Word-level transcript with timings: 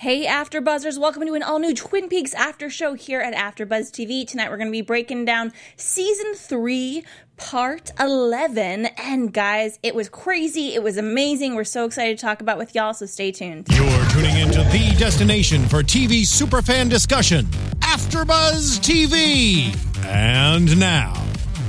Hey, 0.00 0.26
AfterBuzzers! 0.26 0.96
Welcome 0.96 1.26
to 1.26 1.34
an 1.34 1.42
all-new 1.42 1.74
Twin 1.74 2.08
Peaks 2.08 2.32
after 2.32 2.70
show 2.70 2.94
here 2.94 3.20
at 3.20 3.34
AfterBuzz 3.34 3.90
TV. 3.90 4.24
Tonight, 4.24 4.48
we're 4.48 4.56
going 4.56 4.68
to 4.68 4.70
be 4.72 4.80
breaking 4.80 5.24
down 5.24 5.52
season 5.76 6.34
three, 6.36 7.02
part 7.36 7.90
eleven. 7.98 8.86
And 8.96 9.34
guys, 9.34 9.80
it 9.82 9.96
was 9.96 10.08
crazy. 10.08 10.72
It 10.76 10.84
was 10.84 10.98
amazing. 10.98 11.56
We're 11.56 11.64
so 11.64 11.84
excited 11.84 12.16
to 12.16 12.24
talk 12.24 12.40
about 12.40 12.58
with 12.58 12.76
y'all. 12.76 12.94
So 12.94 13.06
stay 13.06 13.32
tuned. 13.32 13.66
You're 13.72 14.08
tuning 14.10 14.36
into 14.36 14.62
the 14.70 14.94
destination 14.96 15.66
for 15.66 15.82
TV 15.82 16.20
superfan 16.20 16.88
discussion, 16.88 17.46
AfterBuzz 17.80 18.78
TV. 18.78 19.74
And 20.06 20.78
now, 20.78 21.12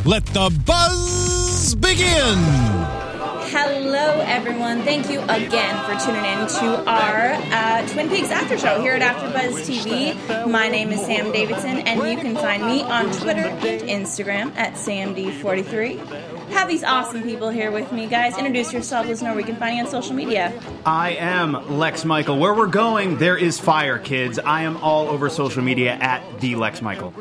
let 0.05 0.23
the 0.27 0.55
buzz 0.67 1.73
begin. 1.73 3.08
Hello, 3.51 4.21
everyone. 4.27 4.83
Thank 4.83 5.09
you 5.09 5.21
again 5.21 5.75
for 5.83 6.05
tuning 6.05 6.23
in 6.23 6.47
to 6.47 6.87
our 6.87 7.33
uh, 7.51 7.87
Twin 7.87 8.07
Peaks 8.07 8.29
After 8.29 8.59
Show 8.59 8.79
here 8.79 8.93
at 8.93 9.01
AfterBuzz 9.01 9.65
TV. 9.65 10.47
My 10.47 10.67
name 10.67 10.91
is 10.91 11.03
Sam 11.03 11.31
Davidson, 11.31 11.79
and 11.79 11.99
you 12.07 12.15
can 12.15 12.35
find 12.35 12.63
me 12.63 12.83
on 12.83 13.11
Twitter 13.11 13.45
and 13.45 13.81
Instagram 13.89 14.55
at 14.55 14.73
SamD43. 14.73 16.49
Have 16.51 16.67
these 16.67 16.83
awesome 16.83 17.23
people 17.23 17.49
here 17.49 17.71
with 17.71 17.91
me, 17.91 18.05
guys. 18.05 18.37
Introduce 18.37 18.71
yourself. 18.71 19.07
Let 19.07 19.13
us 19.13 19.21
know 19.23 19.29
where 19.29 19.37
we 19.37 19.43
can 19.43 19.55
find 19.55 19.77
you 19.77 19.83
on 19.83 19.89
social 19.89 20.13
media. 20.13 20.53
I 20.85 21.13
am 21.13 21.79
Lex 21.79 22.05
Michael. 22.05 22.37
Where 22.37 22.53
we're 22.53 22.67
going, 22.67 23.17
there 23.17 23.35
is 23.35 23.59
fire, 23.59 23.97
kids. 23.97 24.37
I 24.37 24.61
am 24.61 24.77
all 24.77 25.07
over 25.07 25.27
social 25.27 25.63
media 25.63 25.93
at 25.93 26.21
the 26.39 26.55
Lex 26.55 26.83
Michael. 26.83 27.15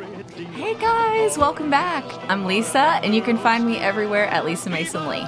Hey 0.52 0.74
guys, 0.74 1.38
welcome 1.38 1.70
back. 1.70 2.04
I'm 2.28 2.44
Lisa, 2.44 3.00
and 3.02 3.14
you 3.14 3.22
can 3.22 3.38
find 3.38 3.64
me 3.64 3.78
everywhere 3.78 4.26
at 4.26 4.44
Lisa 4.44 4.68
Mason 4.68 5.08
Lee. 5.08 5.26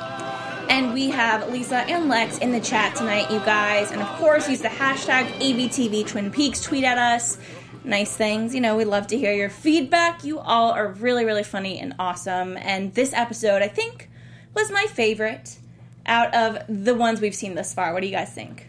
And 0.71 0.95
we 0.95 1.11
have 1.11 1.51
Lisa 1.51 1.79
and 1.79 2.09
Lex 2.09 2.39
in 2.39 2.53
the 2.53 2.61
chat 2.61 2.95
tonight, 2.95 3.29
you 3.29 3.41
guys. 3.41 3.91
And 3.91 4.01
of 4.01 4.07
course, 4.19 4.49
use 4.49 4.61
the 4.61 4.69
hashtag 4.69 5.27
ABTV 5.41 6.07
Twin 6.07 6.31
Peaks. 6.31 6.63
Tweet 6.63 6.85
at 6.85 6.97
us. 6.97 7.39
Nice 7.83 8.17
things. 8.17 8.55
You 8.55 8.61
know, 8.61 8.77
we 8.77 8.85
love 8.85 9.09
to 9.09 9.19
hear 9.19 9.33
your 9.33 9.51
feedback. 9.51 10.23
You 10.23 10.39
all 10.39 10.71
are 10.71 10.87
really, 10.87 11.25
really 11.25 11.43
funny 11.43 11.81
and 11.81 11.97
awesome. 11.99 12.57
And 12.57 12.95
this 12.95 13.13
episode, 13.13 13.63
I 13.63 13.67
think, 13.67 14.09
was 14.55 14.71
my 14.71 14.87
favorite 14.87 15.59
out 16.07 16.33
of 16.37 16.59
the 16.69 16.95
ones 16.95 17.21
we've 17.21 17.35
seen 17.35 17.57
thus 17.57 17.75
far. 17.75 17.93
What 17.93 18.03
do 18.03 18.07
you 18.07 18.15
guys 18.15 18.33
think? 18.33 18.69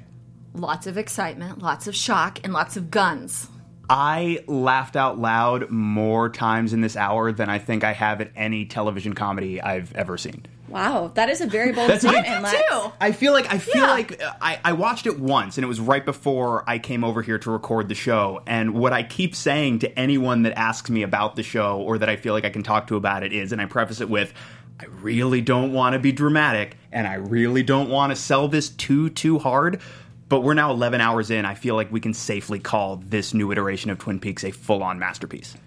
Lots 0.56 0.88
of 0.88 0.98
excitement, 0.98 1.62
lots 1.62 1.86
of 1.86 1.96
shock, 1.96 2.40
and 2.44 2.52
lots 2.52 2.78
of 2.78 2.90
guns. 2.90 3.48
I 3.92 4.44
laughed 4.48 4.96
out 4.96 5.20
loud 5.20 5.70
more 5.70 6.30
times 6.30 6.74
in 6.74 6.82
this 6.82 6.98
hour 6.98 7.32
than 7.32 7.48
I 7.48 7.60
think 7.60 7.84
I 7.84 7.94
have 7.94 8.22
at 8.22 8.32
any 8.36 8.66
television 8.66 9.14
comedy 9.14 9.62
I've 9.62 9.94
ever 9.94 10.18
seen. 10.18 10.48
Wow, 10.72 11.12
that 11.16 11.30
is 11.30 11.42
a 11.42 11.48
very 11.48 11.72
bold 11.74 11.92
statement, 12.00 12.44
Lex. 12.44 12.52
too. 12.70 12.92
I 13.00 13.12
feel 13.12 13.34
like 13.34 13.52
I 13.54 13.58
feel 13.58 13.84
Yeah. 13.84 13.92
like 13.92 14.22
uh, 14.24 14.32
I, 14.42 14.60
I 14.64 14.74
watched 14.74 15.06
it 15.06 15.20
once, 15.20 15.58
and 15.58 15.64
it 15.66 15.68
was 15.68 15.80
right 15.80 16.04
before 16.06 16.64
I 16.68 16.80
came 16.80 17.04
over 17.04 17.22
here 17.22 17.38
to 17.40 17.52
record 17.52 17.90
the 17.90 17.96
show. 17.96 18.42
And 18.48 18.74
what 18.74 18.94
I 18.94 19.04
keep 19.04 19.36
saying 19.36 19.80
to 19.80 20.00
anyone 20.00 20.44
that 20.44 20.58
asks 20.58 20.90
me 20.90 21.04
about 21.04 21.36
the 21.36 21.44
show 21.44 21.80
or 21.82 21.98
that 21.98 22.10
I 22.10 22.16
feel 22.16 22.34
like 22.34 22.46
I 22.46 22.50
can 22.50 22.64
talk 22.64 22.88
to 22.88 22.96
about 22.96 23.24
it 23.24 23.34
is, 23.34 23.52
and 23.52 23.62
I 23.62 23.66
preface 23.66 24.02
it 24.02 24.10
with, 24.10 24.34
I 24.80 24.86
really 25.02 25.42
don't 25.42 25.74
want 25.74 25.94
to 25.94 26.00
be 26.00 26.12
dramatic, 26.12 26.78
and 26.92 27.06
I 27.06 27.16
really 27.16 27.64
don't 27.64 27.90
want 27.90 28.12
to 28.12 28.16
sell 28.16 28.48
this 28.48 28.70
too 28.70 29.10
too 29.10 29.38
hard. 29.40 29.82
But 30.30 30.44
we're 30.44 30.54
now 30.54 30.72
11 30.72 31.02
hours 31.02 31.30
in. 31.30 31.44
I 31.44 31.56
feel 31.56 31.76
like 31.76 31.92
we 31.92 32.00
can 32.00 32.14
safely 32.14 32.58
call 32.58 32.96
this 32.96 33.34
new 33.34 33.52
iteration 33.52 33.92
of 33.92 34.00
Twin 34.00 34.18
Peaks 34.20 34.46
a 34.46 34.52
full 34.52 34.82
on 34.82 34.98
masterpiece 34.98 35.58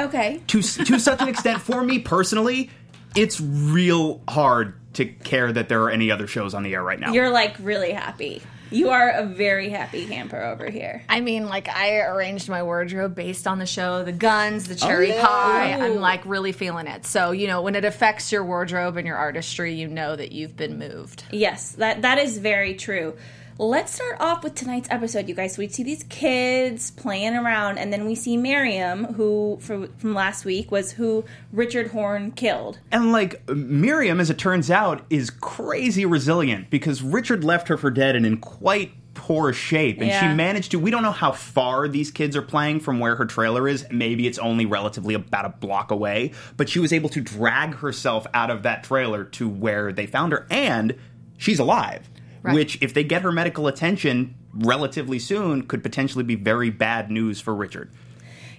Okay. 0.00 0.40
to 0.48 0.60
to 0.62 0.98
such 0.98 1.20
an 1.20 1.28
extent 1.28 1.60
for 1.60 1.84
me 1.84 1.98
personally 2.00 2.70
it's 3.14 3.40
real 3.40 4.20
hard 4.28 4.74
to 4.94 5.06
care 5.06 5.52
that 5.52 5.68
there 5.68 5.82
are 5.82 5.90
any 5.90 6.10
other 6.10 6.26
shows 6.26 6.54
on 6.54 6.62
the 6.62 6.74
air 6.74 6.82
right 6.82 7.00
now 7.00 7.12
You're 7.12 7.30
like 7.30 7.56
really 7.58 7.92
happy. 7.92 8.42
You 8.70 8.90
are 8.90 9.10
a 9.10 9.24
very 9.24 9.68
happy 9.68 10.06
camper 10.06 10.40
over 10.42 10.68
here. 10.68 11.04
I 11.08 11.20
mean, 11.20 11.46
like, 11.46 11.68
I 11.68 12.00
arranged 12.00 12.48
my 12.48 12.64
wardrobe 12.64 13.14
based 13.14 13.46
on 13.46 13.58
the 13.58 13.66
show 13.66 14.02
the 14.02 14.10
guns, 14.10 14.66
the 14.66 14.74
oh, 14.74 14.88
cherry 14.88 15.10
yeah. 15.10 15.24
pie. 15.24 15.72
I'm 15.74 16.00
like 16.00 16.24
really 16.26 16.50
feeling 16.50 16.88
it. 16.88 17.06
So, 17.06 17.30
you 17.30 17.46
know, 17.46 17.62
when 17.62 17.76
it 17.76 17.84
affects 17.84 18.32
your 18.32 18.44
wardrobe 18.44 18.96
and 18.96 19.06
your 19.06 19.16
artistry, 19.16 19.74
you 19.74 19.86
know 19.86 20.16
that 20.16 20.32
you've 20.32 20.56
been 20.56 20.78
moved. 20.78 21.24
Yes, 21.30 21.72
that 21.72 22.02
that 22.02 22.18
is 22.18 22.38
very 22.38 22.74
true. 22.74 23.16
Let's 23.56 23.92
start 23.94 24.16
off 24.18 24.42
with 24.42 24.56
tonight's 24.56 24.88
episode, 24.90 25.28
you 25.28 25.34
guys. 25.34 25.56
We 25.56 25.68
see 25.68 25.84
these 25.84 26.02
kids 26.08 26.90
playing 26.90 27.36
around, 27.36 27.78
and 27.78 27.92
then 27.92 28.04
we 28.04 28.16
see 28.16 28.36
Miriam, 28.36 29.04
who 29.14 29.58
from, 29.60 29.92
from 29.96 30.12
last 30.12 30.44
week 30.44 30.72
was 30.72 30.90
who 30.90 31.24
Richard 31.52 31.92
Horne 31.92 32.32
killed. 32.32 32.80
and 32.90 33.12
like 33.12 33.48
miriam 33.48 34.18
as 34.18 34.28
it 34.28 34.38
turns 34.38 34.72
out 34.72 35.04
is 35.08 35.30
crazy 35.30 36.04
resilient 36.04 36.68
because 36.70 37.02
richard 37.02 37.44
left 37.44 37.68
her 37.68 37.76
for 37.76 37.90
dead 37.90 38.16
and 38.16 38.26
in 38.26 38.38
quite 38.38 38.92
poor 39.14 39.52
shape 39.52 39.98
and 40.00 40.08
Yeah. 40.08 40.20
she 40.30 40.34
managed 40.36 40.72
to 40.72 40.78
we 40.78 40.90
don't 40.90 41.02
know 41.02 41.12
how 41.12 41.30
far 41.32 41.86
these 41.86 42.10
kids 42.10 42.34
are 42.36 42.42
playing 42.42 42.80
from 42.80 42.98
where 42.98 43.14
her 43.16 43.24
trailer 43.26 43.68
is 43.68 43.86
maybe 43.90 44.26
it's 44.26 44.38
only 44.38 44.66
relatively 44.66 45.14
about 45.14 45.44
a 45.44 45.48
block 45.50 45.90
away 45.92 46.32
but 46.56 46.68
she 46.68 46.80
was 46.80 46.92
able 46.92 47.08
to 47.10 47.20
drag 47.20 47.74
herself 47.76 48.26
out 48.34 48.50
of 48.50 48.62
that 48.64 48.82
trailer 48.84 49.22
to 49.24 49.48
where 49.48 49.92
they 49.92 50.06
found 50.06 50.32
her 50.32 50.46
and 50.50 50.96
she's 51.38 51.58
alive 51.60 52.08
Right. 52.44 52.54
which 52.54 52.78
if 52.82 52.92
they 52.92 53.04
get 53.04 53.22
her 53.22 53.32
medical 53.32 53.66
attention 53.66 54.34
relatively 54.52 55.18
soon 55.18 55.66
could 55.66 55.82
potentially 55.82 56.24
be 56.24 56.34
very 56.34 56.68
bad 56.70 57.10
news 57.10 57.40
for 57.40 57.54
richard 57.54 57.90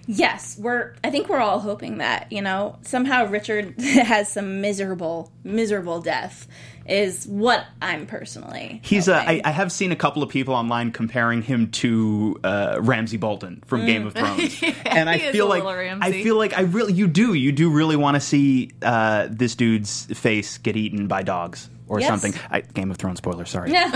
Yes, 0.06 0.56
we're. 0.56 0.94
I 1.02 1.10
think 1.10 1.28
we're 1.28 1.40
all 1.40 1.58
hoping 1.58 1.98
that 1.98 2.30
you 2.30 2.40
know 2.40 2.78
somehow 2.82 3.26
Richard 3.26 3.80
has 3.80 4.30
some 4.30 4.60
miserable, 4.60 5.32
miserable 5.42 6.00
death. 6.00 6.46
Is 6.86 7.26
what 7.26 7.66
I'm 7.82 8.06
personally. 8.06 8.80
He's 8.84 9.08
a. 9.08 9.16
I. 9.16 9.40
I 9.44 9.50
have 9.50 9.72
seen 9.72 9.90
a 9.90 9.96
couple 9.96 10.22
of 10.22 10.28
people 10.28 10.54
online 10.54 10.92
comparing 10.92 11.42
him 11.42 11.72
to 11.72 12.38
uh, 12.44 12.78
Ramsay 12.80 13.16
Bolton 13.16 13.64
from 13.66 13.84
Game 13.84 14.06
of 14.06 14.14
Thrones, 14.14 14.62
and 14.84 15.10
I 15.10 15.18
feel 15.32 15.48
like 15.48 15.64
I 15.64 16.12
feel 16.22 16.36
like 16.36 16.56
I 16.56 16.60
really 16.60 16.92
you 16.92 17.08
do 17.08 17.34
you 17.34 17.50
do 17.50 17.70
really 17.70 17.96
want 17.96 18.14
to 18.14 18.20
see 18.20 18.70
uh, 18.82 19.26
this 19.28 19.56
dude's 19.56 20.04
face 20.06 20.58
get 20.58 20.76
eaten 20.76 21.08
by 21.08 21.22
dogs 21.22 21.68
or 21.88 22.00
Yes. 22.00 22.08
something. 22.08 22.34
I, 22.50 22.60
Game 22.62 22.90
of 22.90 22.96
Thrones 22.96 23.18
spoiler, 23.18 23.44
sorry. 23.44 23.72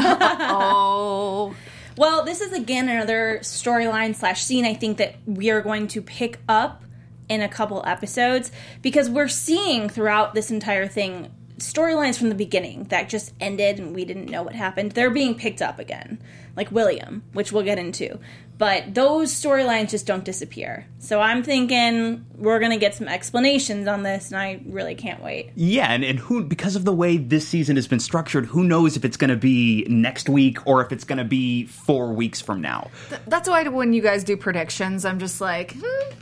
Oh, 0.53 1.55
Well, 1.97 2.25
this 2.25 2.41
is 2.41 2.53
again 2.53 2.89
another 2.89 3.39
storyline 3.43 4.15
slash 4.15 4.43
scene 4.43 4.65
I 4.65 4.75
think 4.75 4.99
that 4.99 5.17
we 5.27 5.51
are 5.51 5.61
going 5.61 5.89
to 5.89 6.03
pick 6.03 6.39
up 6.49 6.85
in 7.29 7.41
a 7.43 7.49
couple 7.49 7.83
episodes 7.87 8.51
because 8.83 9.09
we're 9.09 9.29
seeing 9.29 9.89
throughout 9.89 10.35
this 10.35 10.51
entire 10.51 10.87
thing 10.89 11.31
storylines 11.59 12.17
from 12.17 12.29
the 12.31 12.35
beginning 12.35 12.85
that 12.85 13.09
just 13.09 13.33
ended 13.41 13.79
and 13.79 13.95
we 13.95 14.05
didn't 14.05 14.31
know 14.31 14.43
what 14.43 14.55
happened. 14.55 14.93
They're 14.93 15.11
being 15.11 15.35
picked 15.35 15.61
up 15.61 15.79
again, 15.79 16.19
like 16.57 16.73
William, 16.73 17.23
which 17.35 17.53
we'll 17.53 17.63
get 17.65 17.79
into. 17.79 18.19
But 18.61 18.95
those 18.95 19.33
storylines 19.33 19.89
just 19.89 20.05
don't 20.05 20.23
disappear. 20.23 20.87
So 20.99 21.19
I'm 21.19 21.43
thinking 21.43 22.27
we're 22.37 22.59
going 22.59 22.73
to 22.73 22.77
get 22.77 22.95
some 22.95 23.09
explanations 23.09 23.89
on 23.89 24.03
this, 24.03 24.31
and 24.31 24.39
I 24.39 24.61
really 24.67 24.95
can't 24.95 25.23
wait. 25.23 25.53
Yeah, 25.57 25.91
and, 25.91 26.05
and 26.05 26.19
who 26.19 26.45
because 26.45 26.77
of 26.77 26.85
the 26.85 26.93
way 26.93 27.17
this 27.17 27.49
season 27.49 27.77
has 27.77 27.89
been 27.89 28.01
structured, 28.01 28.45
who 28.45 28.63
knows 28.63 28.99
if 28.99 29.05
it's 29.07 29.17
going 29.17 29.31
to 29.31 29.37
be 29.37 29.87
next 29.89 30.29
week 30.29 30.67
or 30.67 30.85
if 30.85 30.93
it's 30.93 31.05
going 31.05 31.17
to 31.17 31.25
be 31.25 31.65
four 31.65 32.13
weeks 32.13 32.43
from 32.43 32.61
now. 32.61 32.91
that's 33.27 33.49
why 33.49 33.67
when 33.67 33.95
you 33.95 34.03
guys 34.03 34.25
do 34.25 34.37
predictions, 34.37 35.07
I'm 35.07 35.19
just 35.19 35.41
like, 35.41 35.75
hmm. 35.81 36.15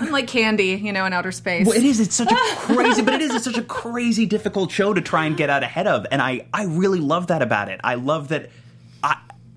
I'm 0.00 0.12
like 0.12 0.28
candy, 0.28 0.80
you 0.82 0.94
know, 0.94 1.04
in 1.04 1.12
outer 1.12 1.32
space. 1.32 1.66
Well, 1.66 1.76
it 1.76 1.84
is. 1.84 2.00
It's 2.00 2.14
such 2.14 2.32
a 2.32 2.36
crazy, 2.56 3.02
but 3.02 3.12
it 3.12 3.20
is. 3.20 3.34
It's 3.34 3.44
such 3.44 3.58
a 3.58 3.64
crazy, 3.64 4.24
difficult 4.24 4.70
show 4.70 4.94
to 4.94 5.02
try 5.02 5.26
and 5.26 5.36
get 5.36 5.50
out 5.50 5.62
ahead 5.62 5.86
of, 5.86 6.06
and 6.10 6.22
I, 6.22 6.46
I 6.54 6.64
really 6.64 7.00
love 7.00 7.26
that 7.26 7.42
about 7.42 7.68
it. 7.68 7.80
I 7.84 7.96
love 7.96 8.28
that. 8.28 8.48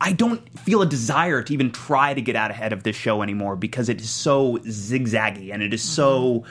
I, 0.02 0.14
don't 0.14 0.42
feel 0.60 0.82
a 0.82 0.86
desire 0.86 1.42
to 1.44 1.54
even 1.54 1.72
try 1.72 2.14
to 2.14 2.22
get 2.22 2.36
out 2.36 2.52
ahead 2.52 2.74
of 2.74 2.84
this 2.84 2.96
show 2.96 3.22
anymore 3.22 3.56
because 3.56 3.90
it 3.90 4.02
is 4.02 4.10
so 4.10 4.58
zigzaggy 4.60 5.54
and 5.54 5.62
it 5.62 5.74
is 5.74 5.84
so 5.84 6.46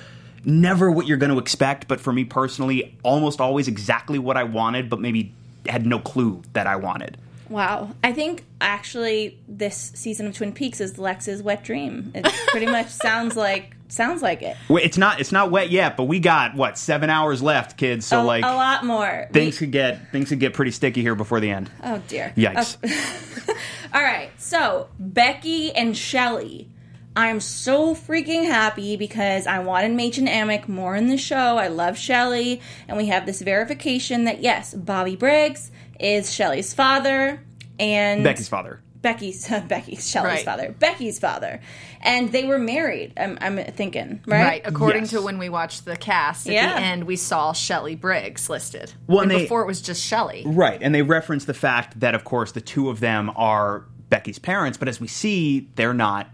never 0.45 0.91
what 0.91 1.07
you're 1.07 1.17
going 1.17 1.33
to 1.33 1.39
expect. 1.39 1.89
But 1.89 2.01
for 2.01 2.13
me 2.13 2.25
personally, 2.25 2.97
almost 3.03 3.41
always 3.41 3.69
exactly 3.69 4.19
what 4.19 4.37
I 4.37 4.45
wanted, 4.45 4.91
but 4.91 5.01
maybe 5.01 5.33
had 5.67 5.87
no 5.87 5.99
clue 5.99 6.43
that 6.53 6.67
I 6.67 6.77
wanted. 6.77 7.17
Wow. 7.49 7.95
I 8.05 8.13
think 8.13 8.45
actually 8.61 9.39
this 9.49 9.93
season 9.95 10.27
of 10.27 10.37
Twin 10.37 10.53
Peaks 10.53 10.81
is 10.81 10.99
Lex's 10.99 11.43
wet 11.43 11.65
dream. 11.65 12.13
It 12.15 12.25
pretty 12.49 12.67
much 12.67 12.89
sounds 12.89 13.37
like 13.37 13.75
sounds 13.89 14.23
like 14.23 14.43
it. 14.43 14.57
Wait, 14.69 14.85
it's 14.85 14.99
not. 14.99 15.21
It's 15.21 15.33
not 15.33 15.51
wet 15.51 15.71
yet, 15.71 15.97
but 15.97 16.05
we 16.05 16.21
got 16.21 16.55
what 16.55 16.79
seven 16.79 17.11
hours 17.11 17.43
left, 17.43 17.77
kids. 17.77 18.07
So 18.07 18.23
a, 18.23 18.25
like 18.25 18.45
a 18.45 18.49
lot 18.49 18.85
more. 18.85 19.29
things 19.33 19.61
We- 19.61 19.67
could 19.67 19.73
get 19.73 20.13
things 20.13 20.29
could 20.29 20.41
get 20.41 20.55
pretty 20.55 20.71
sticky 20.71 21.03
here 21.03 21.15
before 21.15 21.41
the 21.41 21.51
end. 21.51 21.71
oh 21.83 22.01
dear. 22.09 22.33
Yikes. 22.37 22.77
All 23.95 24.03
right. 24.03 24.31
So, 24.39 24.89
Becky 24.99 25.73
and 25.73 25.97
Shelly. 25.97 26.69
I'm 27.17 27.41
so 27.41 27.97
freaking 27.97 28.45
happy 28.45 28.97
because 28.97 29.49
I 29.49 29.59
wanted 29.59 29.91
Mädchen 29.93 30.29
Amick 30.29 30.69
more 30.69 30.95
in 30.95 31.09
the 31.09 31.17
show. 31.17 31.57
I 31.57 31.67
love 31.67 31.99
Shelly, 31.99 32.61
and 32.87 32.97
we 32.97 33.07
have 33.07 33.27
this 33.27 33.43
verification 33.43 34.25
that 34.25 34.41
yes, 34.41 34.73
Bobby 34.73 35.17
Briggs 35.17 35.73
is 35.99 36.33
Shelly's 36.33 36.73
father, 36.75 37.41
and 37.81 38.23
Becky's 38.23 38.49
father. 38.49 38.81
Becky's 39.01 39.49
Becky's 39.69 40.09
Shelly's 40.09 40.25
Right. 40.39 40.45
father, 40.45 40.75
Becky's 40.79 41.19
father, 41.19 41.61
and 42.01 42.33
they 42.33 42.45
were 42.45 42.59
married. 42.59 43.13
I'm, 43.17 43.39
I'm 43.41 43.57
thinking, 43.73 44.21
right? 44.27 44.43
Right. 44.43 44.63
According 44.65 45.03
Yes. 45.03 45.11
to 45.11 45.23
when 45.23 45.39
we 45.39 45.49
watched 45.49 45.85
the 45.85 45.97
cast, 45.97 46.47
at 46.49 46.53
Yeah. 46.55 46.75
the 46.75 46.81
end, 46.81 47.05
we 47.05 47.17
saw 47.17 47.53
Shelley 47.53 47.95
Briggs 47.95 48.51
listed. 48.51 48.93
Well, 49.07 49.21
and 49.21 49.31
and 49.31 49.39
they- 49.41 49.45
before 49.45 49.63
it 49.63 49.67
was 49.67 49.81
just 49.81 50.05
Shelley. 50.05 50.43
Right, 50.47 50.79
and 50.83 50.95
they 50.95 51.03
reference 51.03 51.45
the 51.45 51.55
fact 51.55 52.01
that, 52.01 52.15
of 52.15 52.25
course, 52.25 52.53
the 52.53 52.61
two 52.61 52.91
of 52.91 53.01
them 53.01 53.31
are 53.37 53.85
Becky's 54.11 54.39
parents, 54.39 54.77
but 54.79 54.89
as 54.89 55.01
we 55.01 55.07
see, 55.07 55.69
they're 55.77 55.95
not 55.95 56.29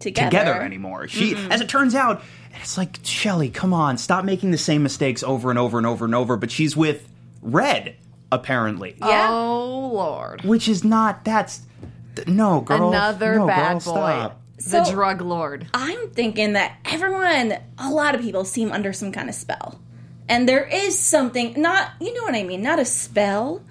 together, 0.00 0.30
together 0.30 0.62
anymore. 0.62 1.06
She, 1.06 1.34
as 1.50 1.60
it 1.60 1.68
turns 1.68 1.94
out, 1.94 2.22
it's 2.60 2.76
like 2.78 2.98
Shelly, 3.04 3.50
come 3.50 3.72
on, 3.72 3.98
stop 3.98 4.24
making 4.24 4.50
the 4.50 4.58
same 4.58 4.82
mistakes 4.82 5.22
over 5.22 5.50
and 5.50 5.58
over 5.58 5.78
and 5.78 5.86
over 5.86 6.04
and 6.06 6.14
over. 6.14 6.36
But 6.36 6.50
she's 6.50 6.76
with 6.76 7.06
Red, 7.42 7.94
apparently, 8.32 8.96
Yeah. 8.98 9.28
Oh 9.30 9.90
Lord. 9.92 10.42
which 10.44 10.68
is 10.68 10.82
not. 10.82 11.24
That's 11.24 11.60
no 12.26 12.60
girl. 12.60 12.88
Another 12.88 13.36
no, 13.36 13.46
bad 13.46 13.82
girl, 13.82 13.94
boy. 13.94 14.34
Stop. 14.58 14.86
the 14.86 14.92
drug 14.92 15.20
lord. 15.22 15.68
I'm 15.72 16.10
thinking 16.10 16.52
that 16.52 16.78
everyone, 16.84 17.56
a 17.78 17.90
lot 17.90 18.14
of 18.14 18.20
people 18.20 18.44
seem 18.44 18.72
under 18.72 18.92
some 18.92 19.10
kind 19.10 19.28
of 19.28 19.34
spell. 19.34 19.80
And 20.28 20.48
there 20.48 20.64
is 20.64 20.98
something, 20.98 21.60
not, 21.60 21.92
you 22.00 22.14
know 22.14 22.22
what 22.22 22.34
I 22.34 22.44
mean, 22.44 22.62
not 22.62 22.78
a 22.78 22.84
spell, 22.84 23.62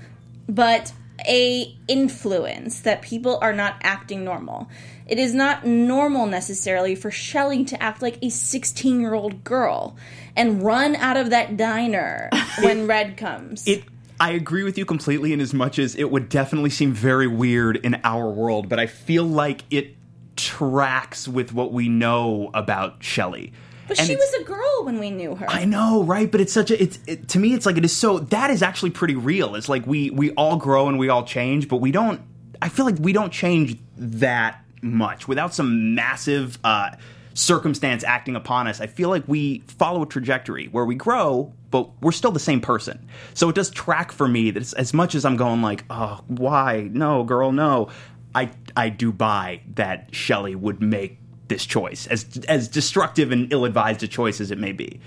but 0.47 0.91
a 1.27 1.75
influence 1.87 2.81
that 2.81 3.01
people 3.01 3.39
are 3.41 3.53
not 3.53 3.75
acting 3.81 4.23
normal. 4.23 4.67
It 5.05 5.17
is 5.19 5.33
not 5.33 5.65
normal 5.65 6.27
necessarily 6.27 6.95
for 6.95 7.11
Shelley 7.11 7.65
to 7.65 7.81
act 7.81 8.01
like 8.01 8.17
a 8.21 8.29
16 8.29 9.01
year 9.01 9.13
old 9.13 9.43
girl 9.43 9.95
and 10.35 10.63
run 10.63 10.95
out 10.95 11.17
of 11.17 11.31
that 11.31 11.57
diner 11.57 12.29
when 12.61 12.87
Red 12.87 13.17
comes. 13.17 13.67
It. 13.67 13.83
I 14.19 14.31
agree 14.31 14.63
with 14.63 14.77
you 14.77 14.85
completely 14.85 15.31
in 15.33 15.39
as 15.39 15.53
much 15.53 15.79
as 15.79 15.95
it 15.95 16.11
would 16.11 16.29
definitely 16.29 16.69
seem 16.69 16.93
very 16.93 17.27
weird 17.27 17.77
in 17.77 18.01
our 18.03 18.29
world, 18.29 18.67
but 18.67 18.79
I 18.79 18.87
feel 18.87 19.23
like 19.23 19.63
it 19.69 19.95
tracks 20.35 21.27
with 21.27 21.53
what 21.53 21.71
we 21.71 21.89
know 21.89 22.49
about 22.53 23.03
Shelley. 23.03 23.53
but 23.87 23.99
And 23.99 24.07
she 24.07 24.15
was 24.15 24.33
a 24.35 24.43
girl 24.43 24.83
when 24.83 24.99
we 24.99 25.09
knew 25.11 25.35
her. 25.35 25.45
I 25.49 25.65
know, 25.65 26.03
right? 26.03 26.31
But 26.31 26.41
it's 26.41 26.53
such 26.53 26.71
a 26.71 26.81
it's 26.81 26.99
it, 27.07 27.27
to 27.29 27.39
me 27.39 27.53
it's 27.53 27.65
like 27.65 27.77
it 27.77 27.85
is 27.85 27.95
so 27.95 28.19
that 28.19 28.49
is 28.49 28.61
actually 28.61 28.91
pretty 28.91 29.15
real. 29.15 29.55
It's 29.55 29.69
like 29.69 29.85
we 29.85 30.09
we 30.09 30.31
all 30.31 30.57
grow 30.57 30.87
and 30.87 30.97
we 30.97 31.09
all 31.09 31.23
change, 31.23 31.67
but 31.67 31.77
we 31.77 31.91
don't 31.91 32.21
I 32.61 32.69
feel 32.69 32.85
like 32.85 32.97
we 32.99 33.13
don't 33.13 33.31
change 33.31 33.77
that 33.97 34.63
much 34.81 35.27
without 35.27 35.53
some 35.53 35.93
massive 35.95 36.57
uh 36.63 36.91
circumstance 37.33 38.03
acting 38.03 38.35
upon 38.35 38.67
us. 38.67 38.81
I 38.81 38.87
feel 38.87 39.09
like 39.09 39.23
we 39.27 39.59
follow 39.67 40.03
a 40.03 40.05
trajectory 40.05 40.67
where 40.67 40.85
we 40.85 40.95
grow, 40.95 41.53
but 41.71 41.89
we're 42.01 42.11
still 42.11 42.31
the 42.31 42.39
same 42.39 42.61
person. 42.61 43.07
So 43.33 43.49
it 43.49 43.55
does 43.55 43.69
track 43.69 44.11
for 44.11 44.27
me 44.27 44.51
that 44.51 44.73
as 44.73 44.93
much 44.93 45.15
as 45.15 45.25
I'm 45.25 45.37
going 45.37 45.61
like, 45.61 45.85
"Oh, 45.89 46.21
why? 46.27 46.89
No, 46.91 47.23
girl, 47.23 47.51
no." 47.51 47.89
I 48.35 48.51
I 48.75 48.89
do 48.89 49.11
buy 49.11 49.61
that 49.75 50.13
Shelley 50.13 50.55
would 50.55 50.81
make 50.81 51.19
this 51.47 51.65
choice 51.65 52.07
as 52.07 52.25
as 52.47 52.67
destructive 52.67 53.31
and 53.31 53.51
ill-advised 53.51 54.03
a 54.03 54.07
choice 54.07 54.39
as 54.39 54.51
it 54.51 54.57
may 54.57 54.71
be. 54.71 54.99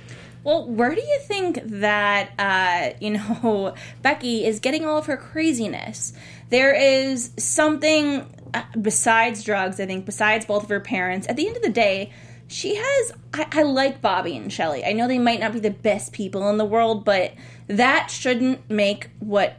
Well, 0.44 0.66
where 0.66 0.92
do 0.92 1.00
you 1.00 1.20
think 1.22 1.60
that 1.64 2.32
uh, 2.38 2.96
you 3.00 3.10
know 3.12 3.74
Becky 4.02 4.44
is 4.44 4.60
getting 4.60 4.84
all 4.84 4.98
of 4.98 5.06
her 5.06 5.16
craziness? 5.16 6.12
There 6.50 6.74
is 6.74 7.32
something 7.38 8.26
uh, 8.52 8.62
besides 8.80 9.44
drugs. 9.44 9.80
I 9.80 9.86
think 9.86 10.04
besides 10.04 10.44
both 10.44 10.64
of 10.64 10.68
her 10.68 10.80
parents. 10.80 11.26
At 11.28 11.36
the 11.36 11.46
end 11.46 11.56
of 11.56 11.62
the 11.62 11.70
day, 11.70 12.12
she 12.52 12.76
has. 12.76 13.12
I, 13.34 13.46
I 13.52 13.62
like 13.62 14.00
Bobby 14.00 14.36
and 14.36 14.52
Shelley. 14.52 14.84
I 14.84 14.92
know 14.92 15.08
they 15.08 15.18
might 15.18 15.40
not 15.40 15.52
be 15.52 15.60
the 15.60 15.70
best 15.70 16.12
people 16.12 16.48
in 16.50 16.58
the 16.58 16.64
world, 16.64 17.04
but 17.04 17.32
that 17.66 18.10
shouldn't 18.10 18.68
make 18.70 19.08
what 19.18 19.56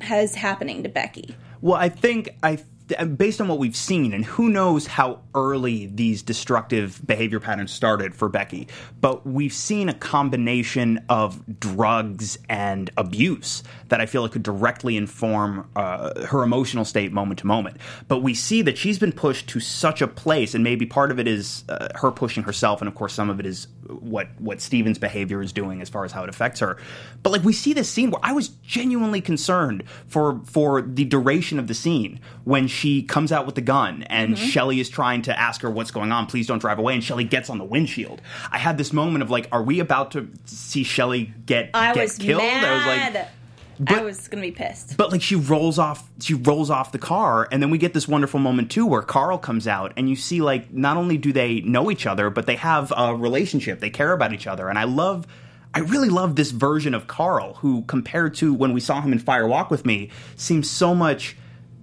has 0.00 0.34
happening 0.34 0.82
to 0.82 0.88
Becky. 0.88 1.36
Well, 1.60 1.76
I 1.76 1.88
think 1.88 2.30
I 2.42 2.58
based 3.16 3.40
on 3.40 3.48
what 3.48 3.58
we've 3.58 3.76
seen, 3.76 4.12
and 4.12 4.24
who 4.24 4.48
knows 4.48 4.86
how 4.86 5.20
early 5.34 5.86
these 5.86 6.22
destructive 6.22 7.00
behavior 7.06 7.40
patterns 7.40 7.72
started 7.72 8.14
for 8.14 8.28
Becky, 8.28 8.68
but 9.00 9.26
we've 9.26 9.52
seen 9.52 9.88
a 9.88 9.94
combination 9.94 11.04
of 11.08 11.42
drugs 11.60 12.38
and 12.48 12.90
abuse 12.96 13.62
that 13.88 14.00
I 14.00 14.06
feel 14.06 14.22
like 14.22 14.32
could 14.32 14.42
directly 14.42 14.96
inform 14.96 15.68
uh, 15.76 16.26
her 16.26 16.42
emotional 16.42 16.84
state 16.84 17.12
moment 17.12 17.40
to 17.40 17.46
moment. 17.46 17.76
But 18.08 18.20
we 18.20 18.34
see 18.34 18.62
that 18.62 18.78
she's 18.78 18.98
been 18.98 19.12
pushed 19.12 19.48
to 19.50 19.60
such 19.60 20.02
a 20.02 20.08
place, 20.08 20.54
and 20.54 20.64
maybe 20.64 20.86
part 20.86 21.10
of 21.10 21.18
it 21.18 21.28
is 21.28 21.64
uh, 21.68 21.88
her 21.96 22.10
pushing 22.10 22.42
herself, 22.42 22.80
and 22.80 22.88
of 22.88 22.94
course, 22.94 23.12
some 23.12 23.30
of 23.30 23.38
it 23.40 23.46
is 23.46 23.68
what 23.88 24.28
what 24.38 24.60
Steven's 24.60 24.98
behavior 24.98 25.42
is 25.42 25.52
doing 25.52 25.82
as 25.82 25.88
far 25.88 26.04
as 26.04 26.12
how 26.12 26.22
it 26.22 26.28
affects 26.28 26.60
her. 26.60 26.78
But 27.22 27.30
like 27.30 27.44
we 27.44 27.52
see 27.52 27.72
this 27.72 27.88
scene 27.88 28.10
where 28.10 28.20
I 28.22 28.32
was 28.32 28.48
genuinely 28.48 29.20
concerned 29.20 29.84
for 30.06 30.40
for 30.46 30.82
the 30.82 31.04
duration 31.04 31.58
of 31.58 31.66
the 31.66 31.74
scene 31.74 32.20
when 32.44 32.68
she 32.72 33.02
comes 33.02 33.30
out 33.30 33.46
with 33.46 33.54
the 33.54 33.60
gun 33.60 34.02
and 34.04 34.34
Mm-hmm. 34.34 34.44
Shelly 34.46 34.80
is 34.80 34.88
trying 34.88 35.22
to 35.22 35.38
ask 35.38 35.60
her 35.62 35.70
what's 35.70 35.90
going 35.90 36.10
on. 36.10 36.26
Please 36.26 36.46
don't 36.46 36.58
drive 36.58 36.78
away. 36.78 36.94
And 36.94 37.04
Shelly 37.04 37.24
gets 37.24 37.50
on 37.50 37.58
the 37.58 37.64
windshield. 37.64 38.20
I 38.50 38.58
had 38.58 38.78
this 38.78 38.92
moment 38.92 39.22
of 39.22 39.30
like, 39.30 39.46
are 39.52 39.62
we 39.62 39.78
about 39.80 40.10
to 40.12 40.28
see 40.46 40.82
Shelly 40.82 41.32
get 41.46 41.70
I 41.74 41.92
get 41.94 42.02
was 42.02 42.18
killed? 42.18 42.42
mad. 42.42 42.64
I 42.64 42.76
was 42.76 43.14
like. 43.14 43.28
I 43.88 44.02
was 44.02 44.28
gonna 44.28 44.42
be 44.42 44.52
pissed. 44.52 44.96
But 44.96 45.10
like 45.10 45.22
she 45.22 45.34
rolls 45.34 45.78
off, 45.78 46.08
she 46.20 46.34
rolls 46.34 46.70
off 46.70 46.92
the 46.92 46.98
car, 46.98 47.48
and 47.50 47.60
then 47.60 47.70
we 47.70 47.78
get 47.78 47.94
this 47.94 48.06
wonderful 48.06 48.38
moment 48.38 48.70
too, 48.70 48.86
where 48.86 49.02
Carl 49.02 49.38
comes 49.38 49.66
out, 49.66 49.92
and 49.96 50.08
you 50.08 50.14
see 50.14 50.40
like 50.40 50.72
not 50.72 50.96
only 50.96 51.16
do 51.18 51.32
they 51.32 51.62
know 51.62 51.90
each 51.90 52.06
other, 52.06 52.30
but 52.30 52.46
they 52.46 52.54
have 52.56 52.92
a 52.96 53.14
relationship. 53.16 53.80
They 53.80 53.90
care 53.90 54.12
about 54.12 54.32
each 54.32 54.46
other, 54.46 54.68
and 54.68 54.78
I 54.78 54.84
love, 54.84 55.26
I 55.74 55.80
really 55.80 56.10
love 56.10 56.36
this 56.36 56.52
version 56.52 56.94
of 56.94 57.08
Carl, 57.08 57.54
who 57.54 57.82
compared 57.82 58.34
to 58.36 58.54
when 58.54 58.72
we 58.72 58.78
saw 58.78 59.00
him 59.00 59.10
in 59.12 59.18
Fire 59.18 59.48
Walk 59.48 59.70
with 59.70 59.84
Me, 59.84 60.10
seems 60.36 60.70
so 60.70 60.94
much. 60.94 61.36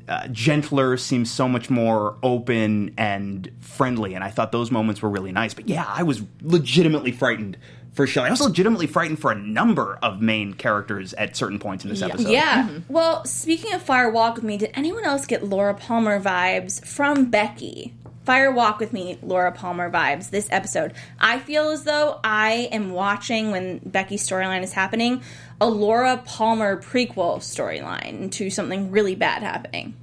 Uh, 0.10 0.28
gentler 0.30 0.98
seems 0.98 1.30
so 1.30 1.48
much 1.48 1.70
more 1.70 2.18
open 2.24 2.96
and 2.98 3.52
friendly, 3.60 4.16
and 4.16 4.24
I 4.24 4.32
thought 4.32 4.52
those 4.52 4.72
moments 4.72 5.04
were 5.04 5.10
really 5.10 5.32
nice. 5.32 5.54
But 5.54 5.70
yeah, 5.70 5.86
I 5.88 6.02
was 6.02 6.24
legitimately 6.42 7.12
frightened 7.12 7.58
for 7.94 8.08
Shelley. 8.08 8.28
I 8.28 8.32
was 8.32 8.42
legitimately 8.42 8.88
frightened 8.88 9.20
for 9.20 9.32
a 9.32 9.36
number 9.36 10.00
of 10.02 10.20
main 10.20 10.54
characters 10.54 11.14
at 11.14 11.36
certain 11.36 11.60
points 11.60 11.84
in 11.84 11.92
this 11.92 12.02
episode. 12.02 12.32
Yeah. 12.32 12.68
Well, 12.88 13.24
speaking 13.26 13.74
of 13.74 13.84
Fire 13.84 14.10
Walk 14.10 14.36
with 14.36 14.44
Me, 14.44 14.58
did 14.58 14.72
anyone 14.74 15.06
else 15.06 15.28
get 15.28 15.44
Laura 15.44 15.76
Palmer 15.76 16.20
vibes 16.20 16.84
from 16.84 17.26
Becky? 17.26 17.94
Fire 18.30 18.52
Walk 18.52 18.78
with 18.78 18.94
Me, 18.94 19.18
Laura 19.24 19.52
Palmer 19.52 19.90
vibes 19.90 20.30
this 20.30 20.48
episode. 20.52 20.94
I 21.18 21.40
feel 21.40 21.70
as 21.70 21.84
though 21.84 22.20
I 22.24 22.70
am 22.72 22.92
watching 22.92 23.50
when 23.50 23.80
Becky's 23.80 24.22
storyline 24.22 24.62
is 24.62 24.72
happening 24.72 25.24
a 25.60 25.68
Laura 25.68 26.22
Palmer 26.24 26.80
prequel 26.80 27.40
storyline 27.40 28.32
to 28.34 28.52
something 28.52 28.92
really 28.92 29.16
bad 29.16 29.42
happening. 29.42 29.96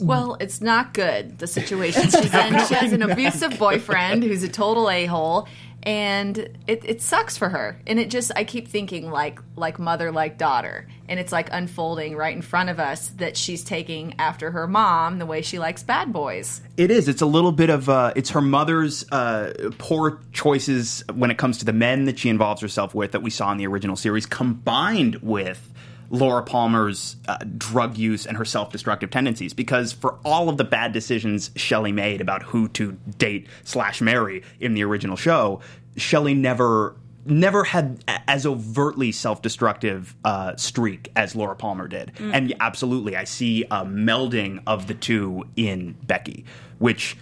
Well, 0.00 0.38
it's 0.40 0.60
not 0.60 0.92
good, 0.92 1.38
the 1.38 1.46
situation 1.46 2.10
she's 2.10 2.34
in. 2.34 2.66
She 2.66 2.74
has 2.74 2.92
an 2.92 3.02
abusive 3.08 3.60
boyfriend 3.60 4.24
who's 4.24 4.42
a 4.42 4.48
total 4.48 4.90
a 4.90 5.06
hole. 5.06 5.46
And 5.82 6.38
it, 6.66 6.84
it 6.84 7.00
sucks 7.00 7.36
for 7.36 7.48
her. 7.48 7.80
And 7.86 7.98
it 7.98 8.10
just 8.10 8.30
I 8.36 8.44
keep 8.44 8.68
thinking 8.68 9.10
like 9.10 9.40
like 9.56 9.78
mother 9.78 10.12
like 10.12 10.36
daughter. 10.36 10.86
And 11.08 11.18
it's 11.18 11.32
like 11.32 11.48
unfolding 11.50 12.16
right 12.16 12.34
in 12.34 12.42
front 12.42 12.70
of 12.70 12.78
us 12.78 13.08
that 13.16 13.36
she's 13.36 13.64
taking 13.64 14.14
after 14.18 14.50
her 14.50 14.66
mom 14.66 15.18
the 15.18 15.26
way 15.26 15.42
she 15.42 15.58
likes 15.58 15.82
bad 15.82 16.12
boys. 16.12 16.60
It 16.76 16.90
is. 16.90 17.08
It's 17.08 17.22
a 17.22 17.26
little 17.26 17.52
bit 17.52 17.70
of. 17.70 17.88
Uh, 17.88 18.12
it's 18.14 18.30
her 18.30 18.40
mother's 18.40 19.10
uh, 19.10 19.70
poor 19.78 20.20
choices 20.32 21.02
when 21.14 21.30
it 21.30 21.38
comes 21.38 21.58
to 21.58 21.64
the 21.64 21.72
men 21.72 22.04
that 22.04 22.18
she 22.18 22.28
involves 22.28 22.60
herself 22.60 22.94
with 22.94 23.12
that 23.12 23.22
we 23.22 23.30
saw 23.30 23.50
in 23.50 23.58
the 23.58 23.66
original 23.66 23.96
series, 23.96 24.26
combined 24.26 25.16
with 25.16 25.72
Laura 26.10 26.42
Palmer's 26.42 27.16
uh, 27.28 27.38
drug 27.56 27.96
use 27.96 28.26
and 28.26 28.36
her 28.36 28.44
self-destructive 28.44 29.10
tendencies. 29.10 29.54
Because 29.54 29.92
for 29.92 30.18
all 30.24 30.48
of 30.48 30.56
the 30.56 30.64
bad 30.64 30.92
decisions 30.92 31.50
Shelley 31.56 31.92
made 31.92 32.20
about 32.20 32.42
who 32.42 32.68
to 32.70 32.92
date 33.18 33.46
slash 33.64 34.00
marry 34.00 34.42
in 34.58 34.74
the 34.74 34.82
original 34.84 35.16
show, 35.16 35.60
Shelley 35.96 36.34
never 36.34 36.96
never 37.26 37.64
had 37.64 38.02
a- 38.08 38.30
as 38.30 38.46
overtly 38.46 39.12
self-destructive 39.12 40.16
uh, 40.24 40.56
streak 40.56 41.12
as 41.14 41.36
Laura 41.36 41.54
Palmer 41.54 41.86
did. 41.86 42.12
And 42.18 42.54
absolutely, 42.60 43.14
I 43.14 43.24
see 43.24 43.64
a 43.64 43.84
melding 43.84 44.62
of 44.66 44.86
the 44.86 44.94
two 44.94 45.44
in 45.54 45.96
Becky, 46.06 46.46
which 46.78 47.16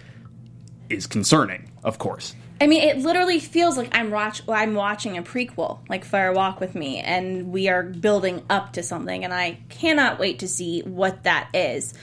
is 0.89 1.05
concerning, 1.05 1.69
of 1.83 1.97
course. 1.99 2.33
I 2.61 2.67
mean, 2.67 2.81
it 2.81 2.97
literally 2.97 3.39
feels 3.39 3.77
like 3.77 3.95
I'm 3.95 4.11
watch 4.11 4.41
I'm 4.47 4.73
watching 4.73 5.17
a 5.17 5.23
prequel, 5.23 5.79
like 5.87 6.03
Fire 6.03 6.33
Walk 6.33 6.59
with 6.59 6.75
Me, 6.75 6.99
and 6.99 7.51
we 7.51 7.69
are 7.69 7.83
building 7.83 8.43
up 8.49 8.73
to 8.73 8.83
something, 8.83 9.23
and 9.23 9.33
I 9.33 9.59
cannot 9.69 10.19
wait 10.19 10.39
to 10.39 10.47
see 10.47 10.81
what 10.81 11.23
that 11.23 11.49
is. 11.53 11.93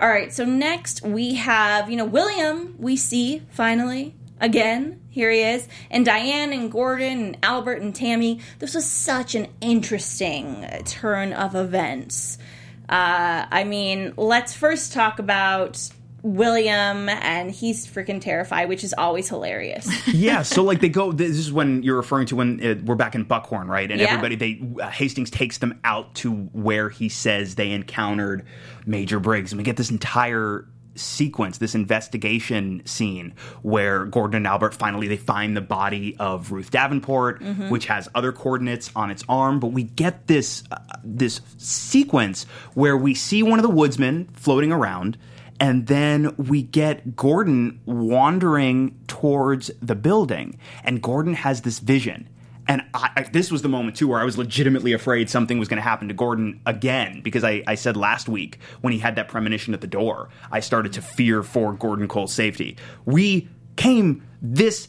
All 0.00 0.08
right, 0.08 0.32
so 0.32 0.44
next 0.44 1.02
we 1.02 1.34
have, 1.34 1.90
you 1.90 1.96
know, 1.96 2.06
William. 2.06 2.76
We 2.78 2.96
see 2.96 3.42
finally 3.50 4.14
again. 4.40 5.00
Here 5.10 5.30
he 5.30 5.40
is, 5.40 5.68
and 5.90 6.06
Diane 6.06 6.52
and 6.54 6.72
Gordon 6.72 7.24
and 7.24 7.38
Albert 7.42 7.82
and 7.82 7.94
Tammy. 7.94 8.40
This 8.60 8.74
was 8.74 8.86
such 8.86 9.34
an 9.34 9.48
interesting 9.60 10.64
turn 10.86 11.34
of 11.34 11.54
events. 11.54 12.38
Uh, 12.88 13.44
I 13.50 13.64
mean, 13.64 14.14
let's 14.16 14.54
first 14.54 14.94
talk 14.94 15.18
about 15.18 15.90
William, 16.22 17.08
and 17.08 17.50
he's 17.50 17.86
freaking 17.86 18.20
terrified, 18.20 18.68
which 18.68 18.84
is 18.84 18.94
always 18.96 19.28
hilarious. 19.28 19.88
yeah, 20.08 20.42
so 20.42 20.62
like 20.64 20.80
they 20.80 20.88
go. 20.88 21.12
This 21.12 21.30
is 21.30 21.52
when 21.52 21.82
you're 21.82 21.96
referring 21.96 22.26
to 22.26 22.36
when 22.36 22.64
uh, 22.64 22.74
we're 22.84 22.94
back 22.96 23.14
in 23.14 23.24
Buckhorn, 23.24 23.68
right? 23.68 23.90
And 23.90 24.00
Yeah. 24.00 24.08
everybody, 24.08 24.36
they 24.36 24.82
uh, 24.82 24.88
Hastings 24.88 25.30
takes 25.30 25.58
them 25.58 25.78
out 25.84 26.14
to 26.16 26.32
where 26.32 26.88
he 26.88 27.08
says 27.08 27.54
they 27.54 27.70
encountered 27.70 28.44
Major 28.86 29.20
Briggs, 29.20 29.52
and 29.52 29.58
we 29.58 29.64
get 29.64 29.76
this 29.76 29.90
entire 29.90 30.66
sequence, 30.96 31.58
this 31.58 31.76
investigation 31.76 32.82
scene 32.84 33.32
where 33.62 34.04
Gordon 34.04 34.38
and 34.38 34.46
Albert 34.48 34.74
finally 34.74 35.06
they 35.06 35.16
find 35.16 35.56
the 35.56 35.60
body 35.60 36.16
of 36.18 36.50
Ruth 36.50 36.72
Davenport, 36.72 37.40
which 37.70 37.86
has 37.86 38.08
other 38.16 38.32
coordinates 38.32 38.90
on 38.96 39.10
its 39.12 39.22
arm. 39.28 39.60
But 39.60 39.68
we 39.68 39.84
get 39.84 40.26
this 40.26 40.64
uh, 40.72 40.78
this 41.04 41.40
sequence 41.58 42.44
where 42.74 42.96
we 42.96 43.14
see 43.14 43.44
one 43.44 43.60
of 43.60 43.62
the 43.62 43.70
woodsmen 43.70 44.28
floating 44.32 44.72
around. 44.72 45.16
And 45.60 45.86
then 45.86 46.34
we 46.36 46.62
get 46.62 47.16
Gordon 47.16 47.80
wandering 47.84 48.98
towards 49.08 49.70
the 49.82 49.94
building, 49.94 50.58
and 50.84 51.02
Gordon 51.02 51.34
has 51.34 51.62
this 51.62 51.80
vision. 51.80 52.28
And 52.68 52.82
I, 52.92 53.10
I, 53.16 53.22
this 53.22 53.50
was 53.50 53.62
the 53.62 53.68
moment 53.68 53.96
too 53.96 54.08
where 54.08 54.20
I 54.20 54.24
was 54.24 54.36
legitimately 54.36 54.92
afraid 54.92 55.30
something 55.30 55.58
was 55.58 55.68
going 55.68 55.78
to 55.78 55.82
happen 55.82 56.06
to 56.08 56.14
Gordon 56.14 56.60
again 56.66 57.22
because 57.22 57.42
I, 57.42 57.62
I 57.66 57.74
said 57.74 57.96
last 57.96 58.28
week 58.28 58.58
when 58.82 58.92
he 58.92 58.98
had 58.98 59.16
that 59.16 59.28
premonition 59.28 59.72
at 59.72 59.80
the 59.80 59.86
door, 59.86 60.28
I 60.52 60.60
started 60.60 60.92
to 60.92 61.02
fear 61.02 61.42
for 61.42 61.72
Gordon 61.72 62.08
Cole's 62.08 62.32
safety. 62.32 62.76
We 63.06 63.48
came 63.76 64.22
this 64.42 64.88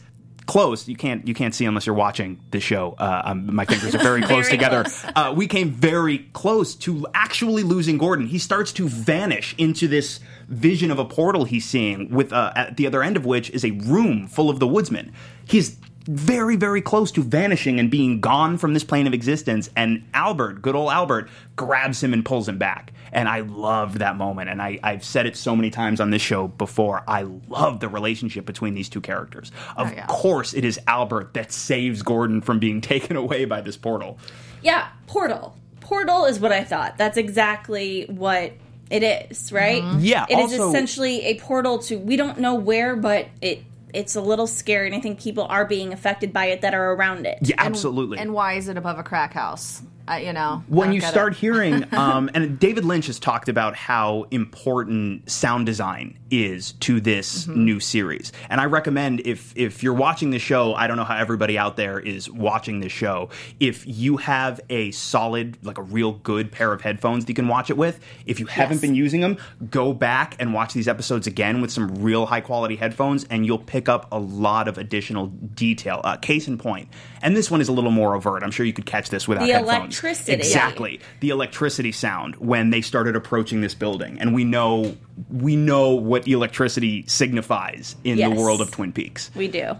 close. 0.49 0.87
You 0.87 0.95
can't 0.95 1.27
you 1.27 1.33
can't 1.35 1.53
see 1.53 1.65
unless 1.65 1.85
you're 1.85 1.95
watching 1.95 2.39
the 2.51 2.59
show. 2.59 2.95
Uh, 2.97 3.21
um, 3.25 3.53
my 3.55 3.65
fingers 3.65 3.93
are 3.93 3.99
very 3.99 4.21
close 4.29 4.47
Very 4.47 4.57
together. 4.57 4.83
close. 4.83 5.05
Uh, 5.15 5.33
we 5.35 5.47
came 5.47 5.69
very 5.69 6.17
close 6.33 6.75
to 6.75 7.05
actually 7.13 7.63
losing 7.63 7.97
Gordon. 7.99 8.25
He 8.27 8.39
starts 8.39 8.71
to 8.73 8.89
vanish 8.89 9.53
into 9.57 9.87
this 9.87 10.19
vision 10.47 10.89
of 10.89 10.97
a 10.97 11.05
portal 11.05 11.45
he's 11.45 11.65
seeing, 11.65 12.09
with 12.09 12.33
uh, 12.33 12.51
at 12.55 12.77
the 12.77 12.87
other 12.87 13.03
end 13.03 13.15
of 13.15 13.25
which 13.25 13.51
is 13.51 13.63
a 13.63 13.71
room 13.71 14.27
full 14.27 14.49
of 14.49 14.59
the 14.59 14.67
woodsmen. 14.67 15.13
He's 15.47 15.77
very, 16.09 16.55
very 16.55 16.81
close 16.81 17.11
to 17.11 17.21
vanishing 17.23 17.79
and 17.79 17.91
being 17.91 18.19
gone 18.19 18.57
from 18.57 18.73
this 18.73 18.83
plane 18.83 19.05
of 19.05 19.13
existence. 19.13 19.69
And 19.75 20.03
Albert, 20.13 20.61
good 20.61 20.75
old 20.75 20.89
Albert, 20.91 21.29
grabs 21.55 22.01
him 22.03 22.13
and 22.13 22.25
pulls 22.25 22.47
him 22.49 22.57
back. 22.57 22.91
And 23.11 23.29
I 23.29 23.41
loved 23.41 23.97
that 23.99 24.17
moment. 24.17 24.49
And 24.49 24.61
I, 24.61 24.79
I've 24.83 25.03
said 25.03 25.25
it 25.27 25.35
so 25.37 25.55
many 25.55 25.69
times 25.69 25.99
on 26.01 26.09
this 26.09 26.21
show 26.21 26.47
before. 26.47 27.03
I 27.07 27.23
love 27.47 27.79
the 27.79 27.87
relationship 27.89 28.45
between 28.45 28.73
these 28.73 28.89
two 28.89 29.01
characters. 29.01 29.51
Of 29.77 29.89
Oh, 29.89 29.93
yeah. 29.93 30.05
course, 30.07 30.53
it 30.53 30.65
is 30.65 30.79
Albert 30.87 31.33
that 31.35 31.51
saves 31.51 32.01
Gordon 32.01 32.41
from 32.41 32.59
being 32.59 32.81
taken 32.93 33.15
away 33.15 33.45
by 33.45 33.61
this 33.61 33.77
portal. 33.77 34.17
Yeah, 34.61 34.87
portal. 35.07 35.55
Portal 35.79 36.25
is 36.25 36.39
what 36.39 36.51
I 36.51 36.63
thought. 36.63 36.97
That's 36.97 37.17
exactly 37.17 38.05
what 38.09 38.53
it 38.89 39.03
is, 39.03 39.51
right? 39.51 39.83
Mm-hmm. 39.83 39.99
Yeah, 40.01 40.25
It 40.29 40.39
is 40.39 40.53
also- 40.53 40.69
essentially 40.69 41.21
a 41.25 41.35
portal 41.39 41.77
to 41.79 41.97
we 41.97 42.15
don't 42.15 42.39
know 42.39 42.55
where, 42.55 42.95
but 42.95 43.27
it 43.41 43.63
it's 43.93 44.15
a 44.15 44.21
little 44.21 44.47
scary 44.47 44.87
and 44.87 44.95
I 44.95 44.99
think 44.99 45.19
people 45.19 45.45
are 45.49 45.65
being 45.65 45.93
affected 45.93 46.31
by 46.33 46.45
it 46.45 46.61
that 46.61 46.73
are 46.73 46.93
around 46.93 47.25
it. 47.25 47.39
Yeah, 47.41 47.55
absolutely. 47.57 48.17
And 48.17 48.33
why 48.33 48.53
is 48.53 48.67
it 48.67 48.77
above 48.77 48.97
a 48.99 49.03
crack 49.03 49.33
house? 49.33 49.81
Uh, 50.09 50.15
you 50.15 50.33
know, 50.33 50.63
when 50.67 50.91
you 50.91 50.99
get 50.99 51.09
it. 51.09 51.11
start 51.11 51.35
hearing 51.35 51.85
um, 51.93 52.29
and 52.33 52.59
david 52.59 52.83
lynch 52.85 53.05
has 53.07 53.19
talked 53.19 53.47
about 53.49 53.75
how 53.75 54.25
important 54.31 55.29
sound 55.29 55.65
design 55.65 56.17
is 56.31 56.71
to 56.73 56.99
this 56.99 57.45
Mm-hmm. 57.45 57.65
new 57.65 57.79
series 57.79 58.31
and 58.49 58.59
i 58.61 58.65
recommend 58.65 59.21
if 59.25 59.53
if 59.55 59.83
you're 59.83 59.93
watching 59.93 60.29
the 60.31 60.39
show 60.39 60.73
i 60.73 60.87
don't 60.87 60.97
know 60.97 61.03
how 61.03 61.17
everybody 61.17 61.57
out 61.57 61.75
there 61.77 61.99
is 61.99 62.29
watching 62.29 62.79
this 62.79 62.91
show 62.91 63.29
if 63.59 63.85
you 63.85 64.17
have 64.17 64.59
a 64.69 64.91
solid 64.91 65.57
like 65.63 65.77
a 65.77 65.81
real 65.83 66.13
good 66.13 66.51
pair 66.51 66.71
of 66.73 66.81
headphones 66.81 67.25
that 67.25 67.29
you 67.29 67.35
can 67.35 67.47
watch 67.47 67.69
it 67.69 67.77
with 67.77 67.99
if 68.25 68.39
you 68.39 68.45
haven't 68.47 68.75
Yes. 68.77 68.81
been 68.81 68.95
using 68.95 69.21
them 69.21 69.37
go 69.69 69.93
back 69.93 70.35
and 70.39 70.53
watch 70.53 70.73
these 70.73 70.87
episodes 70.87 71.27
again 71.27 71.61
with 71.61 71.71
some 71.71 71.95
real 72.01 72.25
high 72.25 72.41
quality 72.41 72.75
headphones 72.77 73.25
and 73.29 73.45
you'll 73.45 73.57
pick 73.57 73.87
up 73.89 74.07
a 74.11 74.19
lot 74.19 74.67
of 74.67 74.77
additional 74.77 75.27
detail 75.27 76.01
uh, 76.03 76.15
case 76.17 76.47
in 76.47 76.57
point 76.57 76.87
and 77.21 77.35
this 77.35 77.49
one 77.51 77.61
is 77.61 77.67
a 77.67 77.71
little 77.73 77.91
more 77.91 78.15
overt 78.15 78.43
i'm 78.43 78.51
sure 78.51 78.65
you 78.65 78.73
could 78.73 78.85
catch 78.85 79.09
this 79.09 79.27
without 79.27 79.45
The 79.45 79.53
headphones 79.53 79.98
electricity. 80.03 80.33
Exactly. 80.33 80.99
The 81.19 81.29
electricity 81.29 81.91
sound 81.91 82.35
when 82.37 82.69
they 82.69 82.81
started 82.81 83.15
approaching 83.15 83.61
this 83.61 83.73
building. 83.73 84.19
And 84.19 84.33
we 84.33 84.43
know 84.43 84.95
we 85.29 85.55
know 85.55 85.91
what 85.91 86.27
electricity 86.27 87.03
signifies 87.07 87.95
in 88.03 88.17
Yes. 88.17 88.29
the 88.33 88.41
world 88.41 88.61
of 88.61 88.71
Twin 88.71 88.93
Peaks. 88.93 89.31
We 89.35 89.47
do. 89.47 89.75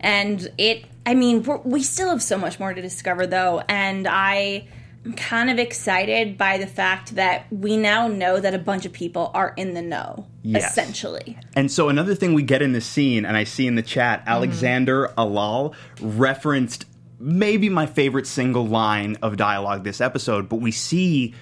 And 0.00 0.48
it, 0.58 0.84
I 1.06 1.14
mean, 1.14 1.42
we're, 1.44 1.58
we 1.58 1.82
still 1.82 2.10
have 2.10 2.22
so 2.22 2.36
much 2.36 2.58
more 2.60 2.74
to 2.74 2.82
discover, 2.82 3.26
though. 3.26 3.62
And 3.68 4.06
I 4.06 4.66
am 5.06 5.14
kind 5.14 5.48
of 5.48 5.58
excited 5.58 6.36
by 6.36 6.58
the 6.58 6.66
fact 6.66 7.14
that 7.14 7.46
we 7.50 7.76
now 7.76 8.08
know 8.08 8.38
that 8.38 8.52
a 8.52 8.58
bunch 8.58 8.84
of 8.84 8.92
people 8.92 9.30
are 9.32 9.54
in 9.56 9.74
the 9.74 9.82
know, 9.82 10.26
Yes. 10.42 10.70
essentially. 10.72 11.38
And 11.54 11.70
so 11.70 11.88
another 11.88 12.14
thing 12.14 12.34
we 12.34 12.42
get 12.42 12.62
in 12.62 12.72
this 12.72 12.86
scene, 12.86 13.24
and 13.24 13.36
I 13.36 13.44
see 13.44 13.66
in 13.66 13.76
the 13.76 13.82
chat, 13.82 14.20
mm-hmm. 14.20 14.28
Alexander 14.30 15.12
Alal 15.16 15.74
referenced 16.00 16.84
maybe 17.22 17.68
my 17.68 17.86
favorite 17.86 18.26
single 18.26 18.66
line 18.66 19.16
of 19.22 19.36
dialogue 19.36 19.84
this 19.84 20.00
episode, 20.00 20.48
but 20.48 20.56
we 20.56 20.72
see 20.72 21.34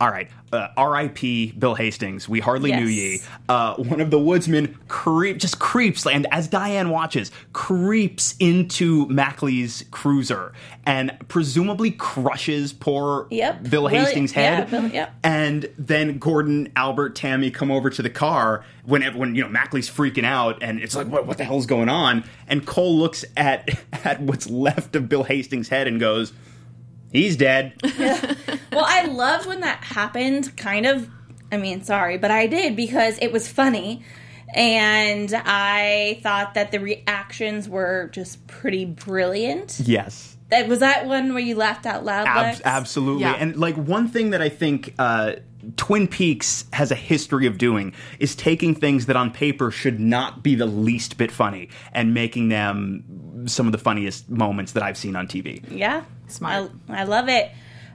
all 0.00 0.10
right, 0.10 0.28
uh, 0.52 0.68
R.I.P. 0.76 1.52
Bill 1.52 1.74
Hastings. 1.74 2.28
We 2.28 2.40
hardly 2.40 2.72
knew 2.72 2.86
ye. 2.86 3.20
Uh, 3.48 3.74
one 3.76 4.00
of 4.00 4.10
the 4.10 4.18
woodsmen 4.18 4.78
creep, 4.88 5.38
just 5.38 5.58
creeps, 5.58 6.06
and 6.06 6.26
as 6.32 6.48
Diane 6.48 6.90
watches, 6.90 7.30
creeps 7.52 8.34
into 8.38 9.06
Macklay's 9.06 9.84
cruiser 9.90 10.52
and 10.86 11.16
presumably 11.28 11.90
crushes 11.90 12.72
poor 12.72 13.26
Yep. 13.30 13.68
Bill 13.70 13.86
Hastings' 13.88 14.32
yeah, 14.34 14.40
head. 14.56 14.70
Bill- 14.70 14.88
yep. 14.88 15.14
And 15.22 15.68
then 15.78 16.18
Gordon, 16.18 16.72
Albert, 16.76 17.14
Tammy 17.14 17.50
come 17.50 17.70
over 17.70 17.90
to 17.90 18.02
the 18.02 18.10
car 18.10 18.64
when 18.84 19.02
when 19.16 19.34
you 19.34 19.42
know 19.42 19.48
Macklay's 19.48 19.90
freaking 19.90 20.24
out, 20.24 20.62
and 20.62 20.80
it's 20.80 20.96
like, 20.96 21.06
what, 21.08 21.26
what 21.26 21.36
the 21.38 21.44
hell's 21.44 21.66
going 21.66 21.88
on? 21.88 22.24
And 22.46 22.66
Cole 22.66 22.96
looks 22.98 23.24
at 23.36 23.68
at 24.04 24.20
what's 24.22 24.48
left 24.48 24.96
of 24.96 25.08
Bill 25.08 25.24
Hastings' 25.24 25.68
head 25.68 25.86
and 25.86 26.00
goes, 26.00 26.32
"He's 27.12 27.36
dead." 27.36 27.74
Well, 28.70 28.84
I 28.86 29.06
loved 29.06 29.46
when 29.46 29.60
that 29.62 29.82
happened, 29.82 30.56
kind 30.56 30.86
of. 30.86 31.08
I 31.50 31.56
mean, 31.56 31.82
sorry, 31.82 32.16
but 32.16 32.30
I 32.30 32.46
did 32.46 32.76
because 32.76 33.18
it 33.20 33.32
was 33.32 33.48
funny. 33.48 34.04
And 34.54 35.32
I 35.34 36.20
thought 36.22 36.54
that 36.54 36.70
the 36.70 36.78
reactions 36.78 37.68
were 37.68 38.08
just 38.12 38.46
pretty 38.46 38.84
brilliant. 38.84 39.80
yes. 39.84 40.36
That 40.50 40.68
was 40.68 40.78
that 40.78 41.06
one 41.06 41.34
where 41.34 41.42
you 41.42 41.56
laughed 41.56 41.84
out 41.86 42.04
loud. 42.04 42.26
Ab- 42.26 42.60
absolutely. 42.64 43.22
Yeah. 43.22 43.34
And 43.34 43.56
like 43.56 43.74
one 43.76 44.08
thing 44.08 44.30
that 44.30 44.40
I 44.40 44.48
think 44.48 44.94
uh, 44.98 45.32
Twin 45.76 46.06
Peaks 46.06 46.64
has 46.72 46.90
a 46.90 46.94
history 46.94 47.46
of 47.46 47.58
doing 47.58 47.92
is 48.18 48.34
taking 48.34 48.74
things 48.74 49.06
that 49.06 49.16
on 49.16 49.30
paper 49.30 49.70
should 49.70 49.98
not 50.00 50.42
be 50.42 50.54
the 50.54 50.66
least 50.66 51.18
bit 51.18 51.30
funny 51.30 51.68
and 51.92 52.14
making 52.14 52.48
them 52.48 53.44
some 53.46 53.66
of 53.66 53.72
the 53.72 53.78
funniest 53.78 54.28
moments 54.30 54.72
that 54.72 54.82
I've 54.82 54.96
seen 54.96 55.16
on 55.16 55.26
TV. 55.26 55.62
Yeah. 55.70 56.04
Smart. 56.28 56.70
I, 56.88 57.00
I 57.00 57.04
love 57.04 57.28
it. 57.28 57.50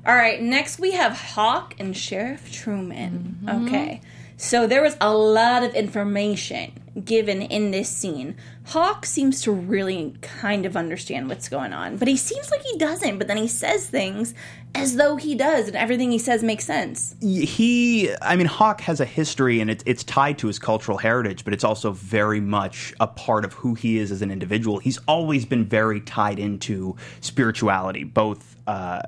All 0.05 0.15
right, 0.15 0.41
next 0.41 0.79
we 0.79 0.91
have 0.91 1.13
Hawk 1.13 1.75
and 1.79 1.95
Sheriff 1.95 2.51
Truman. 2.51 3.39
Mm-hmm. 3.43 3.67
Okay. 3.67 4.01
So 4.37 4.67
there 4.67 4.81
was 4.81 4.97
a 4.99 5.13
lot 5.15 5.63
of 5.63 5.73
information 5.73 6.73
given 7.03 7.41
in 7.41 7.71
this 7.71 7.89
scene. 7.89 8.35
Hawk 8.65 9.05
seems 9.05 9.41
to 9.41 9.51
really 9.51 10.15
kind 10.21 10.65
of 10.65 10.77
understand 10.77 11.27
what's 11.27 11.49
going 11.49 11.73
on, 11.73 11.97
but 11.97 12.07
he 12.07 12.17
seems 12.17 12.51
like 12.51 12.61
he 12.61 12.77
doesn't, 12.77 13.17
but 13.17 13.27
then 13.27 13.37
he 13.37 13.47
says 13.47 13.87
things 13.87 14.33
as 14.75 14.95
though 14.95 15.17
he 15.17 15.35
does, 15.35 15.67
and 15.67 15.75
everything 15.75 16.11
he 16.11 16.17
says 16.17 16.43
makes 16.43 16.65
sense. 16.65 17.15
he 17.21 18.13
i 18.21 18.35
mean 18.35 18.47
hawk 18.47 18.81
has 18.81 18.99
a 18.99 19.05
history 19.05 19.59
and 19.59 19.69
it's, 19.69 19.83
it's 19.85 20.03
tied 20.03 20.37
to 20.37 20.47
his 20.47 20.57
cultural 20.59 20.97
heritage 20.97 21.43
but 21.43 21.53
it's 21.53 21.63
also 21.63 21.91
very 21.91 22.39
much 22.39 22.93
a 22.99 23.07
part 23.07 23.45
of 23.45 23.53
who 23.53 23.73
he 23.73 23.97
is 23.97 24.11
as 24.11 24.21
an 24.21 24.31
individual 24.31 24.79
he's 24.79 24.97
always 25.07 25.45
been 25.45 25.65
very 25.65 26.01
tied 26.01 26.39
into 26.39 26.95
spirituality 27.21 28.03
both 28.03 28.52
uh, 28.67 29.01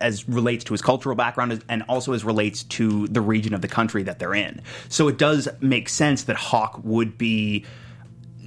as 0.00 0.28
relates 0.28 0.64
to 0.64 0.72
his 0.72 0.82
cultural 0.82 1.16
background 1.16 1.64
and 1.68 1.82
also 1.88 2.12
as 2.12 2.24
relates 2.24 2.62
to 2.64 3.06
the 3.08 3.20
region 3.20 3.54
of 3.54 3.60
the 3.60 3.68
country 3.68 4.02
that 4.02 4.18
they're 4.18 4.34
in 4.34 4.60
so 4.88 5.08
it 5.08 5.18
does 5.18 5.48
make 5.60 5.88
sense 5.88 6.24
that 6.24 6.36
hawk 6.36 6.80
would 6.84 7.18
be 7.18 7.64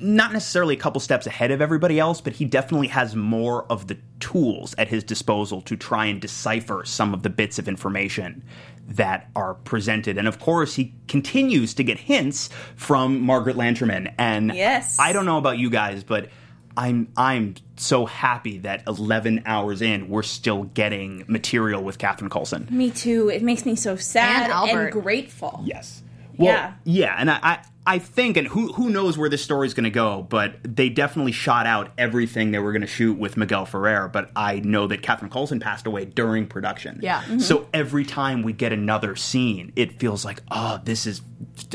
not 0.03 0.33
necessarily 0.33 0.75
a 0.75 0.79
couple 0.79 0.99
steps 0.99 1.25
ahead 1.25 1.49
of 1.51 1.61
everybody 1.61 1.97
else, 1.97 2.19
but 2.19 2.33
he 2.33 2.43
definitely 2.45 2.87
has 2.87 3.15
more 3.15 3.65
of 3.71 3.87
the 3.87 3.97
tools 4.19 4.75
at 4.77 4.89
his 4.89 5.03
disposal 5.03 5.61
to 5.61 5.77
try 5.77 6.05
and 6.05 6.19
decipher 6.19 6.83
some 6.83 7.13
of 7.13 7.23
the 7.23 7.29
bits 7.29 7.57
of 7.57 7.69
information 7.69 8.43
that 8.87 9.29
are 9.35 9.53
presented. 9.53 10.17
And 10.17 10.27
of 10.27 10.39
course, 10.39 10.75
he 10.75 10.93
continues 11.07 11.73
to 11.75 11.83
get 11.83 11.97
hints 11.97 12.49
from 12.75 13.21
Margaret 13.21 13.55
Lanterman. 13.55 14.13
And 14.17 14.53
Yes. 14.53 14.97
I 14.99 15.13
don't 15.13 15.25
know 15.25 15.37
about 15.37 15.57
you 15.57 15.69
guys, 15.69 16.03
but 16.03 16.29
I'm 16.75 17.07
I'm 17.17 17.55
so 17.75 18.05
happy 18.05 18.59
that 18.59 18.83
11 18.87 19.43
hours 19.45 19.81
in, 19.81 20.09
we're 20.09 20.23
still 20.23 20.63
getting 20.63 21.23
material 21.27 21.83
with 21.83 21.97
Catherine 21.97 22.29
Coulson. 22.29 22.67
Me 22.71 22.89
too. 22.91 23.29
It 23.29 23.41
makes 23.43 23.65
me 23.65 23.75
so 23.75 23.95
sad 23.95 24.49
And 24.51 24.69
and, 24.79 24.91
grateful. 24.91 25.61
Yes. 25.65 26.01
Well, 26.37 26.47
Yeah. 26.47 26.73
yeah, 26.83 27.15
and 27.17 27.29
I, 27.29 27.39
I, 27.43 27.59
I 27.85 27.99
think, 27.99 28.37
and 28.37 28.47
who 28.47 28.71
who 28.71 28.89
knows 28.89 29.17
where 29.17 29.27
this 29.27 29.43
story's 29.43 29.73
going 29.73 29.83
to 29.83 29.89
go, 29.89 30.25
but 30.29 30.55
they 30.63 30.87
definitely 30.87 31.33
shot 31.33 31.65
out 31.65 31.91
everything 31.97 32.51
they 32.51 32.59
were 32.59 32.71
going 32.71 32.81
to 32.81 32.87
shoot 32.87 33.17
with 33.17 33.35
Miguel 33.35 33.65
Ferrer. 33.65 34.07
But 34.07 34.31
I 34.37 34.59
know 34.61 34.87
that 34.87 35.01
Catherine 35.01 35.29
Coulson 35.29 35.59
passed 35.59 35.85
away 35.85 36.05
during 36.05 36.47
production. 36.47 36.99
Yeah. 37.03 37.21
Mhm. 37.23 37.41
So 37.41 37.67
every 37.73 38.05
time 38.05 38.41
we 38.41 38.53
get 38.53 38.71
another 38.71 39.17
scene, 39.17 39.73
it 39.75 39.99
feels 39.99 40.23
like, 40.23 40.39
oh, 40.49 40.79
this 40.85 41.05
is, 41.05 41.21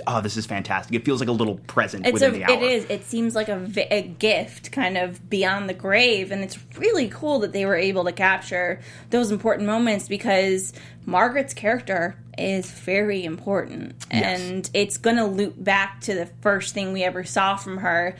oh, 0.06 0.22
this 0.22 0.38
is 0.38 0.46
fantastic. 0.46 0.94
It 0.94 1.04
feels 1.04 1.20
like 1.20 1.28
a 1.28 1.32
little 1.32 1.56
present 1.66 2.06
It's 2.06 2.14
within 2.14 2.30
a, 2.30 2.38
the 2.38 2.44
hour. 2.44 2.52
it 2.52 2.62
is. 2.62 2.84
It 2.88 3.04
seems 3.04 3.34
like 3.34 3.50
a, 3.50 3.70
a 3.90 4.00
gift, 4.02 4.72
kind 4.72 4.96
of 4.96 5.28
beyond 5.28 5.68
the 5.68 5.74
grave, 5.74 6.30
and 6.32 6.42
it's 6.42 6.58
really 6.78 7.08
cool 7.08 7.38
that 7.40 7.52
they 7.52 7.66
were 7.66 7.76
able 7.76 8.04
to 8.04 8.12
capture 8.12 8.80
those 9.10 9.30
important 9.30 9.66
moments 9.66 10.08
because 10.08 10.72
Margaret's 11.06 11.54
character 11.54 12.16
is 12.36 12.70
very 12.70 13.24
important, 13.24 13.94
Yes. 14.12 14.40
and 14.40 14.70
it's 14.74 14.96
going 14.98 15.16
to 15.16 15.24
loop 15.24 15.54
back 15.62 16.00
to 16.02 16.14
the 16.14 16.26
first 16.42 16.74
thing 16.74 16.92
we 16.92 17.02
ever 17.02 17.24
saw 17.24 17.56
from 17.56 17.78
her. 17.78 18.14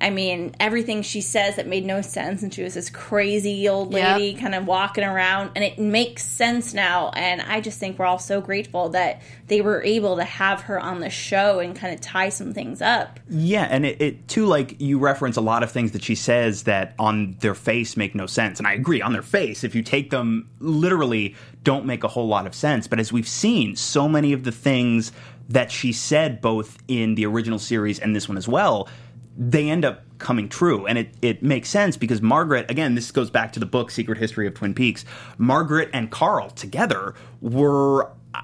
I 0.00 0.10
mean, 0.10 0.54
everything 0.60 1.02
she 1.02 1.20
says 1.20 1.56
that 1.56 1.66
made 1.66 1.84
no 1.84 2.02
sense, 2.02 2.44
and 2.44 2.54
she 2.54 2.62
was 2.62 2.74
this 2.74 2.88
crazy 2.88 3.68
old 3.68 3.92
lady 3.92 4.26
Yep. 4.26 4.40
kind 4.40 4.54
of 4.54 4.64
walking 4.64 5.02
around, 5.02 5.50
and 5.56 5.64
it 5.64 5.76
makes 5.80 6.24
sense 6.24 6.72
now. 6.72 7.10
And 7.16 7.42
I 7.42 7.60
just 7.60 7.80
think 7.80 7.98
we're 7.98 8.06
all 8.06 8.20
so 8.20 8.40
grateful 8.40 8.90
that 8.90 9.20
they 9.48 9.60
were 9.60 9.82
able 9.82 10.14
to 10.18 10.22
have 10.22 10.60
her 10.62 10.78
on 10.78 11.00
the 11.00 11.10
show 11.10 11.58
and 11.58 11.74
kind 11.74 11.92
of 11.92 12.00
tie 12.00 12.28
some 12.28 12.54
things 12.54 12.80
up. 12.80 13.18
Yeah, 13.28 13.66
and 13.68 13.84
it, 13.84 14.00
it 14.00 14.28
too 14.28 14.46
like 14.46 14.80
you 14.80 15.00
reference 15.00 15.36
a 15.36 15.40
lot 15.40 15.64
of 15.64 15.72
things 15.72 15.90
that 15.90 16.04
she 16.04 16.14
says 16.14 16.62
that 16.62 16.94
on 17.00 17.36
their 17.40 17.56
face 17.56 17.96
make 17.96 18.14
no 18.14 18.26
sense, 18.26 18.60
and 18.60 18.68
I 18.68 18.74
agree. 18.74 19.02
On 19.02 19.12
their 19.12 19.20
face, 19.22 19.64
if 19.64 19.74
you 19.74 19.82
take 19.82 20.10
them 20.10 20.48
literally, 20.60 21.34
don't 21.68 21.84
make 21.84 22.02
a 22.02 22.08
whole 22.08 22.26
lot 22.28 22.46
of 22.46 22.54
sense. 22.54 22.86
But 22.86 22.98
as 22.98 23.12
we've 23.12 23.28
seen, 23.28 23.76
so 23.76 24.08
many 24.08 24.32
of 24.32 24.42
the 24.44 24.52
things 24.52 25.12
that 25.50 25.70
she 25.70 25.92
said, 25.92 26.40
both 26.40 26.78
in 26.88 27.14
the 27.14 27.26
original 27.26 27.58
series 27.58 27.98
and 27.98 28.16
this 28.16 28.26
one 28.28 28.38
as 28.38 28.48
well, 28.48 28.88
they 29.36 29.68
end 29.68 29.84
up 29.84 30.02
coming 30.18 30.48
true, 30.48 30.86
and 30.86 30.96
it 30.98 31.14
it 31.20 31.42
makes 31.42 31.68
sense 31.68 31.96
because 31.98 32.22
Margaret. 32.22 32.70
Again, 32.70 32.94
this 32.94 33.10
goes 33.12 33.30
back 33.30 33.52
to 33.52 33.60
the 33.60 33.66
book 33.66 33.90
Secret 33.90 34.16
History 34.18 34.46
of 34.46 34.54
Twin 34.54 34.72
Peaks. 34.74 35.04
Margaret 35.36 35.90
and 35.92 36.10
Carl 36.10 36.48
together 36.50 37.14
were 37.42 38.04
uh, 38.34 38.40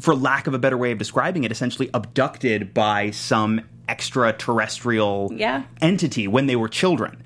for 0.00 0.14
lack 0.14 0.46
of 0.46 0.54
a 0.54 0.58
better 0.58 0.78
way 0.78 0.92
of 0.92 0.98
describing 0.98 1.42
it, 1.44 1.50
essentially 1.52 1.90
abducted 1.92 2.72
by 2.72 3.10
some 3.10 3.60
extraterrestrial 3.88 5.32
Yeah. 5.34 5.64
entity 5.80 6.28
when 6.28 6.46
they 6.46 6.56
were 6.56 6.68
children. 6.68 7.22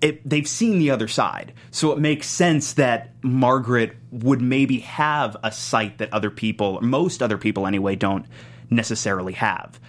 It, 0.00 0.28
they've 0.28 0.46
seen 0.46 0.78
the 0.78 0.90
other 0.90 1.08
side, 1.08 1.54
so 1.70 1.92
it 1.92 1.98
makes 1.98 2.28
sense 2.28 2.74
that 2.74 3.12
Margaret 3.22 3.96
would 4.10 4.42
maybe 4.42 4.80
have 4.80 5.36
a 5.42 5.50
sight 5.50 5.98
that 5.98 6.12
other 6.12 6.30
people, 6.30 6.80
most 6.82 7.22
other 7.22 7.38
people 7.38 7.66
anyway, 7.66 7.96
don't 7.96 8.26
necessarily 8.70 9.32
have. 9.34 9.80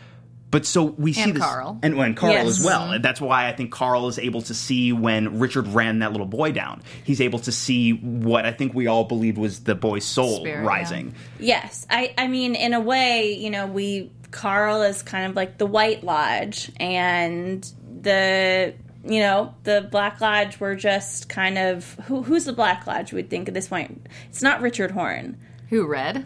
But 0.50 0.66
so 0.66 0.84
we 0.86 1.12
see 1.12 1.24
And 1.24 1.34
this, 1.36 1.44
Carl. 1.44 1.78
and, 1.84 2.00
and 2.00 2.16
Carl 2.16 2.32
Yes. 2.32 2.48
as 2.48 2.64
well. 2.66 2.92
And 2.92 3.04
that's 3.04 3.20
why 3.20 3.50
I 3.50 3.52
think 3.52 3.70
Carl 3.72 4.08
is 4.08 4.18
able 4.18 4.42
to 4.44 4.54
see 4.54 4.94
when 4.94 5.40
Richard 5.40 5.68
ran 5.68 6.00
that 6.00 6.14
little 6.14 6.26
boy 6.26 6.54
down. 6.54 6.84
He's 7.04 7.20
able 7.20 7.40
to 7.40 7.52
see 7.52 7.92
what 7.92 8.46
I 8.46 8.54
think 8.54 8.74
we 8.74 8.88
all 8.88 9.04
believed 9.04 9.38
was 9.38 9.60
the 9.66 9.76
boy's 9.76 10.06
soul 10.06 10.38
Spirit, 10.38 10.62
yeah. 10.64 10.68
rising. 10.68 11.16
Yes, 11.38 11.86
I 11.90 12.14
I 12.18 12.28
mean 12.30 12.56
in 12.56 12.74
a 12.74 12.80
way, 12.80 13.34
you 13.34 13.50
know, 13.50 13.68
we 13.68 14.10
Carl 14.32 14.84
is 14.84 15.04
kind 15.04 15.30
of 15.30 15.36
like 15.36 15.58
the 15.58 15.66
White 15.66 16.06
Lodge 16.06 16.72
and 16.80 17.70
the 18.02 18.74
you 19.08 19.20
know, 19.20 19.56
the 19.64 19.88
Black 19.90 20.22
Lodge 20.22 20.60
were 20.60 20.76
just 20.76 21.30
kind 21.30 21.58
of 21.58 21.94
who 22.06 22.24
who's 22.24 22.46
the 22.46 22.54
Black 22.54 22.86
Lodge 22.86 23.14
we'd 23.14 23.30
think 23.30 23.48
at 23.48 23.54
this 23.54 23.68
point. 23.68 24.08
It's 24.30 24.42
not 24.42 24.62
Richard 24.62 24.92
Horne. 24.92 25.38
Who 25.70 25.88
read? 25.88 26.26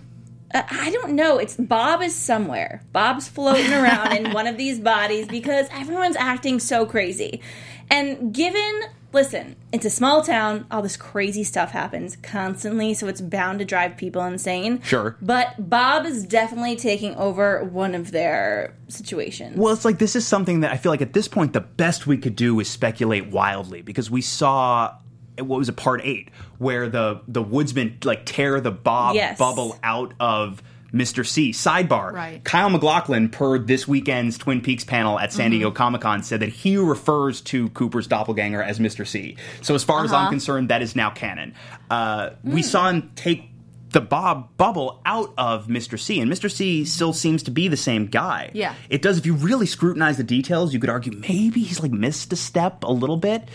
Uh, 0.53 0.63
I 0.69 0.91
don't 0.91 1.13
know. 1.13 1.37
It's 1.37 1.55
Bob 1.55 2.01
is 2.01 2.15
somewhere. 2.15 2.83
Bob's 2.91 3.27
floating 3.27 3.71
around 3.71 4.13
in 4.13 4.31
one 4.33 4.47
of 4.47 4.57
these 4.57 4.79
bodies 4.79 5.27
because 5.27 5.67
everyone's 5.71 6.15
acting 6.15 6.59
so 6.59 6.85
crazy. 6.85 7.41
And 7.91 8.33
given, 8.33 8.81
listen, 9.11 9.57
it's 9.73 9.85
a 9.85 9.89
small 9.89 10.23
town. 10.23 10.65
All 10.71 10.81
this 10.81 10.95
crazy 10.95 11.43
stuff 11.43 11.71
happens 11.71 12.15
constantly, 12.15 12.93
so 12.93 13.07
it's 13.07 13.19
bound 13.19 13.59
to 13.59 13.65
drive 13.65 13.97
people 13.97 14.23
insane. 14.23 14.81
Sure. 14.81 15.17
But 15.21 15.69
Bob 15.69 16.05
is 16.05 16.25
definitely 16.25 16.77
taking 16.77 17.13
over 17.15 17.63
one 17.65 17.93
of 17.93 18.11
their 18.11 18.73
situations. 18.87 19.57
Well, 19.57 19.73
it's 19.73 19.83
like 19.83 19.99
this 19.99 20.15
is 20.15 20.25
something 20.25 20.61
that 20.61 20.71
I 20.71 20.77
feel 20.77 20.91
like 20.91 21.01
at 21.01 21.11
this 21.13 21.27
point 21.27 21.51
the 21.51 21.59
best 21.61 22.07
we 22.07 22.17
could 22.17 22.37
do 22.37 22.57
is 22.61 22.69
speculate 22.69 23.27
wildly 23.27 23.81
because 23.81 24.09
we 24.09 24.21
saw 24.21 24.95
what 25.37 25.57
was 25.59 25.69
it 25.69 25.75
part 25.75 26.01
eight 26.03 26.29
where 26.59 26.87
the 26.87 27.21
the 27.27 27.41
woodsman 27.41 27.97
like 28.03 28.25
tear 28.25 28.61
the 28.61 28.69
Bob 28.71 29.15
Yes. 29.15 29.37
bubble 29.39 29.77
out 29.81 30.13
of 30.19 30.61
Mr. 30.93 31.25
C. 31.25 31.51
Sidebar. 31.51 32.11
Right. 32.11 32.43
Kyle 32.43 32.69
MacLachlan, 32.69 33.29
per 33.29 33.57
this 33.57 33.87
weekend's 33.87 34.37
Twin 34.37 34.61
Peaks 34.61 34.83
panel 34.83 35.19
at 35.19 35.31
San 35.31 35.45
mm-hmm. 35.45 35.51
Diego 35.51 35.71
Comic 35.71 36.01
Con, 36.01 36.23
said 36.23 36.41
that 36.41 36.49
he 36.49 36.77
refers 36.77 37.41
to 37.41 37.69
Cooper's 37.69 38.07
doppelganger 38.07 38.61
as 38.61 38.79
Mr. 38.79 39.07
C. 39.07 39.37
So 39.61 39.75
as 39.75 39.83
far 39.83 40.03
as 40.03 40.11
I'm 40.11 40.21
uh-huh. 40.21 40.29
concerned, 40.29 40.69
that 40.69 40.81
is 40.81 40.95
now 40.95 41.09
canon. 41.09 41.55
Uh, 41.89 42.31
We 42.43 42.61
mm. 42.61 42.65
saw 42.65 42.89
him 42.89 43.11
take 43.15 43.51
the 43.91 44.01
Bob 44.01 44.55
bubble 44.57 45.01
out 45.05 45.33
of 45.37 45.67
Mr. 45.67 45.99
C, 45.99 46.19
and 46.19 46.31
Mr. 46.31 46.51
C 46.51 46.85
still 46.85 47.13
seems 47.13 47.43
to 47.43 47.51
be 47.51 47.67
the 47.67 47.77
same 47.77 48.07
guy. 48.07 48.51
Yeah. 48.53 48.73
It 48.89 49.01
does, 49.01 49.17
if 49.17 49.25
you 49.25 49.33
really 49.33 49.65
scrutinize 49.65 50.17
the 50.17 50.23
details, 50.23 50.73
you 50.73 50.79
could 50.79 50.89
argue 50.89 51.11
maybe 51.11 51.61
he's 51.61 51.81
like 51.81 51.91
missed 51.91 52.31
a 52.31 52.37
step 52.37 52.83
a 52.83 52.91
little 52.91 53.17
bit. 53.17 53.47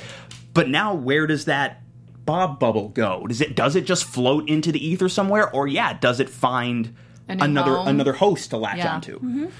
But 0.52 0.68
now, 0.68 0.94
where 0.94 1.26
does 1.26 1.46
that 1.46 1.82
Bob 2.24 2.58
bubble 2.58 2.88
go? 2.88 3.26
Does 3.26 3.40
it 3.40 3.54
does 3.54 3.76
it 3.76 3.86
just 3.86 4.04
float 4.04 4.48
into 4.48 4.72
the 4.72 4.84
ether 4.84 5.08
somewhere, 5.08 5.50
or 5.50 5.66
yeah, 5.66 5.92
does 5.94 6.18
it 6.20 6.28
find 6.28 6.94
another 7.28 7.76
home? 7.76 7.88
another 7.88 8.12
host 8.14 8.50
to 8.50 8.56
latch 8.56 8.78
Yeah. 8.78 8.94
onto? 8.94 9.50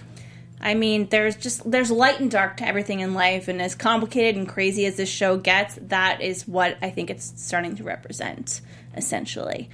I 0.61 0.75
mean, 0.75 1.09
there's 1.11 1.37
just 1.37 1.71
there's 1.71 1.91
light 1.91 2.19
and 2.19 2.31
dark 2.31 2.57
to 2.59 2.67
everything 2.67 3.01
in 3.01 3.13
life, 3.15 3.47
and 3.49 3.61
as 3.61 3.75
complicated 3.75 4.37
and 4.37 4.49
crazy 4.49 4.87
as 4.87 4.97
this 4.97 5.09
show 5.09 5.37
gets, 5.37 5.79
that 5.83 6.21
is 6.23 6.49
what 6.49 6.79
I 6.81 6.91
think 6.91 7.11
it's 7.11 7.33
starting 7.37 7.77
to 7.77 7.85
represent, 7.85 8.61
essentially. 8.97 9.69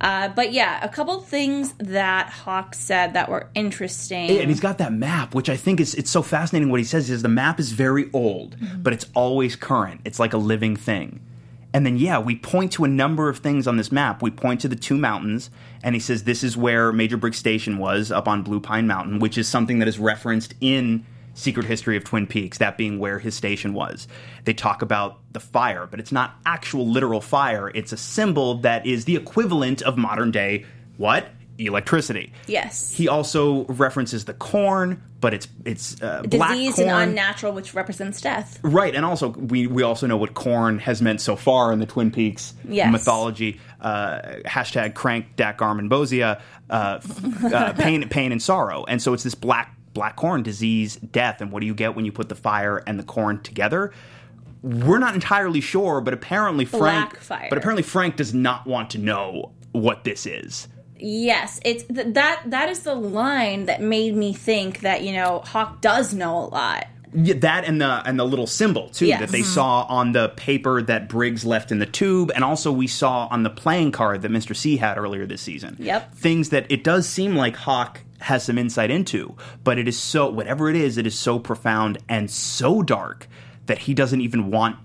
Uh, 0.00 0.28
but 0.28 0.52
yeah, 0.52 0.80
a 0.82 0.88
couple 0.88 1.20
things 1.20 1.74
that 1.78 2.28
Hawk 2.30 2.74
said 2.74 3.12
that 3.14 3.28
were 3.28 3.48
interesting. 3.54 4.30
And 4.30 4.48
he's 4.48 4.58
got 4.58 4.78
that 4.78 4.92
map, 4.92 5.34
which 5.34 5.48
I 5.48 5.56
think 5.56 5.80
is 5.80 5.94
it's 5.94 6.10
so 6.10 6.22
fascinating. 6.22 6.70
What 6.70 6.80
he 6.80 6.84
says 6.84 7.08
is 7.10 7.22
the 7.22 7.28
map 7.28 7.60
is 7.60 7.72
very 7.72 8.10
old, 8.12 8.56
but 8.82 8.92
it's 8.92 9.06
always 9.14 9.54
current. 9.54 10.00
It's 10.04 10.18
like 10.18 10.32
a 10.32 10.38
living 10.38 10.74
thing. 10.76 11.20
And 11.74 11.86
then 11.86 11.96
yeah, 11.96 12.18
we 12.18 12.36
point 12.36 12.72
to 12.72 12.84
a 12.84 12.88
number 12.88 13.28
of 13.28 13.38
things 13.38 13.66
on 13.66 13.76
this 13.76 13.90
map. 13.90 14.22
We 14.22 14.30
point 14.30 14.60
to 14.60 14.68
the 14.68 14.76
two 14.76 14.98
mountains, 14.98 15.50
and 15.82 15.94
he 15.94 16.00
says 16.00 16.24
this 16.24 16.44
is 16.44 16.56
where 16.56 16.92
Major 16.92 17.16
Briggs 17.16 17.38
Station 17.38 17.78
was 17.78 18.12
up 18.12 18.28
on 18.28 18.42
Blue 18.42 18.60
Pine 18.60 18.86
Mountain, 18.86 19.20
which 19.20 19.38
is 19.38 19.48
something 19.48 19.78
that 19.78 19.88
is 19.88 19.98
referenced 19.98 20.54
in 20.60 21.06
Secret 21.34 21.64
History 21.64 21.96
of 21.96 22.04
Twin 22.04 22.26
Peaks, 22.26 22.58
that 22.58 22.76
being 22.76 22.98
where 22.98 23.18
his 23.18 23.34
station 23.34 23.72
was. 23.72 24.06
They 24.44 24.52
talk 24.52 24.82
about 24.82 25.18
the 25.32 25.40
fire, 25.40 25.86
but 25.90 25.98
it's 25.98 26.12
not 26.12 26.34
actual 26.44 26.86
literal 26.86 27.22
fire. 27.22 27.70
It's 27.74 27.92
a 27.92 27.96
symbol 27.96 28.56
that 28.56 28.84
is 28.84 29.06
the 29.06 29.16
equivalent 29.16 29.80
of 29.82 29.96
modern 29.96 30.30
day 30.30 30.66
what? 30.98 31.28
Electricity. 31.66 32.32
yes, 32.46 32.92
He 32.92 33.08
also 33.08 33.64
references 33.66 34.24
the 34.24 34.34
corn, 34.34 35.02
but 35.20 35.34
it's 35.34 35.48
it's 35.64 36.00
uh, 36.02 36.22
black 36.22 36.50
disease 36.50 36.78
and 36.78 36.90
unnatural, 36.90 37.52
which 37.52 37.74
represents 37.74 38.20
death. 38.20 38.58
Right, 38.62 38.94
and 38.94 39.04
also 39.04 39.28
we 39.28 39.66
we 39.66 39.82
also 39.82 40.06
know 40.06 40.16
what 40.16 40.34
corn 40.34 40.78
has 40.80 41.00
meant 41.02 41.20
so 41.20 41.36
far 41.36 41.72
in 41.72 41.78
the 41.78 41.86
Twin 41.86 42.10
Peaks 42.10 42.54
Yes. 42.68 42.90
mythology. 42.92 43.60
Uh, 43.80 44.20
hashtag 44.46 44.94
crank 44.94 45.36
Dak 45.36 45.58
Garmonbozia, 45.58 46.40
uh, 46.70 47.00
uh, 47.52 47.72
pain 47.74 48.08
pain 48.10 48.32
and 48.32 48.42
sorrow, 48.42 48.84
and 48.86 49.00
so 49.02 49.12
it's 49.12 49.22
this 49.22 49.34
black 49.34 49.74
black 49.94 50.16
corn 50.16 50.42
disease, 50.42 50.96
death, 50.96 51.40
and 51.40 51.52
what 51.52 51.60
do 51.60 51.66
you 51.66 51.74
get 51.74 51.94
when 51.94 52.04
you 52.04 52.12
put 52.12 52.28
the 52.28 52.34
fire 52.34 52.78
and 52.86 52.98
the 52.98 53.02
corn 53.04 53.40
together? 53.42 53.92
We're 54.62 54.98
not 55.00 55.14
entirely 55.14 55.60
sure, 55.60 56.00
but 56.00 56.14
apparently 56.14 56.64
Frank, 56.64 57.18
but 57.28 57.58
apparently 57.58 57.82
Frank 57.82 58.16
does 58.16 58.32
not 58.32 58.64
want 58.66 58.90
to 58.90 58.98
know 58.98 59.50
what 59.72 60.04
this 60.04 60.24
is. 60.24 60.68
Yes, 61.02 61.60
it's 61.64 61.82
th- 61.84 62.14
that 62.14 62.42
that 62.46 62.68
is 62.68 62.80
the 62.80 62.94
line 62.94 63.66
that 63.66 63.80
made 63.82 64.14
me 64.16 64.32
think 64.32 64.80
that 64.80 65.02
you 65.02 65.12
know 65.12 65.40
Hawk 65.44 65.80
does 65.80 66.14
know 66.14 66.36
a 66.38 66.46
lot. 66.46 66.86
Yeah, 67.14 67.34
that 67.40 67.64
and 67.64 67.80
the 67.80 68.02
and 68.06 68.18
the 68.18 68.24
little 68.24 68.46
symbol 68.46 68.88
too 68.88 69.06
Yes. 69.06 69.20
that 69.20 69.28
they 69.30 69.42
saw 69.42 69.82
on 69.88 70.12
the 70.12 70.30
paper 70.30 70.80
that 70.80 71.08
Briggs 71.08 71.44
left 71.44 71.70
in 71.72 71.78
the 71.78 71.84
tube, 71.86 72.30
and 72.34 72.42
also 72.44 72.72
we 72.72 72.86
saw 72.86 73.26
on 73.30 73.42
the 73.42 73.50
playing 73.50 73.92
card 73.92 74.22
that 74.22 74.30
Mr. 74.30 74.56
C 74.56 74.76
had 74.78 74.96
earlier 74.96 75.26
this 75.26 75.42
season. 75.42 75.76
Yep. 75.78 76.14
things 76.14 76.48
that 76.50 76.70
it 76.70 76.82
does 76.84 77.06
seem 77.08 77.34
like 77.36 77.56
Hawk 77.56 78.00
has 78.20 78.44
some 78.44 78.56
insight 78.56 78.90
into, 78.90 79.34
but 79.64 79.78
it 79.78 79.88
is 79.88 79.98
so 79.98 80.30
whatever 80.30 80.70
it 80.70 80.76
is, 80.76 80.96
it 80.96 81.06
is 81.06 81.18
so 81.18 81.38
profound 81.40 81.98
and 82.08 82.30
so 82.30 82.80
dark 82.80 83.26
that 83.66 83.78
he 83.78 83.92
doesn't 83.94 84.20
even 84.20 84.50
want 84.50 84.76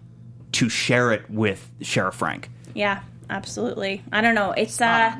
to 0.53 0.67
share 0.69 1.11
it 1.11 1.29
with 1.29 1.69
Sheriff 1.81 2.15
Frank. 2.15 2.49
Yeah, 2.73 3.01
absolutely. 3.29 4.03
I 4.11 4.21
don't 4.21 4.35
know. 4.35 4.51
It's 4.51 4.81
uh, 4.81 5.15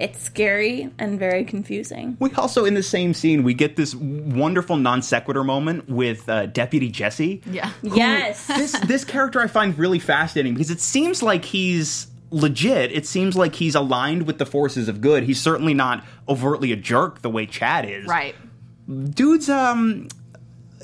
it's 0.00 0.18
scary 0.20 0.90
and 0.98 1.18
very 1.18 1.44
confusing. 1.44 2.16
We 2.18 2.32
also, 2.32 2.64
in 2.64 2.74
the 2.74 2.82
same 2.82 3.12
scene, 3.12 3.42
we 3.42 3.52
get 3.54 3.76
this 3.76 3.94
wonderful 3.94 4.76
non 4.76 5.02
sequitur 5.02 5.44
moment 5.44 5.88
with 5.88 6.28
uh, 6.28 6.46
Deputy 6.46 6.88
Jesse. 6.88 7.42
Yeah. 7.50 7.70
Yes. 7.82 8.46
this 8.46 8.72
this 8.80 9.04
character 9.04 9.40
I 9.40 9.46
find 9.46 9.78
really 9.78 9.98
fascinating 9.98 10.54
because 10.54 10.70
it 10.70 10.80
seems 10.80 11.22
like 11.22 11.44
he's 11.44 12.06
legit. 12.30 12.92
It 12.92 13.06
seems 13.06 13.36
like 13.36 13.54
he's 13.54 13.74
aligned 13.74 14.26
with 14.26 14.38
the 14.38 14.46
forces 14.46 14.88
of 14.88 15.00
good. 15.00 15.24
He's 15.24 15.40
certainly 15.40 15.74
not 15.74 16.04
overtly 16.28 16.72
a 16.72 16.76
jerk 16.76 17.20
the 17.22 17.30
way 17.30 17.46
Chad 17.46 17.88
is. 17.88 18.06
Right. 18.06 18.34
Dude's 18.88 19.48
um 19.50 20.08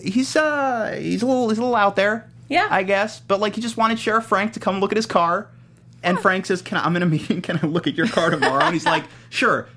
he's 0.02 0.36
uh 0.36 0.96
he's 1.00 1.22
a 1.22 1.26
little 1.26 1.48
he's 1.48 1.58
a 1.58 1.62
little 1.62 1.76
out 1.76 1.96
there. 1.96 2.30
Yeah. 2.48 2.68
I 2.70 2.82
guess. 2.82 3.20
But 3.20 3.40
like 3.40 3.54
he 3.54 3.60
just 3.60 3.76
wanted 3.76 3.98
Sheriff 3.98 4.26
Frank 4.26 4.52
to 4.54 4.60
come 4.60 4.80
look 4.80 4.92
at 4.92 4.96
his 4.96 5.06
car. 5.06 5.48
And 6.02 6.18
Frank 6.20 6.46
says, 6.46 6.62
Can 6.62 6.78
I, 6.78 6.84
I'm 6.84 6.94
in 6.96 7.02
a 7.02 7.06
meeting, 7.06 7.42
can 7.42 7.58
I 7.62 7.66
look 7.66 7.86
at 7.86 7.94
your 7.94 8.08
car 8.08 8.30
tomorrow? 8.30 8.64
and 8.64 8.74
he's 8.74 8.86
like, 8.86 9.04
Sure. 9.30 9.68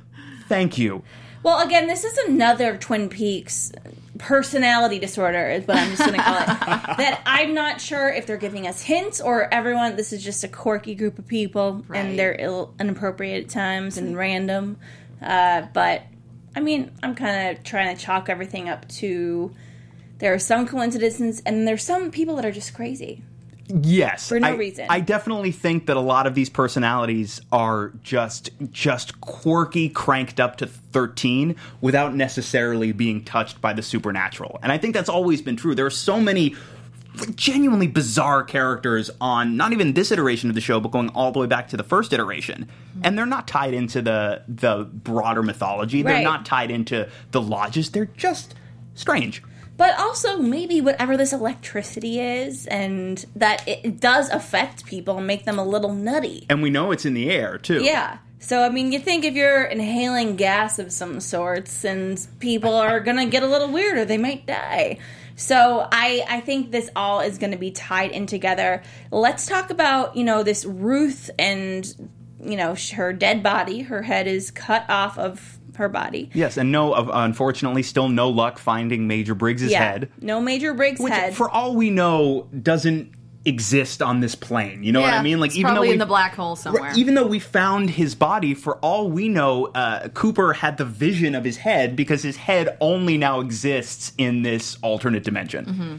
Thank 0.47 0.77
you. 0.77 1.03
Well, 1.43 1.65
again, 1.65 1.87
this 1.87 2.03
is 2.03 2.17
another 2.19 2.77
Twin 2.77 3.07
Peaks 3.09 3.71
personality 4.17 4.99
disorder, 4.99 5.49
is 5.49 5.65
what 5.65 5.77
I'm 5.77 5.89
just 5.91 5.99
going 6.03 6.13
to 6.17 6.21
call 6.21 6.37
it. 6.41 6.45
that 6.97 7.21
I'm 7.25 7.53
not 7.53 7.79
sure 7.79 8.09
if 8.09 8.25
they're 8.25 8.35
giving 8.37 8.67
us 8.67 8.81
hints 8.81 9.21
or 9.21 9.51
everyone. 9.53 9.95
This 9.95 10.11
is 10.11 10.21
just 10.23 10.43
a 10.43 10.47
quirky 10.49 10.95
group 10.95 11.17
of 11.17 11.27
people, 11.27 11.85
Right. 11.87 11.99
and 11.99 12.19
they're 12.19 12.35
ill, 12.37 12.73
inappropriate 12.79 13.45
at 13.45 13.49
times 13.49 13.97
and 13.97 14.17
random. 14.17 14.77
Uh, 15.21 15.67
but 15.73 16.01
I 16.55 16.59
mean, 16.59 16.91
I'm 17.01 17.15
kind 17.15 17.55
of 17.57 17.63
trying 17.63 17.95
to 17.95 18.01
chalk 18.01 18.27
everything 18.27 18.67
up 18.67 18.87
to 18.89 19.53
There 20.17 20.33
are 20.33 20.39
some 20.39 20.67
coincidences, 20.67 21.41
and 21.45 21.65
there's 21.65 21.83
some 21.83 22.11
people 22.11 22.35
that 22.35 22.45
are 22.45 22.51
just 22.51 22.73
crazy. 22.73 23.23
Yes, 23.71 24.29
For 24.29 24.39
no 24.39 24.47
I, 24.47 24.55
reason. 24.55 24.87
I 24.89 24.99
definitely 24.99 25.51
think 25.51 25.85
that 25.85 25.95
a 25.95 26.01
lot 26.01 26.25
of 26.25 26.33
these 26.33 26.49
personalities 26.49 27.39
are 27.51 27.93
just 28.01 28.49
just 28.71 29.21
quirky, 29.21 29.89
cranked 29.89 30.39
up 30.39 30.57
to 30.57 30.65
thirteen, 30.65 31.55
without 31.79 32.15
necessarily 32.15 32.91
being 32.91 33.23
touched 33.23 33.61
by 33.61 33.73
the 33.73 33.83
supernatural. 33.83 34.59
And 34.63 34.71
I 34.71 34.79
think 34.79 34.95
that's 34.95 35.09
always 35.09 35.43
been 35.43 35.55
true. 35.55 35.75
There 35.75 35.85
are 35.85 35.91
so 35.91 36.19
many 36.19 36.55
genuinely 37.35 37.87
bizarre 37.87 38.43
characters 38.43 39.11
on 39.21 39.57
not 39.57 39.71
even 39.71 39.93
this 39.93 40.11
iteration 40.11 40.49
of 40.49 40.55
the 40.55 40.61
show, 40.61 40.79
but 40.79 40.91
going 40.91 41.09
all 41.09 41.31
the 41.31 41.39
way 41.39 41.47
back 41.47 41.67
to 41.67 41.77
the 41.77 41.83
first 41.83 42.11
iteration, 42.11 42.67
and 43.03 43.17
they're 43.17 43.25
not 43.27 43.47
tied 43.47 43.75
into 43.75 44.01
the 44.01 44.41
the 44.47 44.85
broader 44.91 45.43
mythology. 45.43 46.01
They're 46.01 46.23
not 46.23 46.43
tied 46.43 46.71
into 46.71 47.07
the 47.31 47.41
lodges. 47.41 47.91
They're 47.91 48.05
just 48.05 48.55
strange. 48.95 49.43
But 49.79 49.97
also, 49.97 50.37
maybe 50.37 50.81
whatever 50.81 51.15
this 51.15 51.31
electricity 51.31 52.19
is, 52.19 52.67
and 52.67 53.25
that 53.37 53.65
it 53.65 54.01
does 54.01 54.29
affect 54.29 54.85
people 54.85 55.19
and 55.19 55.25
make 55.25 55.45
them 55.45 55.57
a 55.57 55.63
little 55.63 55.93
nutty. 55.93 56.45
And 56.49 56.61
we 56.61 56.69
know 56.69 56.91
it's 56.91 57.05
in 57.05 57.13
the 57.13 57.31
air 57.31 57.57
too. 57.57 57.81
Yeah. 57.81 58.17
So, 58.39 58.61
I 58.61 58.67
mean, 58.67 58.91
you 58.91 58.99
think 58.99 59.23
if 59.23 59.35
you're 59.35 59.63
inhaling 59.63 60.35
gas 60.35 60.79
of 60.79 60.91
some 60.91 61.21
sorts 61.21 61.85
and 61.85 62.19
people 62.39 62.75
are 62.75 62.99
going 63.05 63.15
to 63.15 63.25
get 63.27 63.41
a 63.41 63.47
little 63.47 63.69
weirder, 63.69 64.03
they 64.03 64.17
might 64.17 64.45
die. 64.45 64.97
So, 65.37 65.87
I, 65.89 66.25
I 66.27 66.41
think 66.41 66.71
this 66.71 66.89
all 66.93 67.21
is 67.21 67.37
going 67.37 67.51
to 67.51 67.57
be 67.57 67.71
tied 67.71 68.11
in 68.11 68.25
together. 68.25 68.83
Let's 69.11 69.45
talk 69.45 69.69
about, 69.69 70.17
you 70.17 70.25
know, 70.25 70.43
this 70.43 70.65
Ruth 70.65 71.31
and, 71.39 72.11
you 72.43 72.57
know, 72.57 72.75
her 72.95 73.13
dead 73.13 73.43
body. 73.43 73.83
Her 73.83 74.01
head 74.01 74.27
is 74.27 74.51
cut 74.51 74.83
off 74.89 75.17
of 75.17 75.58
her 75.79 75.89
body. 75.89 76.29
Yes, 76.33 76.57
and 76.57 76.71
no, 76.71 76.93
uh, 76.93 77.09
unfortunately, 77.13 77.83
still 77.83 78.07
no 78.07 78.29
luck 78.29 78.59
finding 78.59 79.07
Major 79.07 79.33
Briggs's 79.33 79.71
yeah. 79.71 79.91
head. 79.91 80.11
No 80.21 80.39
Major 80.39 80.73
Briggs 80.73 80.99
which 80.99 81.11
head. 81.11 81.35
for 81.35 81.49
all 81.49 81.75
we 81.75 81.89
know 81.89 82.47
doesn't 82.61 83.13
exist 83.45 84.01
on 84.01 84.19
this 84.19 84.35
plane 84.35 84.83
you 84.83 84.91
know 84.91 84.99
what 84.99 85.13
i 85.13 85.21
mean 85.23 85.39
like 85.39 85.51
it's 85.51 85.57
even 85.57 85.69
though 85.69 85.75
probably 85.75 85.87
we 85.87 85.93
in 85.93 85.99
the 85.99 86.05
black 86.05 86.35
hole 86.35 86.57
somewhere. 86.57 86.91
even 86.97 87.15
though 87.15 87.25
we 87.25 87.39
found 87.39 87.89
his 87.89 88.13
body 88.13 88.53
for 88.53 88.75
all 88.79 89.09
we 89.09 89.29
know 89.29 89.67
uh, 89.67 90.09
cooper 90.09 90.51
had 90.51 90.77
the 90.77 90.83
vision 90.83 91.33
of 91.33 91.45
his 91.45 91.55
head 91.55 91.95
because 91.95 92.21
his 92.21 92.35
head 92.35 92.77
only 92.81 93.17
now 93.17 93.39
exists 93.39 94.11
in 94.17 94.41
this 94.41 94.77
alternate 94.81 95.23
dimension 95.23 95.65
Mm-hmm. 95.65 95.97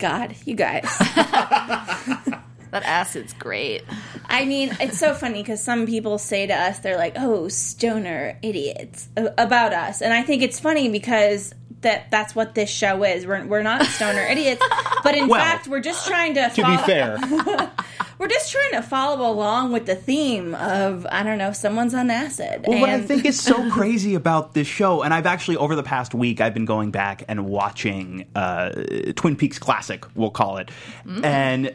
God, 0.00 0.34
you 0.46 0.54
guys. 0.54 0.88
that 2.70 2.82
acid's 2.84 3.32
great. 3.34 3.82
I 4.26 4.44
mean, 4.44 4.76
it's 4.80 4.98
so 4.98 5.14
funny 5.14 5.42
because 5.42 5.62
some 5.62 5.86
people 5.86 6.18
say 6.18 6.46
to 6.46 6.54
us, 6.54 6.78
they're 6.80 6.96
like, 6.98 7.14
"Oh, 7.16 7.48
stoner 7.48 8.38
idiots" 8.42 9.08
about 9.16 9.72
us, 9.72 10.02
and 10.02 10.12
I 10.12 10.22
think 10.22 10.42
it's 10.42 10.60
funny 10.60 10.88
because 10.88 11.54
that 11.82 12.10
that's 12.10 12.34
what 12.34 12.54
this 12.54 12.70
show 12.70 13.02
is. 13.04 13.26
We're 13.26 13.44
we're 13.46 13.62
not 13.62 13.84
stoner 13.86 14.22
idiots, 14.22 14.64
but 15.02 15.14
in 15.14 15.28
Well, 15.28 15.40
fact, 15.40 15.66
we're 15.68 15.80
just 15.80 16.06
trying 16.06 16.34
to. 16.34 16.48
to 16.50 16.64
be 16.64 16.76
fair 16.78 17.18
we're 18.18 18.28
just 18.28 18.52
trying 18.52 18.72
to 18.72 18.82
follow 18.82 19.30
along 19.30 19.72
with 19.72 19.86
the 19.86 19.94
theme 19.94 20.54
of 20.54 21.06
I 21.10 21.22
don't 21.22 21.38
know, 21.38 21.52
someone's 21.52 21.94
on 21.94 22.10
acid. 22.10 22.66
Well, 22.66 22.78
what 22.80 22.90
I 22.90 23.00
think 23.00 23.24
is 23.24 23.40
so 23.40 23.70
crazy 23.72 24.14
about 24.14 24.52
this 24.52 24.66
show, 24.66 25.02
and 25.02 25.14
I've 25.14 25.24
actually 25.26 25.56
over 25.56 25.74
the 25.74 25.82
past 25.82 26.14
week 26.14 26.40
I've 26.40 26.52
been 26.52 26.66
going 26.66 26.90
back 26.90 27.24
and 27.28 27.46
watching 27.46 28.26
uh, 28.34 28.70
Twin 29.16 29.36
Peaks 29.36 29.58
Classic, 29.58 30.04
we'll 30.14 30.30
call 30.30 30.58
it, 30.58 30.70
and. 31.24 31.74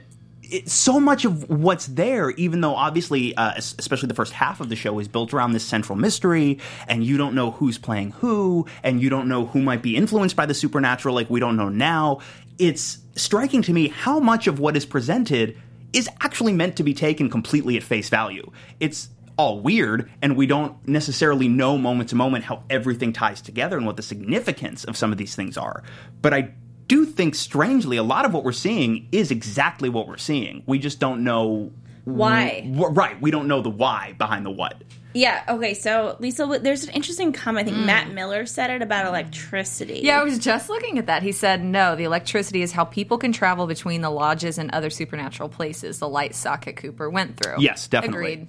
It, 0.51 0.69
so 0.69 0.99
much 0.99 1.25
of 1.25 1.49
what's 1.49 1.88
there, 1.88 2.31
even 2.31 2.62
though 2.62 2.75
obviously, 2.75 3.36
uh, 3.36 3.53
especially 3.58 4.08
the 4.08 4.13
first 4.13 4.34
half 4.34 4.62
of 4.62 4.69
the 4.69 4.75
show, 4.75 4.99
is 4.99 5.08
built 5.08 5.34
around 5.34 5.53
this 5.53 5.63
central 5.65 5.97
mystery, 5.97 6.60
and 6.88 7.03
you 7.03 7.17
don't 7.17 7.36
know 7.36 7.51
who's 7.51 7.77
playing 7.77 8.12
who, 8.12 8.65
and 8.84 9.01
you 9.01 9.10
don't 9.10 9.27
know 9.27 9.45
who 9.45 9.62
might 9.62 9.81
be 9.81 9.95
influenced 9.95 10.36
by 10.36 10.45
the 10.45 10.53
supernatural, 10.53 11.15
like 11.15 11.29
we 11.29 11.39
don't 11.39 11.58
know 11.58 11.69
now. 11.69 12.19
It's 12.58 12.99
striking 13.15 13.62
to 13.63 13.73
me 13.73 13.88
how 13.88 14.19
much 14.19 14.47
of 14.47 14.60
what 14.60 14.77
is 14.77 14.86
presented 14.86 15.58
is 15.93 16.10
actually 16.21 16.53
meant 16.53 16.75
to 16.77 16.84
be 16.84 16.93
taken 16.93 17.29
completely 17.29 17.77
at 17.77 17.84
face 17.84 18.10
value. 18.10 18.51
It's 18.79 19.10
all 19.38 19.60
weird, 19.60 20.10
and 20.21 20.38
we 20.38 20.45
don't 20.45 20.88
necessarily 20.88 21.47
know 21.47 21.77
moment 21.77 22.10
to 22.10 22.15
moment 22.15 22.45
how 22.45 22.63
everything 22.69 23.13
ties 23.13 23.41
together 23.41 23.77
and 23.77 23.86
what 23.86 23.97
the 23.97 24.03
significance 24.03 24.84
of 24.84 24.95
some 24.95 25.12
of 25.12 25.17
these 25.17 25.36
things 25.36 25.58
are. 25.58 25.84
But 26.21 26.34
I 26.34 26.53
do 26.88 27.06
think, 27.06 27.36
strangely, 27.36 27.98
a 27.98 28.04
lot 28.04 28.26
of 28.26 28.34
what 28.34 28.43
we're 28.43 28.52
seeing 28.52 29.08
is 29.12 29.32
exactly 29.32 29.89
what 29.89 30.08
we're 30.08 30.17
seeing. 30.17 30.63
We 30.65 30.80
just 30.80 31.00
don't 31.00 31.24
know 31.24 31.71
Why? 32.04 32.62
wh- 32.62 32.95
right, 32.95 33.19
we 33.21 33.32
don't 33.32 33.48
know 33.48 33.62
the 33.62 33.69
why 33.69 34.13
behind 34.17 34.45
the 34.45 34.52
what. 34.52 34.84
yeah, 35.13 35.43
okay. 35.50 35.74
So 35.74 36.17
Lisa, 36.19 36.60
there's 36.62 36.84
an 36.84 36.91
interesting 36.91 37.32
comment. 37.34 37.67
I 37.67 37.71
think 37.71 37.82
mm. 37.84 37.86
Matt 37.88 38.12
Miller 38.12 38.45
said 38.45 38.69
it 38.69 38.82
about 38.82 39.08
electricity. 39.08 40.02
Yeah, 40.04 40.19
I 40.19 40.24
was 40.24 40.38
just 40.38 40.69
looking 40.69 40.98
at 41.00 41.08
that. 41.08 41.24
He 41.24 41.32
said, 41.32 41.63
no, 41.63 41.95
the 41.95 42.04
electricity 42.04 42.62
is 42.62 42.71
how 42.74 42.84
people 42.86 43.17
can 43.17 43.32
travel 43.32 43.65
between 43.65 44.02
the 44.02 44.10
lodges 44.10 44.58
and 44.58 44.69
other 44.71 44.89
supernatural 44.89 45.50
places 45.50 46.00
the 46.00 46.10
light 46.10 46.36
socket 46.36 46.76
Cooper 46.76 47.10
went 47.10 47.38
through. 47.38 47.56
Yes, 47.60 47.88
definitely. 47.88 48.34
Agreed. 48.34 48.48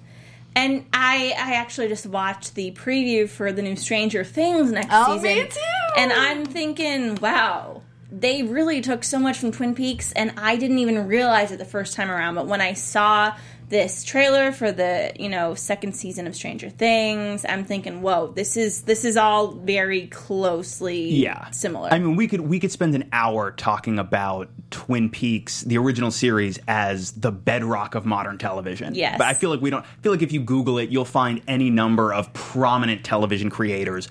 And 0.55 0.85
I, 0.91 1.35
I 1.37 1.53
actually 1.53 1.87
just 1.87 2.05
watched 2.07 2.55
the 2.55 2.71
preview 2.71 3.29
for 3.29 3.51
the 3.51 3.61
new 3.61 3.75
Stranger 3.75 4.23
Things 4.23 4.71
next 4.71 4.87
Oh, 4.91 5.15
season. 5.15 5.37
me 5.37 5.47
too. 5.47 5.59
And 5.97 6.11
I'm 6.11 6.45
thinking, 6.45 7.15
wow, 7.15 7.83
they 8.11 8.43
really 8.43 8.81
took 8.81 9.03
so 9.03 9.19
much 9.19 9.37
from 9.37 9.51
Twin 9.51 9.75
Peaks, 9.75 10.11
and 10.13 10.33
I 10.37 10.55
didn't 10.55 10.79
even 10.79 11.07
realize 11.07 11.51
it 11.51 11.57
the 11.57 11.65
first 11.65 11.93
time 11.93 12.09
around. 12.09 12.35
But 12.35 12.47
when 12.47 12.61
I 12.61 12.73
saw 12.73 13.35
this 13.69 14.05
trailer 14.05 14.53
for 14.53 14.71
the 14.71 15.11
you 15.19 15.27
know 15.27 15.53
second 15.53 15.93
season 15.93 16.25
of 16.25 16.33
Stranger 16.33 16.69
Things, 16.69 17.45
I'm 17.47 17.65
thinking, 17.65 18.01
whoa, 18.01 18.27
this 18.27 18.55
is 18.55 18.83
this 18.83 19.03
is 19.03 19.17
all 19.17 19.47
very 19.51 20.07
closely 20.07 21.09
yeah 21.09 21.49
similar. 21.51 21.89
i 21.91 21.99
mean 21.99 22.15
we 22.15 22.27
could 22.27 22.41
we 22.41 22.59
could 22.59 22.71
spend 22.71 22.95
an 22.95 23.09
hour 23.11 23.51
talking 23.51 23.99
about 23.99 24.49
twin 24.71 25.09
peaks 25.09 25.61
the 25.63 25.77
original 25.77 26.11
series 26.11 26.59
as 26.67 27.11
the 27.13 27.31
bedrock 27.31 27.95
of 27.95 28.05
modern 28.05 28.37
television 28.37 28.93
Yes. 28.95 29.17
but 29.17 29.27
i 29.27 29.33
feel 29.33 29.49
like 29.49 29.61
we 29.61 29.69
don't 29.69 29.83
I 29.83 30.01
feel 30.01 30.11
like 30.11 30.21
if 30.21 30.31
you 30.31 30.39
google 30.41 30.77
it 30.77 30.89
you'll 30.89 31.05
find 31.05 31.41
any 31.47 31.69
number 31.69 32.13
of 32.13 32.31
prominent 32.33 33.03
television 33.03 33.49
creators 33.49 34.07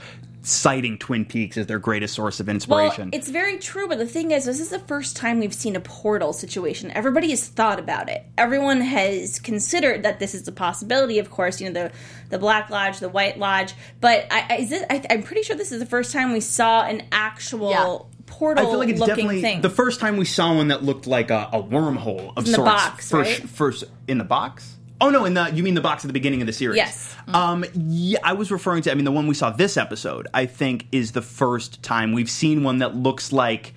citing 0.47 0.97
twin 0.97 1.25
peaks 1.25 1.57
as 1.57 1.67
their 1.67 1.81
greatest 1.81 2.15
source 2.15 2.39
of 2.39 2.49
inspiration. 2.49 3.09
Well, 3.09 3.09
inspiration 3.09 3.11
it's 3.13 3.29
very 3.31 3.59
true, 3.59 3.89
but 3.89 3.99
the 3.99 4.07
thing 4.07 4.31
is, 4.31 4.45
this 4.45 4.61
is 4.61 4.69
the 4.69 4.79
first 4.79 5.17
time 5.17 5.41
we've 5.41 5.53
seen 5.53 5.75
a 5.75 5.81
portal 5.81 6.33
situation. 6.33 6.93
Everybody 6.93 7.31
has 7.31 7.49
thought 7.49 7.81
about 7.81 8.09
it. 8.09 8.25
Everyone 8.39 8.81
has 8.81 9.41
considered 9.41 10.05
that 10.05 10.21
this 10.21 10.37
is 10.37 10.47
a 10.47 10.53
possibility. 10.53 11.19
Of 11.19 11.31
course, 11.31 11.61
you 11.61 11.69
know 11.69 11.89
the 11.89 11.93
the 12.31 12.39
Black 12.39 12.71
Lodge, 12.71 13.01
the 13.01 13.09
White 13.09 13.39
Lodge, 13.41 13.75
but 14.01 14.27
I, 14.31 14.47
I, 14.51 14.57
is 14.59 14.71
it, 14.71 14.87
I, 14.89 15.03
I'm 15.11 15.25
pretty 15.25 15.43
sure 15.43 15.57
this 15.57 15.73
is 15.73 15.81
the 15.81 15.87
first 15.87 16.13
time 16.13 16.33
we 16.33 16.41
saw 16.41 16.83
an 16.83 17.03
actual 17.11 17.71
Yeah. 17.71 17.99
portal 18.27 18.65
I 18.65 18.71
feel 18.71 18.79
like 18.79 18.89
it's 18.89 19.01
definitely 19.01 19.41
thing. 19.43 19.63
the 19.63 19.71
first 19.71 19.99
time 19.99 20.17
we 20.17 20.25
saw 20.27 20.55
one 20.55 20.69
that 20.69 20.85
looked 20.85 21.09
like 21.09 21.31
a, 21.33 21.49
a 21.53 21.61
wormhole 21.63 22.33
of 22.37 22.47
In 22.47 22.53
the 22.53 22.57
sorts. 22.57 22.71
box, 22.71 23.11
first, 23.11 23.41
right? 23.41 23.49
first 23.49 23.85
in 24.07 24.19
the 24.19 24.25
box. 24.25 24.76
Oh 25.01 25.11
no, 25.11 25.25
in 25.25 25.35
the 25.35 25.51
you 25.53 25.63
mean 25.63 25.75
the 25.75 25.81
box 25.81 26.05
at 26.05 26.09
the 26.09 26.13
beginning 26.13 26.41
of 26.41 26.47
the 26.47 26.53
series? 26.53 26.77
Yes. 26.77 27.15
Um, 27.29 27.65
yeah, 27.75 28.19
I 28.23 28.33
was 28.33 28.51
referring 28.51 28.83
to. 28.83 28.91
I 28.91 28.95
mean, 28.95 29.05
the 29.05 29.13
one 29.13 29.27
we 29.27 29.35
saw 29.35 29.51
this 29.51 29.77
episode, 29.77 30.27
I 30.33 30.47
think, 30.47 30.87
is 30.93 31.13
the 31.13 31.23
first 31.23 31.83
time 31.83 32.13
we've 32.13 32.31
seen 32.31 32.63
one 32.63 32.79
that 32.79 32.97
looks 32.97 33.33
like. 33.33 33.75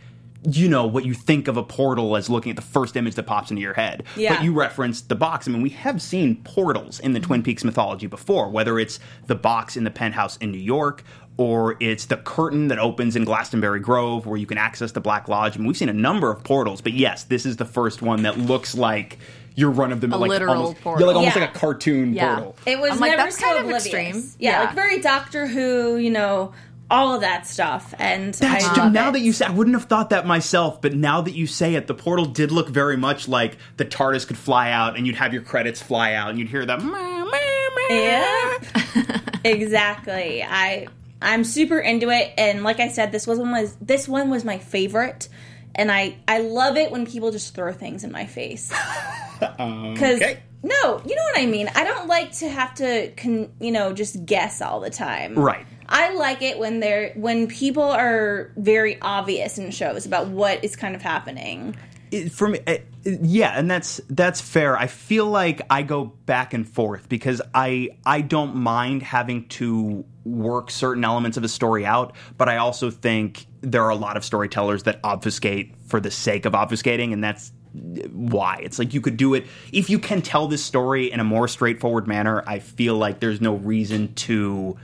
You 0.49 0.69
know 0.69 0.87
what 0.87 1.03
you 1.03 1.13
think 1.13 1.49
of 1.49 1.57
a 1.57 1.63
portal 1.63 2.15
as 2.15 2.29
looking 2.29 2.51
at 2.51 2.55
the 2.55 2.61
first 2.61 2.95
image 2.95 3.15
that 3.15 3.23
pops 3.23 3.51
into 3.51 3.61
your 3.61 3.73
head. 3.73 4.05
Yeah. 4.15 4.35
But 4.35 4.45
you 4.45 4.53
referenced 4.53 5.09
the 5.09 5.15
box. 5.15 5.49
I 5.49 5.51
mean, 5.51 5.61
we 5.61 5.71
have 5.71 6.01
seen 6.01 6.37
portals 6.45 7.01
in 7.01 7.11
the 7.11 7.19
Twin 7.19 7.43
Peaks 7.43 7.65
mythology 7.65 8.07
before, 8.07 8.47
whether 8.49 8.79
it's 8.79 9.01
the 9.27 9.35
box 9.35 9.75
in 9.75 9.83
the 9.83 9.91
penthouse 9.91 10.37
in 10.37 10.53
New 10.53 10.57
York 10.57 11.03
or 11.39 11.75
it's 11.79 12.05
the 12.05 12.17
curtain 12.17 12.67
that 12.67 12.79
opens 12.79 13.15
in 13.15 13.23
Glastonbury 13.23 13.79
Grove 13.79 14.25
where 14.25 14.37
you 14.37 14.45
can 14.45 14.57
access 14.57 14.91
the 14.91 14.99
Black 14.99 15.29
Lodge. 15.29 15.55
I 15.55 15.57
mean, 15.57 15.67
we've 15.67 15.77
seen 15.77 15.87
a 15.87 15.93
number 15.93 16.29
of 16.29 16.43
portals, 16.43 16.81
but 16.81 16.91
yes, 16.91 17.23
this 17.23 17.45
is 17.45 17.55
the 17.55 17.65
first 17.65 18.01
one 18.01 18.23
that 18.23 18.37
looks 18.37 18.75
like 18.75 19.19
your 19.59 19.71
run 19.71 19.91
of 19.91 20.01
the 20.01 20.07
mill, 20.07 20.19
like 20.19 20.29
literal 20.29 20.55
almost, 20.55 20.81
portal. 20.81 21.01
Yeah, 21.01 21.07
like 21.07 21.15
almost 21.17 21.35
Yeah. 21.35 21.41
like 21.43 21.55
a 21.55 21.59
cartoon 21.59 22.13
Yeah. 22.13 22.35
portal. 22.35 22.55
it 22.65 22.79
was 22.79 22.91
I'm 22.91 22.99
like, 22.99 23.11
never 23.11 23.23
that's 23.23 23.37
so 23.37 23.43
kind 23.45 23.57
of 23.59 23.65
oblivious. 23.65 23.85
extreme. 23.85 24.31
Yeah, 24.39 24.51
Yeah. 24.51 24.59
like 24.65 24.75
very 24.75 24.99
Doctor 24.99 25.47
Who, 25.47 25.97
you 25.97 26.09
know, 26.11 26.53
all 26.91 27.13
of 27.13 27.21
that 27.21 27.45
stuff. 27.45 27.93
And 27.99 28.33
That's 28.33 28.65
I 28.67 28.73
ju- 28.73 28.81
love 28.81 28.93
now 28.93 29.09
it. 29.09 29.11
that 29.13 29.19
you 29.19 29.31
say, 29.33 29.45
I 29.45 29.51
wouldn't 29.51 29.75
have 29.75 29.85
thought 29.85 30.09
that 30.11 30.25
myself, 30.25 30.81
but 30.81 30.95
now 30.95 31.21
that 31.21 31.35
you 31.35 31.45
say 31.45 31.75
it, 31.75 31.85
the 31.87 31.93
portal 31.93 32.25
did 32.25 32.51
look 32.51 32.67
very 32.69 32.97
much 32.97 33.27
like 33.27 33.57
the 33.77 33.85
TARDIS 33.85 34.25
could 34.25 34.37
fly 34.37 34.71
out, 34.71 34.97
and 34.97 35.05
you'd 35.05 35.17
have 35.17 35.31
your 35.33 35.43
credits 35.43 35.81
fly 35.81 36.13
out, 36.13 36.29
and 36.31 36.39
you'd 36.39 36.49
hear 36.49 36.65
that. 36.65 36.81
Yep. 37.89 39.35
exactly. 39.45 40.43
I 40.43 40.87
I'm 41.21 41.43
super 41.43 41.79
into 41.79 42.09
it 42.09 42.33
and 42.37 42.63
like 42.63 42.79
I 42.79 42.87
said 42.89 43.11
this 43.11 43.27
was 43.27 43.39
one 43.39 43.51
was 43.51 43.75
this 43.81 44.07
one 44.07 44.29
was 44.29 44.45
my 44.45 44.57
favorite 44.57 45.27
and 45.75 45.91
I 45.91 46.17
I 46.27 46.39
love 46.39 46.77
it 46.77 46.91
when 46.91 47.05
people 47.05 47.31
just 47.31 47.53
throw 47.55 47.71
things 47.73 48.03
in 48.03 48.11
my 48.11 48.25
face. 48.25 48.71
Cuz 49.39 49.41
Okay. 49.41 50.39
no, 50.63 51.01
you 51.05 51.15
know 51.15 51.23
what 51.33 51.37
I 51.39 51.45
mean. 51.45 51.69
I 51.75 51.83
don't 51.83 52.07
like 52.07 52.31
to 52.37 52.49
have 52.49 52.73
to 52.75 53.11
con, 53.15 53.49
you 53.59 53.71
know 53.71 53.93
just 53.93 54.25
guess 54.25 54.61
all 54.61 54.79
the 54.79 54.89
time. 54.89 55.35
Right. 55.37 55.65
I 55.87 56.13
like 56.13 56.41
it 56.41 56.59
when 56.59 56.79
they're 56.81 57.13
when 57.15 57.47
people 57.47 57.83
are 57.83 58.51
very 58.57 58.99
obvious 59.01 59.57
in 59.57 59.71
shows 59.71 60.05
about 60.05 60.27
what 60.27 60.63
is 60.63 60.75
kind 60.75 60.95
of 60.95 61.01
happening. 61.01 61.75
It, 62.11 62.31
for 62.31 62.49
me, 62.49 62.59
it, 62.65 62.87
yeah, 63.03 63.53
and 63.57 63.69
that's 63.69 64.01
that's 64.09 64.41
fair. 64.41 64.77
I 64.77 64.87
feel 64.87 65.25
like 65.25 65.61
I 65.69 65.83
go 65.83 66.05
back 66.05 66.53
and 66.53 66.67
forth 66.67 67.07
because 67.09 67.41
I 67.53 67.89
I 68.05 68.21
don't 68.21 68.55
mind 68.55 69.03
having 69.03 69.47
to 69.49 70.05
work 70.25 70.71
certain 70.71 71.03
elements 71.03 71.37
of 71.37 71.43
a 71.43 71.47
story 71.47 71.85
out, 71.85 72.15
but 72.37 72.49
I 72.49 72.57
also 72.57 72.91
think 72.91 73.45
there 73.61 73.83
are 73.83 73.89
a 73.89 73.95
lot 73.95 74.17
of 74.17 74.25
storytellers 74.25 74.83
that 74.83 74.99
obfuscate 75.03 75.75
for 75.87 75.99
the 75.99 76.11
sake 76.11 76.45
of 76.45 76.53
obfuscating, 76.53 77.13
and 77.13 77.23
that's 77.23 77.51
why 77.73 78.59
it's 78.63 78.79
like 78.79 78.93
you 78.93 79.01
could 79.01 79.17
do 79.17 79.35
it 79.35 79.45
if 79.71 79.89
you 79.89 79.99
can 79.99 80.21
tell 80.21 80.47
this 80.47 80.63
story 80.63 81.11
in 81.11 81.19
a 81.19 81.23
more 81.23 81.47
straightforward 81.47 82.07
manner. 82.07 82.43
I 82.47 82.59
feel 82.59 82.95
like 82.95 83.19
there's 83.19 83.41
no 83.41 83.55
reason 83.55 84.13
to 84.15 84.77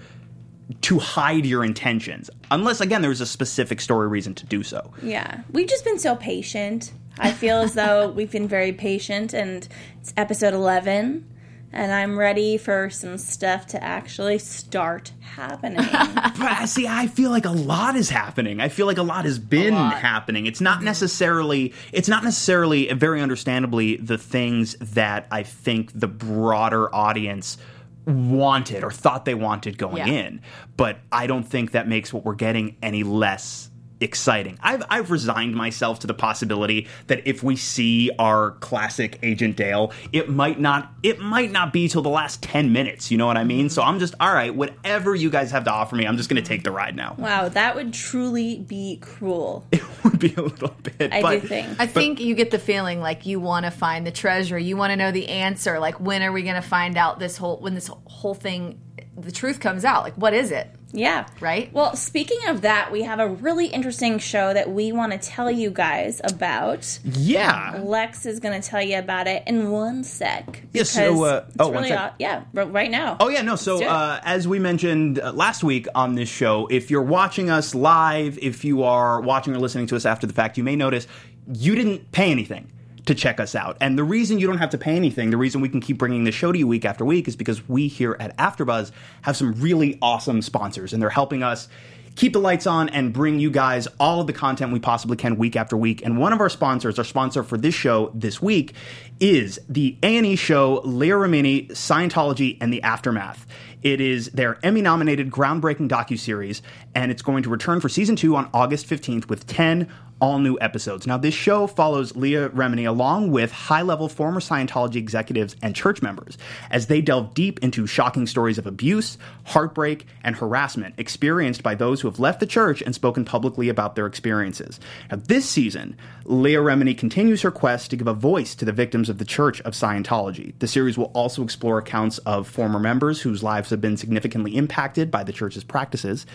to 0.82 0.98
hide 0.98 1.46
your 1.46 1.64
intentions 1.64 2.30
unless 2.50 2.82
again 2.82 3.04
there's 3.04 3.22
a 3.22 3.26
specific 3.26 3.80
story 3.80 4.08
reason 4.08 4.34
to 4.34 4.48
do 4.48 4.64
so 4.64 4.92
Yeah, 5.04 5.42
we've 5.52 5.68
just 5.68 5.86
been 5.86 6.00
so 6.00 6.16
patient. 6.16 6.92
I 7.18 7.32
feel 7.32 7.58
as 7.58 7.74
though 7.74 8.10
we've 8.10 8.32
been 8.32 8.48
very 8.48 8.72
patient, 8.72 9.34
and 9.34 9.68
it's 10.00 10.14
episode 10.18 10.54
eleven, 10.54 11.28
and 11.72 11.92
I'm 11.92 12.18
ready 12.18 12.58
for 12.58 12.90
some 12.90 13.18
stuff 13.18 13.68
to 13.68 13.84
actually 13.84 14.40
start 14.40 15.12
happening. 15.22 15.86
But 16.38 16.52
uh, 16.52 16.66
see, 16.66 16.86
I 16.86 17.08
feel 17.08 17.30
like 17.32 17.46
a 17.46 17.52
lot 17.52 17.96
is 17.96 18.10
happening. 18.10 18.60
I 18.60 18.68
feel 18.68 18.86
like 18.88 18.98
a 18.98 19.04
lot 19.04 19.24
has 19.24 19.40
been 19.40 19.74
lot. 19.74 19.96
happening. 20.00 20.48
It's 20.48 20.60
not 20.60 20.78
mm-hmm. 20.78 20.86
necessarily 20.86 21.74
it's 21.94 22.10
not 22.10 22.24
necessarily 22.24 22.90
uh, 22.90 22.96
very 22.96 23.22
understandably 23.22 23.96
the 23.96 24.18
things 24.18 24.76
that 24.80 25.28
I 25.32 25.44
think 25.44 25.92
the 25.98 26.08
broader 26.08 26.94
audience 26.94 27.58
wanted 28.06 28.84
or 28.84 28.92
thought 28.92 29.26
they 29.26 29.34
wanted 29.34 29.78
going 29.78 29.98
Yeah. 29.98 30.08
in. 30.08 30.42
But 30.78 31.00
I 31.12 31.26
don't 31.28 31.44
think 31.44 31.72
that 31.72 31.88
makes 31.88 32.14
what 32.14 32.26
we're 32.26 32.36
getting 32.36 32.76
any 32.84 33.04
less 33.04 33.70
exciting. 34.06 34.58
I've 34.64 34.84
I've 34.90 35.12
resigned 35.12 35.56
myself 35.56 36.00
to 36.00 36.08
the 36.08 36.14
possibility 36.14 36.88
that 37.08 37.28
if 37.28 37.44
we 37.44 37.58
see 37.58 38.12
our 38.18 38.52
classic 38.52 39.20
Agent 39.24 39.58
Dale, 39.58 39.92
it 40.14 40.30
might 40.30 40.60
not 40.60 40.92
it 41.04 41.20
might 41.20 41.52
not 41.52 41.74
be 41.74 41.90
till 41.90 42.02
the 42.02 42.10
last 42.10 42.42
10 42.42 42.72
minutes, 42.72 43.12
you 43.12 43.18
know 43.18 43.26
what 43.28 43.36
I 43.36 43.44
mean? 43.44 43.70
So 43.70 43.82
I'm 43.82 44.00
just 44.00 44.14
all 44.22 44.34
right, 44.34 44.56
whatever 44.56 45.14
you 45.16 45.30
guys 45.30 45.52
have 45.52 45.66
to 45.66 45.72
offer 45.72 45.96
me, 45.98 46.06
I'm 46.08 46.16
just 46.16 46.30
going 46.30 46.42
to 46.42 46.48
take 46.48 46.64
the 46.64 46.72
ride 46.72 46.96
now. 46.96 47.16
wow, 47.18 47.50
that 47.50 47.76
would 47.76 47.94
truly 47.94 48.60
be 48.60 48.98
cruel. 49.02 49.66
It 50.06 50.12
would 50.12 50.20
be 50.20 50.34
a 50.36 50.42
little 50.42 50.76
bit 50.84 51.12
I 51.12 51.22
but 51.24 51.42
do 51.42 51.48
think. 51.48 51.68
I 51.80 51.88
think 51.88 52.20
you 52.20 52.36
get 52.36 52.52
the 52.52 52.60
feeling 52.60 53.02
like 53.02 53.26
you 53.26 53.40
want 53.40 53.66
to 53.66 53.72
find 53.72 54.06
the 54.06 54.12
treasure. 54.12 54.58
You 54.58 54.78
want 54.78 54.92
to 54.92 54.96
know 54.96 55.12
the 55.12 55.28
answer. 55.30 55.80
Like, 55.80 56.00
when 56.00 56.22
are 56.22 56.32
we 56.32 56.44
going 56.44 56.62
to 56.62 56.62
find 56.62 56.96
out 56.96 57.18
this 57.18 57.38
whole, 57.38 57.58
when 57.58 57.74
this 57.74 57.90
whole 58.06 58.36
thing, 58.36 58.80
the 59.18 59.32
truth 59.32 59.60
comes 59.60 59.84
out? 59.84 60.04
Like, 60.04 60.14
what 60.14 60.36
is 60.36 60.52
it? 60.52 60.70
Yeah. 60.96 61.28
Right? 61.40 61.72
Well, 61.74 61.96
speaking 61.96 62.40
of 62.48 62.62
that, 62.62 62.92
we 62.92 63.04
have 63.04 63.20
a 63.20 63.28
really 63.28 63.68
interesting 63.68 64.20
show 64.20 64.54
that 64.54 64.72
we 64.72 64.92
want 64.92 65.12
to 65.12 65.18
tell 65.18 65.52
you 65.52 65.70
guys 65.70 66.22
about. 66.24 67.00
yeah. 67.04 67.82
Lex 67.84 68.26
is 68.26 68.40
going 68.40 68.60
to 68.60 68.68
tell 68.68 68.82
you 68.82 68.98
about 68.98 69.28
it 69.28 69.44
in 69.46 69.72
one 69.72 70.04
sec. 70.04 70.64
Yeah, 70.74 70.84
so, 70.84 71.02
because 71.02 71.22
uh, 71.22 71.46
it's 71.48 71.56
oh, 71.60 71.68
one 71.68 71.76
really 71.84 71.90
sec. 71.90 72.16
yeah, 72.20 72.44
right 72.54 72.90
now. 72.90 73.18
Oh 73.20 73.30
yeah, 73.30 73.42
no. 73.42 73.56
So 73.56 73.84
uh, 73.84 74.20
as 74.24 74.48
we 74.48 74.60
mentioned 74.60 75.20
uh, 75.20 75.32
last 75.34 75.64
week 75.64 75.88
on 75.96 76.16
this 76.16 76.30
show, 76.30 76.68
if 76.72 76.90
you're 76.90 77.02
watching 77.02 77.50
us 77.50 77.76
live, 77.76 78.38
if 78.40 78.64
you 78.64 78.84
are 78.84 79.22
watching 79.22 79.56
or 79.56 79.60
listening 79.60 79.88
to 79.88 79.96
us 79.96 80.06
after 80.06 80.28
the 80.28 80.34
fact, 80.34 80.58
you 80.58 80.64
may 80.64 80.76
notice 80.76 81.08
you 81.54 81.76
didn't 81.76 82.12
pay 82.12 82.32
anything 82.32 82.72
to 83.06 83.16
check 83.16 83.40
us 83.40 83.56
out. 83.56 83.78
And 83.82 83.98
the 83.98 84.04
reason 84.04 84.40
you 84.40 84.48
don't 84.48 84.58
have 84.58 84.72
to 84.72 84.78
pay 84.78 84.96
anything, 84.96 85.30
the 85.30 85.38
reason 85.38 85.62
we 85.62 85.70
can 85.70 85.82
keep 85.82 85.98
bringing 85.98 86.24
the 86.24 86.32
show 86.32 86.52
to 86.52 86.58
you 86.58 86.68
week 86.68 86.86
after 86.86 87.06
week, 87.06 87.28
is 87.28 87.36
because 87.36 87.68
we 87.70 87.88
here 87.88 88.18
at 88.20 88.36
AfterBuzz 88.38 88.92
have 89.22 89.38
some 89.38 89.54
really 89.54 89.98
awesome 90.02 90.42
sponsors, 90.42 90.94
and 90.94 91.02
they're 91.02 91.10
helping 91.10 91.44
us 91.44 91.68
keep 92.16 92.32
the 92.32 92.40
lights 92.40 92.66
on 92.66 92.88
and 92.90 93.12
bring 93.12 93.40
you 93.40 93.52
guys 93.52 93.88
all 94.00 94.22
of 94.22 94.28
the 94.28 94.34
content 94.34 94.72
we 94.72 94.80
possibly 94.80 95.18
can 95.18 95.36
week 95.36 95.56
after 95.58 95.76
week. 95.76 96.02
And 96.04 96.18
one 96.18 96.32
of 96.32 96.40
our 96.40 96.50
sponsors, 96.50 96.98
our 96.98 97.04
sponsor 97.04 97.44
for 97.44 97.58
this 97.58 97.76
show 97.76 98.10
this 98.16 98.42
week, 98.42 98.74
is 99.20 99.60
the 99.68 99.98
A&E 100.02 100.38
show 100.38 100.82
Leah 100.86 101.16
Remini, 101.16 101.68
Scientology, 101.72 102.58
and 102.62 102.72
the 102.72 102.82
Aftermath. 102.84 103.46
It 103.84 104.02
is 104.02 104.30
their 104.30 104.58
Emmy-nominated 104.64 105.30
groundbreaking 105.30 105.90
docuseries, 105.90 106.62
and 106.96 107.12
it's 107.12 107.22
going 107.22 107.44
to 107.44 107.50
return 107.50 107.82
for 107.82 107.90
season 107.90 108.16
two 108.16 108.36
on 108.36 108.50
August 108.54 108.88
15th 108.88 109.28
with 109.28 109.46
10 109.46 109.90
all 110.20 110.40
new 110.40 110.58
episodes. 110.62 111.06
Now, 111.06 111.18
this 111.18 111.34
show 111.34 111.68
follows 111.68 112.16
Leah 112.16 112.50
Remini 112.50 112.88
along 112.88 113.32
with 113.32 113.52
high 113.52 113.82
level 113.82 114.08
former 114.08 114.40
Scientology 114.40 114.96
executives 114.96 115.56
and 115.62 115.76
church 115.76 116.02
members 116.02 116.38
as 116.72 116.88
they 116.88 117.02
delve 117.02 117.34
deep 117.34 117.60
into 117.60 117.86
shocking 117.86 118.26
stories 118.26 118.58
of 118.58 118.66
abuse, 118.66 119.18
heartbreak, 119.46 120.08
and 120.24 120.36
harassment 120.36 120.96
experienced 120.98 121.64
by 121.64 121.76
those 121.76 122.02
who 122.02 122.08
have 122.08 122.20
left 122.20 122.40
the 122.40 122.46
church 122.46 122.82
and 122.82 122.96
spoken 122.96 123.26
publicly 123.26 123.70
about 123.70 123.96
their 123.96 124.06
experiences. 124.06 124.80
Now, 125.12 125.18
this 125.18 125.48
season, 125.50 125.98
Leah 126.24 126.60
Remini 126.60 126.98
continues 126.98 127.42
her 127.42 127.52
quest 127.52 127.90
to 127.92 127.98
give 127.98 128.08
a 128.08 128.14
voice 128.14 128.56
to 128.56 128.66
the 128.66 128.72
victims 128.72 129.10
of 129.10 129.18
the 129.18 129.26
Church 129.26 129.62
of 129.62 129.74
Scientology. 129.74 130.54
The 130.60 130.68
series 130.68 130.98
will 130.98 131.12
also 131.14 131.44
explore 131.44 131.78
accounts 131.78 132.18
of 132.20 132.48
former 132.48 132.80
members 132.80 133.22
whose 133.22 133.44
lives 133.44 133.70
have 133.70 133.82
been 133.82 133.98
significantly 133.98 134.56
impacted 134.56 135.12
by 135.12 135.24
the 135.24 135.34
church's 135.34 135.64
practices. 135.64 136.26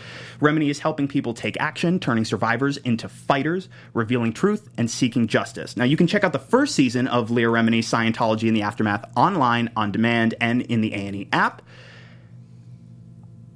Remini 0.41 0.71
is 0.71 0.81
helping 0.81 1.09
people 1.09 1.35
take 1.35 1.57
action, 1.59 1.99
turning 1.99 2.25
survivors 2.25 2.77
into 2.79 3.09
fighters, 3.09 3.69
revealing 3.93 4.33
truth, 4.33 4.69
and 4.77 4.91
seeking 4.91 5.27
justice. 5.27 5.77
Now, 5.77 5.85
you 5.85 5.97
can 5.97 6.07
check 6.07 6.25
out 6.25 6.33
the 6.33 6.39
first 6.39 6.75
season 6.75 7.09
of 7.09 7.31
Leah 7.31 7.49
Remini's 7.49 7.91
Scientology 7.91 8.49
in 8.49 8.55
the 8.55 8.63
Aftermath 8.63 9.05
online, 9.17 9.71
on 9.77 9.93
demand, 9.93 10.35
and 10.41 10.63
in 10.63 10.81
the 10.81 10.95
A&E 10.95 11.29
app. 11.33 11.63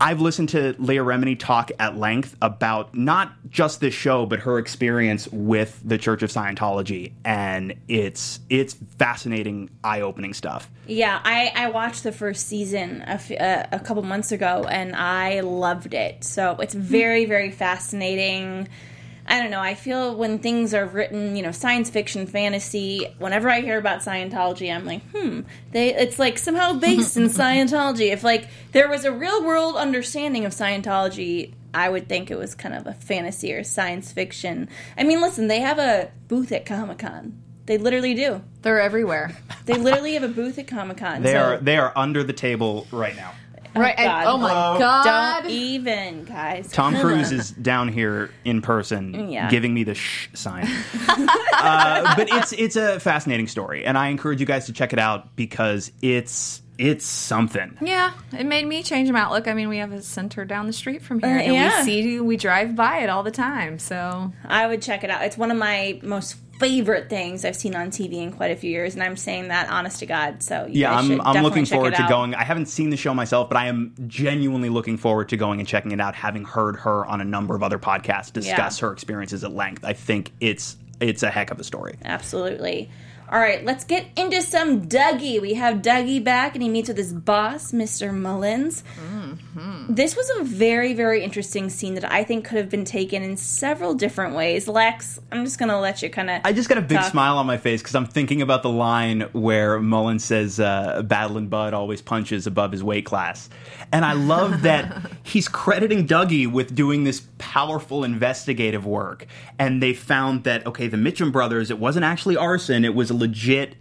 I've 0.01 0.21
listened 0.21 0.51
to 0.51 0.75
Leah 0.79 1.05
Remini 1.05 1.39
talk 1.39 1.71
at 1.79 1.97
length 1.97 2.37
about 2.43 2.95
not 2.95 3.33
just 3.49 3.81
this 3.81 3.95
show, 3.95 4.27
but 4.27 4.41
her 4.41 4.59
experience 4.59 5.29
with 5.29 5.81
the 5.85 5.97
Church 5.97 6.23
of 6.23 6.31
Scientology, 6.31 7.13
and 7.25 7.75
it's 7.89 8.41
it's 8.51 8.75
fascinating, 8.99 9.71
eye-opening 9.85 10.35
stuff. 10.35 10.69
Yeah, 10.87 11.21
I, 11.25 11.53
I 11.55 11.71
watched 11.71 12.03
the 12.03 12.13
first 12.13 12.49
season 12.49 13.03
a, 13.03 13.13
f- 13.13 13.31
uh, 13.31 13.67
a 13.73 13.81
couple 13.81 14.03
months 14.03 14.33
ago 14.33 14.67
and 14.69 14.95
I 14.95 15.41
loved 15.41 15.95
it. 15.95 16.25
So 16.25 16.57
it's 16.57 16.75
very, 16.75 17.25
very 17.25 17.51
fascinating. 17.51 18.69
I 19.27 19.41
don't 19.41 19.51
know. 19.51 19.61
I 19.61 19.75
feel 19.75 20.15
when 20.17 20.39
things 20.39 20.75
are 20.75 20.85
written, 20.85 21.35
you 21.35 21.43
know, 21.43 21.53
science 21.53 21.89
fiction, 21.89 22.27
fantasy. 22.27 23.07
Whenever 23.19 23.49
I 23.49 23.61
hear 23.63 23.79
about 23.79 24.01
Scientology, 24.01 24.75
I'm 24.75 24.85
like, 24.85 25.03
hmm. 25.11 25.41
They, 25.73 25.95
it's 25.95 26.19
like 26.19 26.39
somehow 26.39 26.75
based 26.75 27.17
in 27.17 27.25
Scientology. 27.31 28.13
If 28.13 28.23
like 28.23 28.49
there 28.73 28.89
was 28.89 29.05
a 29.05 29.13
real 29.13 29.43
world 29.43 29.77
understanding 29.77 30.45
of 30.45 30.53
Scientology, 30.53 31.55
I 31.73 31.89
would 31.89 32.09
think 32.09 32.31
it 32.31 32.39
was 32.39 32.55
kind 32.55 32.75
of 32.75 32.87
a 32.87 32.93
fantasy 32.93 33.53
or 33.53 33.65
science 33.65 34.13
fiction. 34.13 34.69
I 34.97 35.03
mean, 35.03 35.21
listen, 35.21 35.49
they 35.49 35.61
have 35.61 35.79
a 35.79 36.11
booth 36.29 36.53
at 36.53 36.67
Comic 36.67 36.99
Con. 36.99 37.41
They 37.67 37.79
literally 37.79 38.15
do. 38.15 38.43
They're 38.63 38.81
everywhere. 38.81 39.37
They 39.65 39.75
literally 39.75 40.15
have 40.15 40.23
a 40.23 40.29
booth 40.29 40.59
at 40.59 40.69
Comic 40.69 40.99
Con. 40.99 41.23
They 41.23 41.33
so 41.33 41.39
are 41.39 41.57
they 41.57 41.79
are 41.79 41.93
under 41.97 42.23
the 42.23 42.35
table 42.35 42.87
right 42.93 43.17
now. 43.17 43.33
Right. 43.83 43.95
and- 43.99 44.07
God. 44.07 44.27
oh 44.27 44.39
my 44.39 44.49
God. 44.79 45.41
Don't 45.43 45.51
even, 45.51 46.25
guys. 46.25 46.71
Tom 46.73 46.97
Cruise 46.97 47.33
is 47.33 47.51
down 47.51 47.89
here 47.89 48.31
in 48.45 48.63
person, 48.63 49.31
Yeah. 49.31 49.49
giving 49.51 49.75
me 49.75 49.85
the 49.85 49.95
shh 49.95 50.29
sign. 50.35 50.69
uh, 51.09 52.15
but 52.17 52.29
it's 52.31 52.53
it's 52.53 52.77
a 52.77 53.01
fascinating 53.01 53.47
story, 53.49 53.85
and 53.85 53.97
I 53.99 54.09
encourage 54.09 54.41
you 54.41 54.47
guys 54.47 54.67
to 54.67 54.73
check 54.73 54.93
it 54.93 54.99
out 54.99 55.35
because 55.37 55.91
it's 56.03 56.63
it's 56.77 57.05
something. 57.07 57.77
Yeah, 57.81 58.13
it 58.37 58.47
made 58.47 58.67
me 58.67 58.83
change 58.83 59.09
my 59.11 59.21
outlook. 59.21 59.47
I 59.47 59.55
mean, 59.55 59.69
we 59.69 59.79
have 59.79 59.93
a 59.93 60.03
center 60.03 60.45
down 60.45 60.67
the 60.67 60.73
street 60.73 61.03
from 61.03 61.21
here, 61.21 61.31
Uh, 61.39 61.43
and 61.43 61.55
yeah. 61.55 61.79
we 61.81 61.85
see, 61.85 62.21
we 62.21 62.37
drive 62.37 62.75
by 62.75 62.99
it 62.99 63.09
all 63.09 63.23
the 63.23 63.31
time. 63.31 63.79
So 63.79 64.33
I 64.45 64.67
would 64.67 64.83
check 64.83 65.05
it 65.05 65.11
out. 65.11 65.23
It's 65.23 65.39
one 65.39 65.53
of 65.53 65.57
my 65.57 66.01
most 66.03 66.37
favorite 66.65 67.11
things 67.11 67.45
I've 67.45 67.57
seen 67.57 67.75
on 67.75 67.91
TV 67.91 68.15
in 68.15 68.33
quite 68.33 68.51
a 68.51 68.57
few 68.57 68.71
years, 68.71 68.95
and 68.95 69.03
I'm 69.03 69.17
saying 69.17 69.49
that 69.49 69.69
honest 69.69 69.99
to 69.99 70.07
God. 70.07 70.43
So 70.43 70.67
you 70.67 70.81
Yeah, 70.81 70.97
I'm 70.97 71.21
I'm 71.21 71.43
looking 71.43 71.67
forward 71.67 71.95
to 71.95 72.07
going. 72.09 72.35
I 72.35 72.43
haven't 72.43 72.67
seen 72.67 72.91
the 72.91 72.97
show 72.97 73.13
myself, 73.13 73.49
but 73.49 73.57
I 73.59 73.67
am 73.67 73.95
genuinely 74.07 74.71
looking 74.71 74.97
forward 74.97 75.29
to 75.29 75.37
going 75.37 75.61
and 75.61 75.69
checking 75.69 75.93
it 75.93 76.01
out. 76.01 76.15
Having 76.15 76.45
heard 76.45 76.77
her 76.77 77.05
on 77.07 77.21
a 77.21 77.25
number 77.25 77.55
of 77.55 77.63
other 77.63 77.79
podcasts 77.79 78.33
discuss 78.33 78.81
Yeah. 78.81 78.87
her 78.87 78.93
experiences 78.93 79.45
at 79.45 79.53
length, 79.53 79.85
I 79.85 79.93
think 79.93 80.33
it's 80.41 80.77
it's 81.01 81.23
a 81.23 81.31
heck 81.31 81.51
of 81.51 81.61
a 81.61 81.65
story. 81.65 81.97
Absolutely. 82.05 82.89
All 83.35 83.41
right, 83.41 83.65
let's 83.65 83.83
get 83.83 84.07
into 84.15 84.41
some 84.43 84.83
Dougie. 84.87 85.41
We 85.41 85.55
have 85.55 85.79
Dougie 85.79 86.23
back, 86.23 86.55
and 86.55 86.63
he 86.63 86.69
meets 86.69 86.87
with 86.87 86.97
his 86.97 87.13
boss, 87.13 87.73
Mr. 87.73 88.15
Mullins. 88.15 88.85
Mm-hmm. 88.97 89.93
This 89.93 90.15
was 90.15 90.31
a 90.39 90.45
very, 90.45 90.95
very 90.95 91.25
interesting 91.25 91.69
scene 91.69 91.95
that 91.95 92.09
I 92.13 92.23
think 92.23 92.45
could 92.45 92.59
have 92.59 92.71
been 92.71 92.85
taken 92.85 93.25
in 93.25 93.37
several 93.37 93.95
different 93.95 94.37
ways. 94.37 94.69
Lex, 94.69 95.19
I'm 95.33 95.45
just 95.45 95.59
going 95.59 95.69
to 95.69 95.81
let 95.81 96.01
you 96.01 96.11
kind 96.11 96.31
of. 96.31 96.43
I 96.45 96.53
just 96.53 96.69
got 96.69 96.79
a 96.79 96.83
big 96.83 96.99
Talk. 96.99 97.11
smile 97.11 97.37
on 97.37 97.45
my 97.45 97.57
face 97.57 97.83
because 97.83 97.97
I'm 97.97 98.07
thinking 98.07 98.41
about 98.41 98.63
the 98.63 98.71
line 98.71 99.23
where 99.33 99.81
Mullins 99.81 100.25
says, 100.25 100.61
uh, 100.61 101.03
"Battling 101.05 101.49
Bud 101.49 101.75
always 101.75 102.01
punches 102.01 102.47
above 102.47 102.71
his 102.71 102.85
weight 102.85 103.05
class," 103.05 103.51
and 103.91 104.05
I 104.05 104.13
love 104.13 104.63
that 104.63 105.11
he's 105.25 105.49
crediting 105.49 106.07
Dougie 106.07 106.47
with 106.47 106.73
doing 106.73 107.03
this 107.03 107.27
powerful 107.39 108.05
investigative 108.05 108.87
work. 108.87 109.27
And 109.59 109.83
they 109.83 109.93
found 109.93 110.45
that 110.45 110.65
okay, 110.69 110.87
the 110.87 110.97
Mitchum 110.97 111.33
brothers, 111.33 111.73
it 111.73 111.81
wasn't 111.81 112.05
actually 112.05 112.37
arson; 112.37 112.85
it 112.85 112.95
was 112.95 113.11
a 113.11 113.24
legit 113.25 113.77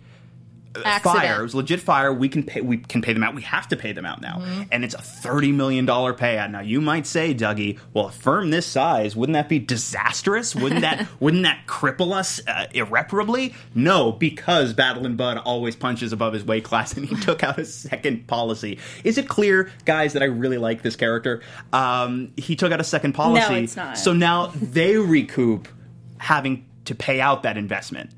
Accident. 0.83 1.03
fire. 1.03 1.39
It 1.39 1.43
was 1.43 1.53
legit 1.53 1.79
fire. 1.81 2.11
We 2.11 2.29
can 2.29 2.43
pay. 2.43 2.61
We 2.61 2.77
can 2.77 3.01
pay 3.01 3.13
them 3.13 3.23
out. 3.23 3.35
We 3.35 3.43
have 3.43 3.67
to 3.67 3.75
pay 3.75 3.91
them 3.91 4.05
out 4.05 4.21
now, 4.21 4.41
and 4.71 4.83
it's 4.83 4.95
a 4.95 5.01
thirty 5.01 5.51
million 5.51 5.85
dollar 5.85 6.13
payout. 6.13 6.49
Now 6.49 6.61
you 6.61 6.81
might 6.81 7.05
say, 7.05 7.35
Dougie, 7.35 7.77
well, 7.93 8.07
a 8.07 8.11
firm 8.11 8.49
this 8.49 8.65
size 8.65 9.15
wouldn't 9.15 9.33
that 9.35 9.49
be 9.49 9.59
disastrous? 9.59 10.55
Wouldn't 10.55 10.81
that 10.81 11.07
wouldn't 11.19 11.43
that 11.43 11.67
cripple 11.67 12.13
us 12.13 12.41
uh, 12.47 12.65
irreparably? 12.73 13.53
No, 13.75 14.11
because 14.11 14.73
Battling 14.73 15.15
Bud 15.15 15.37
always 15.37 15.75
punches 15.75 16.11
above 16.11 16.33
his 16.33 16.43
weight 16.43 16.63
class, 16.63 16.93
and 16.93 17.05
he 17.05 17.15
took 17.17 17.43
out 17.43 17.59
a 17.59 17.65
second 17.65 18.25
policy. 18.27 18.79
Is 19.03 19.19
it 19.19 19.27
clear, 19.27 19.69
guys, 19.85 20.13
that 20.13 20.23
I 20.23 20.27
really 20.27 20.57
like 20.57 20.81
this 20.81 20.95
character? 20.95 21.43
Um, 21.71 22.31
he 22.35 22.55
took 22.55 22.71
out 22.71 22.81
a 22.81 22.85
second 22.85 23.13
policy. 23.13 23.53
No, 23.53 23.59
it's 23.59 23.75
not. 23.75 23.97
So 23.97 24.13
now 24.13 24.47
they 24.55 24.97
recoup 24.97 25.67
having 26.17 26.65
to 26.85 26.95
pay 26.95 27.21
out 27.21 27.43
that 27.43 27.57
investment. 27.57 28.09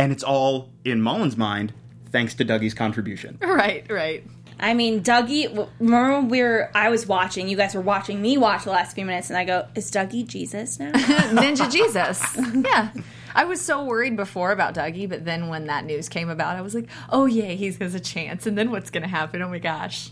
And 0.00 0.12
it's 0.12 0.22
all, 0.22 0.70
in 0.82 1.02
Mullins' 1.02 1.36
mind, 1.36 1.74
thanks 2.10 2.32
to 2.36 2.44
Dougie's 2.44 2.72
contribution. 2.72 3.38
Right, 3.42 3.84
right. 3.90 4.24
I 4.58 4.72
mean, 4.72 5.02
Dougie. 5.02 5.68
Remember, 5.78 6.12
when 6.20 6.28
we 6.28 6.40
were. 6.42 6.70
I 6.74 6.88
was 6.88 7.06
watching. 7.06 7.48
You 7.48 7.56
guys 7.56 7.74
were 7.74 7.80
watching 7.82 8.20
me 8.22 8.38
watch 8.38 8.64
the 8.64 8.70
last 8.70 8.94
few 8.94 9.04
minutes, 9.04 9.28
and 9.28 9.36
I 9.38 9.44
go, 9.44 9.66
"Is 9.74 9.90
Dougie 9.90 10.26
Jesus 10.26 10.78
now?" 10.78 10.92
Ninja 10.92 11.70
Jesus. 11.70 12.22
Yeah. 12.64 12.90
I 13.34 13.44
was 13.44 13.60
so 13.60 13.84
worried 13.84 14.16
before 14.16 14.50
about 14.52 14.74
Dougie, 14.74 15.08
but 15.08 15.24
then 15.24 15.48
when 15.48 15.66
that 15.66 15.84
news 15.84 16.08
came 16.08 16.28
about, 16.30 16.56
I 16.56 16.62
was 16.62 16.74
like, 16.74 16.88
oh, 17.10 17.26
yay, 17.26 17.54
he 17.54 17.70
has 17.70 17.94
a 17.94 18.00
chance. 18.00 18.44
And 18.44 18.58
then 18.58 18.70
what's 18.72 18.90
going 18.90 19.04
to 19.04 19.08
happen? 19.08 19.40
Oh 19.40 19.48
my 19.48 19.60
gosh. 19.60 20.10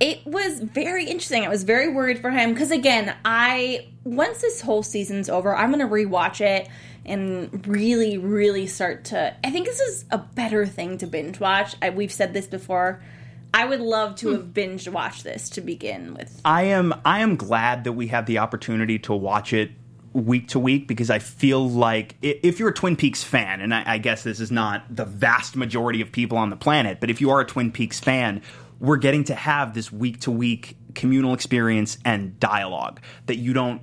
it 0.00 0.26
was 0.26 0.60
very 0.60 1.04
interesting. 1.04 1.44
I 1.44 1.48
was 1.48 1.62
very 1.62 1.88
worried 1.92 2.20
for 2.20 2.30
him 2.30 2.52
because 2.52 2.70
again, 2.70 3.14
I 3.24 3.86
once 4.04 4.40
this 4.40 4.60
whole 4.60 4.82
season's 4.82 5.28
over, 5.28 5.54
I'm 5.54 5.70
going 5.72 5.86
to 5.86 5.92
rewatch 5.92 6.40
it 6.40 6.68
and 7.08 7.66
really, 7.66 8.18
really 8.18 8.66
start 8.66 9.04
to. 9.06 9.34
I 9.44 9.50
think 9.50 9.66
this 9.66 9.80
is 9.80 10.04
a 10.10 10.18
better 10.18 10.66
thing 10.66 10.98
to 10.98 11.06
binge 11.06 11.40
watch. 11.40 11.74
I, 11.82 11.90
we've 11.90 12.12
said 12.12 12.34
this 12.34 12.46
before. 12.46 13.02
I 13.52 13.64
would 13.64 13.80
love 13.80 14.16
to 14.16 14.28
hmm. 14.28 14.34
have 14.34 14.54
binge 14.54 14.88
watched 14.88 15.24
this 15.24 15.48
to 15.50 15.60
begin 15.60 16.14
with. 16.14 16.40
I 16.44 16.64
am 16.64 16.94
I 17.04 17.20
am 17.20 17.36
glad 17.36 17.84
that 17.84 17.92
we 17.92 18.08
have 18.08 18.26
the 18.26 18.38
opportunity 18.38 18.98
to 19.00 19.14
watch 19.14 19.52
it 19.52 19.72
week 20.12 20.48
to 20.48 20.58
week 20.58 20.88
because 20.88 21.10
I 21.10 21.18
feel 21.18 21.68
like 21.68 22.16
if 22.22 22.58
you're 22.58 22.70
a 22.70 22.74
Twin 22.74 22.96
Peaks 22.96 23.22
fan, 23.22 23.60
and 23.60 23.74
I, 23.74 23.82
I 23.86 23.98
guess 23.98 24.22
this 24.22 24.40
is 24.40 24.50
not 24.50 24.84
the 24.94 25.04
vast 25.04 25.56
majority 25.56 26.00
of 26.00 26.12
people 26.12 26.38
on 26.38 26.50
the 26.50 26.56
planet, 26.56 26.98
but 27.00 27.10
if 27.10 27.20
you 27.20 27.30
are 27.30 27.40
a 27.40 27.44
Twin 27.44 27.72
Peaks 27.72 28.00
fan, 28.00 28.42
we're 28.80 28.96
getting 28.96 29.24
to 29.24 29.34
have 29.34 29.74
this 29.74 29.92
week 29.92 30.20
to 30.20 30.30
week 30.30 30.76
communal 30.94 31.34
experience 31.34 31.98
and 32.04 32.38
dialogue 32.40 33.00
that 33.26 33.36
you 33.36 33.52
don't 33.52 33.82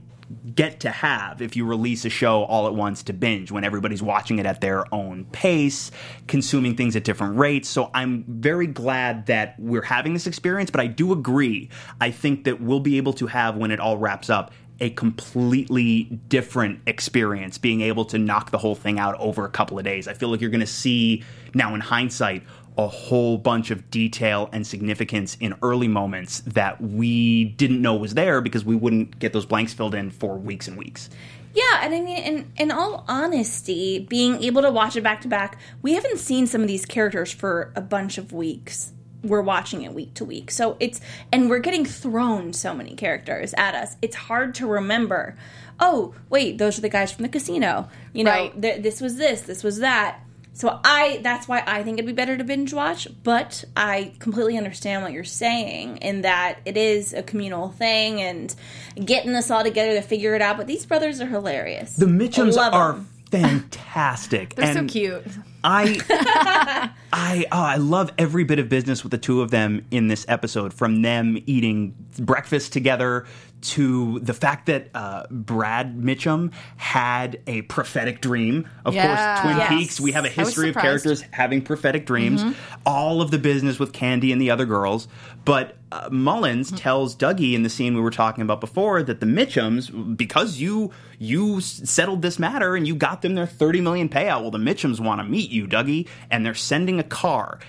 get 0.56 0.80
to 0.82 0.90
have 0.90 1.42
if 1.42 1.56
you 1.56 1.66
release 1.66 2.06
a 2.06 2.10
show 2.10 2.44
all 2.44 2.68
at 2.68 2.74
once 2.74 3.04
to 3.04 3.14
binge 3.14 3.52
when 3.52 3.64
everybody's 3.64 4.02
watching 4.02 4.40
it 4.40 4.46
at 4.46 4.62
their 4.62 4.92
own 4.94 5.26
pace, 5.26 5.92
consuming 6.28 6.76
things 6.76 6.96
at 6.96 7.04
different 7.04 7.38
rates. 7.38 7.70
So 7.70 7.92
I'm 7.94 8.24
very 8.28 8.68
glad 8.68 9.28
that 9.28 9.56
we're 9.60 9.84
having 9.84 10.14
this 10.14 10.28
experience, 10.28 10.72
but 10.72 10.82
I 10.82 10.88
do 10.88 11.12
agree. 11.12 11.70
I 12.02 12.12
think 12.12 12.46
that 12.46 12.62
we'll 12.62 12.80
be 12.80 12.98
able 12.98 13.14
to 13.14 13.28
have 13.28 13.58
when 13.58 13.72
it 13.72 13.80
all 13.80 13.98
wraps 13.98 14.30
up 14.30 14.52
a 14.82 14.90
completely 14.90 16.04
different 16.28 16.82
experience 16.86 17.58
being 17.58 17.82
able 17.82 18.04
to 18.06 18.18
knock 18.18 18.52
the 18.52 18.58
whole 18.58 18.76
thing 18.76 19.00
out 19.00 19.16
over 19.20 19.46
a 19.46 19.50
couple 19.50 19.78
of 19.78 19.86
days. 19.86 20.08
I 20.08 20.14
feel 20.14 20.30
like 20.30 20.42
you're 20.42 20.50
going 20.50 20.60
to 20.60 20.66
see 20.66 21.24
now 21.54 21.74
in 21.76 21.82
hindsight 21.82 22.44
a 22.78 22.88
whole 22.88 23.38
bunch 23.38 23.72
of 23.72 23.90
detail 23.90 24.50
and 24.52 24.68
significance 24.68 25.38
in 25.40 25.56
early 25.62 25.88
moments 25.88 26.42
that 26.42 26.82
we 26.82 27.46
didn't 27.46 27.82
know 27.82 27.96
was 27.96 28.14
there 28.16 28.42
because 28.42 28.66
we 28.66 28.76
wouldn't 28.76 29.18
get 29.20 29.32
those 29.34 29.46
blanks 29.46 29.74
filled 29.74 29.96
in 29.96 30.12
for 30.12 30.38
weeks 30.38 30.68
and 30.68 30.78
weeks. 30.78 31.10
Yeah, 31.54 31.80
and 31.84 31.94
I 31.94 32.02
mean, 32.02 32.18
in 32.18 32.52
in 32.58 32.72
all 32.72 33.06
honesty, 33.08 34.00
being 34.10 34.44
able 34.44 34.62
to 34.62 34.72
watch 34.72 34.98
it 34.98 35.04
back 35.04 35.22
to 35.22 35.30
back, 35.30 35.58
we 35.82 35.94
haven't 35.94 36.18
seen 36.20 36.48
some 36.48 36.62
of 36.62 36.68
these 36.68 36.86
characters 36.86 37.32
for 37.32 37.72
a 37.78 37.82
bunch 37.82 38.18
of 38.18 38.34
weeks. 38.34 38.92
We're 39.24 39.42
watching 39.42 39.82
it 39.84 39.94
week 39.94 40.14
to 40.16 40.26
week, 40.26 40.52
so 40.52 40.76
it's 40.82 41.00
and 41.32 41.50
we're 41.50 41.60
getting 41.60 41.86
thrown 41.86 42.52
so 42.52 42.74
many 42.74 42.94
characters 42.94 43.54
at 43.58 43.74
us. 43.74 43.96
It's 44.02 44.16
hard 44.18 44.54
to 44.56 44.68
remember. 44.68 45.38
Oh, 45.80 46.14
wait, 46.30 46.58
those 46.58 46.78
are 46.78 46.82
the 46.82 46.90
guys 46.90 47.12
from 47.14 47.24
the 47.24 47.30
casino. 47.30 47.88
You 48.14 48.26
know, 48.26 48.32
Right. 48.32 48.62
th- 48.62 48.84
this 48.84 49.00
was 49.02 49.16
this, 49.16 49.42
this 49.42 49.64
was 49.64 49.80
that. 49.80 50.20
So 50.56 50.80
I 50.86 51.20
that's 51.22 51.50
why 51.50 51.63
I 51.68 51.84
think 51.84 52.00
it'd 52.00 52.08
be 52.08 52.13
better 52.13 52.38
to 52.38 52.44
binge 52.46 52.74
watch, 52.74 53.10
but 53.24 53.65
I 53.76 54.13
completely 54.20 54.58
understand 54.58 55.04
what 55.04 55.12
you're 55.12 55.26
saying 55.26 55.98
in 55.98 56.22
that 56.22 56.60
it 56.63 56.78
is 56.78 57.13
a 57.13 57.22
communal 57.22 57.72
thing 57.72 58.22
and 58.22 58.56
getting 59.04 59.36
us 59.36 59.52
all 59.52 59.63
together 59.63 59.96
to 59.96 60.02
figure 60.02 60.34
it 60.34 60.41
out. 60.41 60.56
But 60.56 60.68
these 60.68 60.86
brothers 60.86 61.20
are 61.20 61.26
hilarious. 61.28 61.98
The 61.98 62.06
Mitchums 62.06 62.58
are 62.58 62.72
are 62.72 62.94
'em. 62.94 63.10
fantastic. 63.32 64.56
They're 64.56 64.78
and 64.78 64.89
so 64.89 64.94
cute. 64.94 65.26
I 65.62 66.00
I 67.12 67.46
oh, 67.52 67.62
I 67.62 67.76
love 67.76 68.13
every 68.18 68.46
bit 68.46 68.60
of 68.60 68.70
business 68.70 69.04
with 69.04 69.12
the 69.12 69.18
two 69.18 69.41
of 69.41 69.52
them 69.52 69.86
in 69.91 70.08
this 70.08 70.26
episode. 70.30 70.74
From 70.74 71.02
them 71.02 71.38
eating 71.48 71.96
breakfast 72.18 72.72
together 72.72 73.26
to 73.62 74.20
the 74.20 74.34
fact 74.34 74.68
that 74.68 74.89
uh, 74.94 75.24
Brad 75.32 75.98
Mitchum 75.98 76.52
had 76.78 77.39
a 77.48 77.63
prophetic 77.63 78.22
dream. 78.22 78.68
Of 78.86 78.94
Yeah. 78.94 79.08
course, 79.08 79.41
Twin 79.41 79.58
Yes. 79.58 79.70
Peaks. 79.70 80.00
We 80.00 80.12
have 80.12 80.24
a 80.26 80.30
history 80.30 80.70
of 80.70 80.76
characters 80.76 81.24
having 81.32 81.62
prophetic 81.63 82.06
dreams. 82.06 82.44
All 82.86 83.22
of 83.22 83.32
the 83.32 83.39
business 83.39 83.80
with 83.80 83.91
Candy 83.94 84.32
and 84.32 84.39
the 84.39 84.52
other 84.52 84.65
girls, 84.65 85.08
but 85.46 85.78
uh, 85.91 86.10
Mullins 86.12 86.72
tells 86.74 87.15
Dougie 87.15 87.54
in 87.54 87.63
the 87.63 87.70
scene 87.70 87.96
we 87.96 88.02
were 88.02 88.12
talking 88.12 88.41
about 88.41 88.60
before 88.60 89.02
that 89.04 89.20
the 89.22 89.26
Mitchums, 89.26 90.15
because 90.18 90.58
you 90.58 90.91
you 91.18 91.62
settled 91.62 92.22
this 92.22 92.38
matter 92.38 92.76
and 92.76 92.86
you 92.88 92.94
got 92.94 93.22
them 93.22 93.36
their 93.36 93.46
thirty 93.48 93.80
million 93.82 94.10
payout. 94.10 94.41
Well, 94.41 94.52
the 94.52 94.58
Mitchums 94.58 95.00
want 95.00 95.22
to 95.22 95.24
meet 95.24 95.50
you, 95.50 95.65
Dougie, 95.68 96.08
and 96.30 96.46
they're 96.46 96.54
sending 96.54 97.00
a 97.00 97.04
car. 97.04 97.60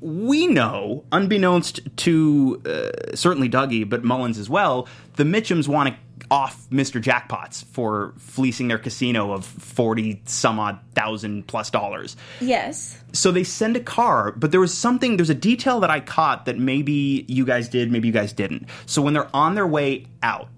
We 0.00 0.46
know, 0.46 1.04
unbeknownst 1.12 1.80
to 1.98 2.62
uh, 2.64 3.16
certainly 3.16 3.48
Dougie, 3.48 3.88
but 3.88 4.04
Mullins 4.04 4.38
as 4.38 4.48
well, 4.48 4.86
the 5.16 5.24
Mitchums 5.24 5.66
want 5.68 5.88
to 5.90 5.96
off 6.30 6.68
Mr. 6.68 7.00
Jackpots 7.02 7.64
for 7.64 8.12
fleecing 8.18 8.68
their 8.68 8.76
casino 8.78 9.32
of 9.32 9.46
forty 9.46 10.20
some 10.26 10.58
odd 10.58 10.78
thousand 10.94 11.46
plus 11.46 11.70
dollars 11.70 12.16
Yes. 12.40 13.02
so 13.14 13.30
they 13.32 13.44
send 13.44 13.76
a 13.78 13.80
car, 13.80 14.32
but 14.32 14.50
there 14.50 14.60
was 14.60 14.76
something, 14.76 15.16
there's 15.16 15.30
a 15.30 15.34
detail 15.34 15.80
that 15.80 15.88
I 15.90 16.00
caught 16.00 16.44
that 16.44 16.58
maybe 16.58 17.24
you 17.28 17.46
guys 17.46 17.68
did, 17.70 17.90
maybe 17.90 18.08
you 18.08 18.12
guys 18.12 18.34
didn't. 18.34 18.66
So 18.84 19.00
when 19.00 19.14
they're 19.14 19.34
on 19.34 19.54
their 19.54 19.66
way 19.66 20.04
out, 20.22 20.48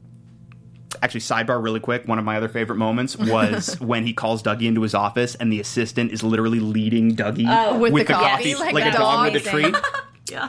actually, 1.02 1.20
sidebar 1.20 1.62
really 1.62 1.80
quick, 1.80 2.06
one 2.06 2.18
of 2.18 2.24
my 2.24 2.36
other 2.36 2.48
favorite 2.48 2.76
moments 2.76 3.16
was 3.16 3.78
when 3.80 4.04
he 4.06 4.12
calls 4.12 4.42
Dougie 4.42 4.66
into 4.66 4.82
his 4.82 4.94
office 4.94 5.34
and 5.34 5.52
the 5.52 5.60
assistant 5.60 6.12
is 6.12 6.22
literally 6.22 6.60
leading 6.60 7.16
Dougie 7.16 7.46
Oh, 7.48 7.78
with 7.78 7.94
the 7.94 8.12
coffee, 8.12 8.54
like, 8.54 8.74
like 8.74 8.84
a 8.84 8.96
dog 8.96 9.24
dog. 9.24 9.32
with 9.32 9.46
a 9.46 9.50
treat. 9.50 9.74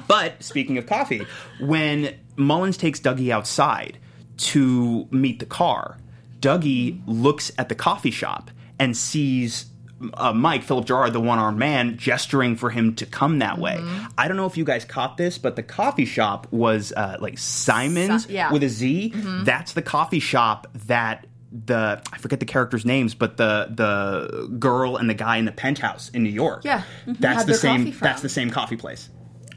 But 0.08 0.44
speaking 0.44 0.78
of 0.78 0.86
coffee, 0.86 1.26
when 1.60 2.16
Mullins 2.36 2.78
takes 2.78 3.00
Dougie 3.00 3.32
outside 3.32 3.98
to 4.38 5.08
meet 5.10 5.40
the 5.40 5.48
car, 5.48 5.98
Dougie 6.40 7.02
looks 7.08 7.52
at 7.58 7.68
the 7.68 7.74
coffee 7.74 8.12
shop 8.12 8.52
and 8.78 8.96
sees 8.96 9.71
uh, 10.14 10.34
Mike, 10.34 10.64
Philip 10.64 10.86
Gerard, 10.86 11.14
the 11.14 11.20
one 11.20 11.40
armed 11.40 11.58
man, 11.60 11.98
gesturing 11.98 12.56
for 12.56 12.70
him 12.70 12.96
to 12.96 13.06
come 13.06 13.40
that 13.40 13.58
way. 13.58 13.78
I 14.18 14.28
don't 14.28 14.38
know 14.38 14.46
if 14.46 14.58
you 14.58 14.66
guys 14.66 14.86
caught 14.86 15.18
this, 15.18 15.38
but 15.38 15.56
the 15.56 15.64
coffee 15.64 16.06
shop 16.06 16.48
was 16.52 16.92
uh, 16.94 17.18
like 17.20 17.38
Simon's 17.38 18.26
Si- 18.26 18.34
yeah. 18.34 18.52
with 18.52 18.64
a 18.64 18.70
Z. 18.70 19.14
That's 19.44 19.74
the 19.74 19.82
coffee 19.82 20.20
shop 20.20 20.68
that 20.88 21.26
the 21.52 22.02
I 22.12 22.18
forget 22.18 22.40
the 22.40 22.46
characters' 22.46 22.86
names, 22.86 23.14
but 23.14 23.38
the 23.38 23.68
the 23.70 24.48
girl 24.58 24.96
and 24.98 25.10
the 25.10 25.14
guy 25.14 25.38
in 25.38 25.46
the 25.46 25.52
penthouse 25.52 26.10
in 26.10 26.24
New 26.24 26.30
York. 26.30 26.64
Yeah. 26.64 26.84
that's 27.06 27.40
Had 27.40 27.48
the 27.48 27.54
same. 27.56 27.92
That's 28.00 28.22
the 28.22 28.30
same 28.30 28.50
coffee 28.52 28.78
place. 28.78 29.10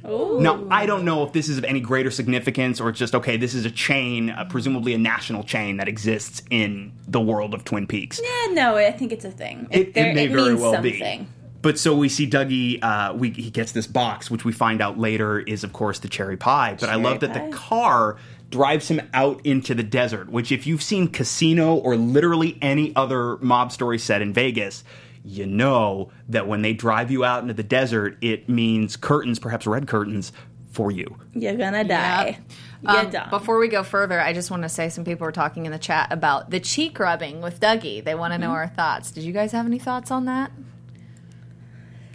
Now, 0.05 0.67
I 0.71 0.85
don't 0.87 1.05
know 1.05 1.25
if 1.25 1.33
this 1.33 1.49
is 1.49 1.57
of 1.59 1.65
any 1.65 1.81
greater 1.81 2.11
significance 2.11 2.81
or 2.81 2.91
it's 2.91 2.99
just, 2.99 3.15
okay, 3.15 3.37
this 3.37 3.55
is 3.55 3.65
a 3.65 3.71
chain, 3.71 4.31
uh, 4.31 4.45
presumably 4.51 4.93
a 4.95 4.99
national 4.99 5.45
chain 5.45 5.79
that 5.79 5.89
exists 5.89 6.43
in 6.51 6.93
the 7.09 7.21
world 7.21 7.55
of 7.55 7.65
Twin 7.65 7.87
Peaks. 7.87 8.21
Yeah, 8.23 8.53
no, 8.53 8.77
I 8.77 8.91
think 8.91 9.13
it's 9.13 9.25
a 9.25 9.31
thing. 9.31 9.67
It, 9.71 9.79
it 9.89 9.95
there- 9.95 10.15
may 10.15 10.27
very 10.27 10.51
means 10.51 10.61
well 10.61 10.73
something. 10.75 10.93
be. 11.23 11.27
But 11.63 11.79
so 11.79 11.97
we 11.97 12.11
see 12.11 12.29
Dougie, 12.29 12.79
uh, 12.83 13.15
we, 13.15 13.31
he 13.31 13.51
gets 13.51 13.73
this 13.73 13.87
box, 13.87 14.31
which 14.31 14.45
we 14.45 14.53
find 14.53 14.83
out 14.83 14.99
later 14.99 15.41
is, 15.41 15.65
of 15.65 15.73
course, 15.73 15.99
the 15.99 16.09
cherry 16.09 16.37
pie. 16.37 16.77
But 16.79 16.91
I 16.91 16.97
love 16.97 17.21
that 17.21 17.33
Cherry 17.33 17.51
the 17.51 17.57
car 17.57 18.19
drives 18.51 18.89
him 18.89 19.01
out 19.15 19.41
into 19.45 19.75
the 19.75 19.83
desert, 19.83 20.29
which, 20.29 20.53
if 20.53 20.67
you've 20.67 20.83
seen 20.83 21.09
Casino 21.09 21.77
or 21.77 21.97
literally 21.97 22.59
any 22.61 22.95
other 22.95 23.39
mob 23.39 23.73
story 23.73 23.99
set 23.99 24.21
in 24.21 24.35
Vegas, 24.35 24.85
you 25.25 25.47
know 25.47 26.11
that 26.29 26.47
when 26.47 26.63
they 26.63 26.75
drive 26.75 27.11
you 27.11 27.25
out 27.25 27.43
into 27.43 27.55
the 27.55 27.63
desert, 27.63 28.19
it 28.21 28.49
means 28.49 28.97
curtains, 28.97 29.39
perhaps 29.39 29.67
red 29.67 29.89
curtains, 29.89 30.33
for 30.71 30.91
you. 30.91 31.17
You're 31.33 31.57
gonna 31.57 31.85
die. 31.85 32.39
Um, 32.85 33.11
You're 33.13 33.23
Um, 33.23 33.31
before 33.31 33.59
we 33.59 33.69
go 33.69 33.83
further, 33.83 34.21
I 34.21 34.33
just 34.33 34.51
want 34.51 34.65
to 34.65 34.69
say 34.69 34.89
some 34.89 35.05
people 35.05 35.25
were 35.25 35.33
talking 35.33 35.65
in 35.65 35.73
the 35.73 35.79
chat 35.79 36.13
about 36.13 36.51
the 36.51 36.61
cheek 36.61 36.99
rubbing 36.99 37.41
with 37.41 37.61
Dougie. 37.61 38.05
They 38.05 38.15
want 38.15 38.35
to 38.35 38.39
know 38.39 38.49
mm-hmm. 38.49 38.57
our 38.57 38.69
thoughts. 38.69 39.11
Did 39.11 39.25
you 39.25 39.33
guys 39.33 39.53
have 39.53 39.65
any 39.65 39.79
thoughts 39.79 40.11
on 40.11 40.27
that? 40.27 40.53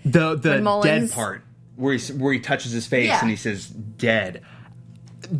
The 0.05 0.35
the 0.35 0.61
Mullins- 0.61 1.09
dead 1.09 1.15
part 1.15 1.43
where 1.75 1.95
he 1.95 2.13
where 2.13 2.33
he 2.33 2.39
touches 2.39 2.71
his 2.71 2.85
face 2.85 3.07
Yeah. 3.07 3.21
and 3.21 3.29
he 3.29 3.35
says 3.35 3.67
dead. 3.67 4.41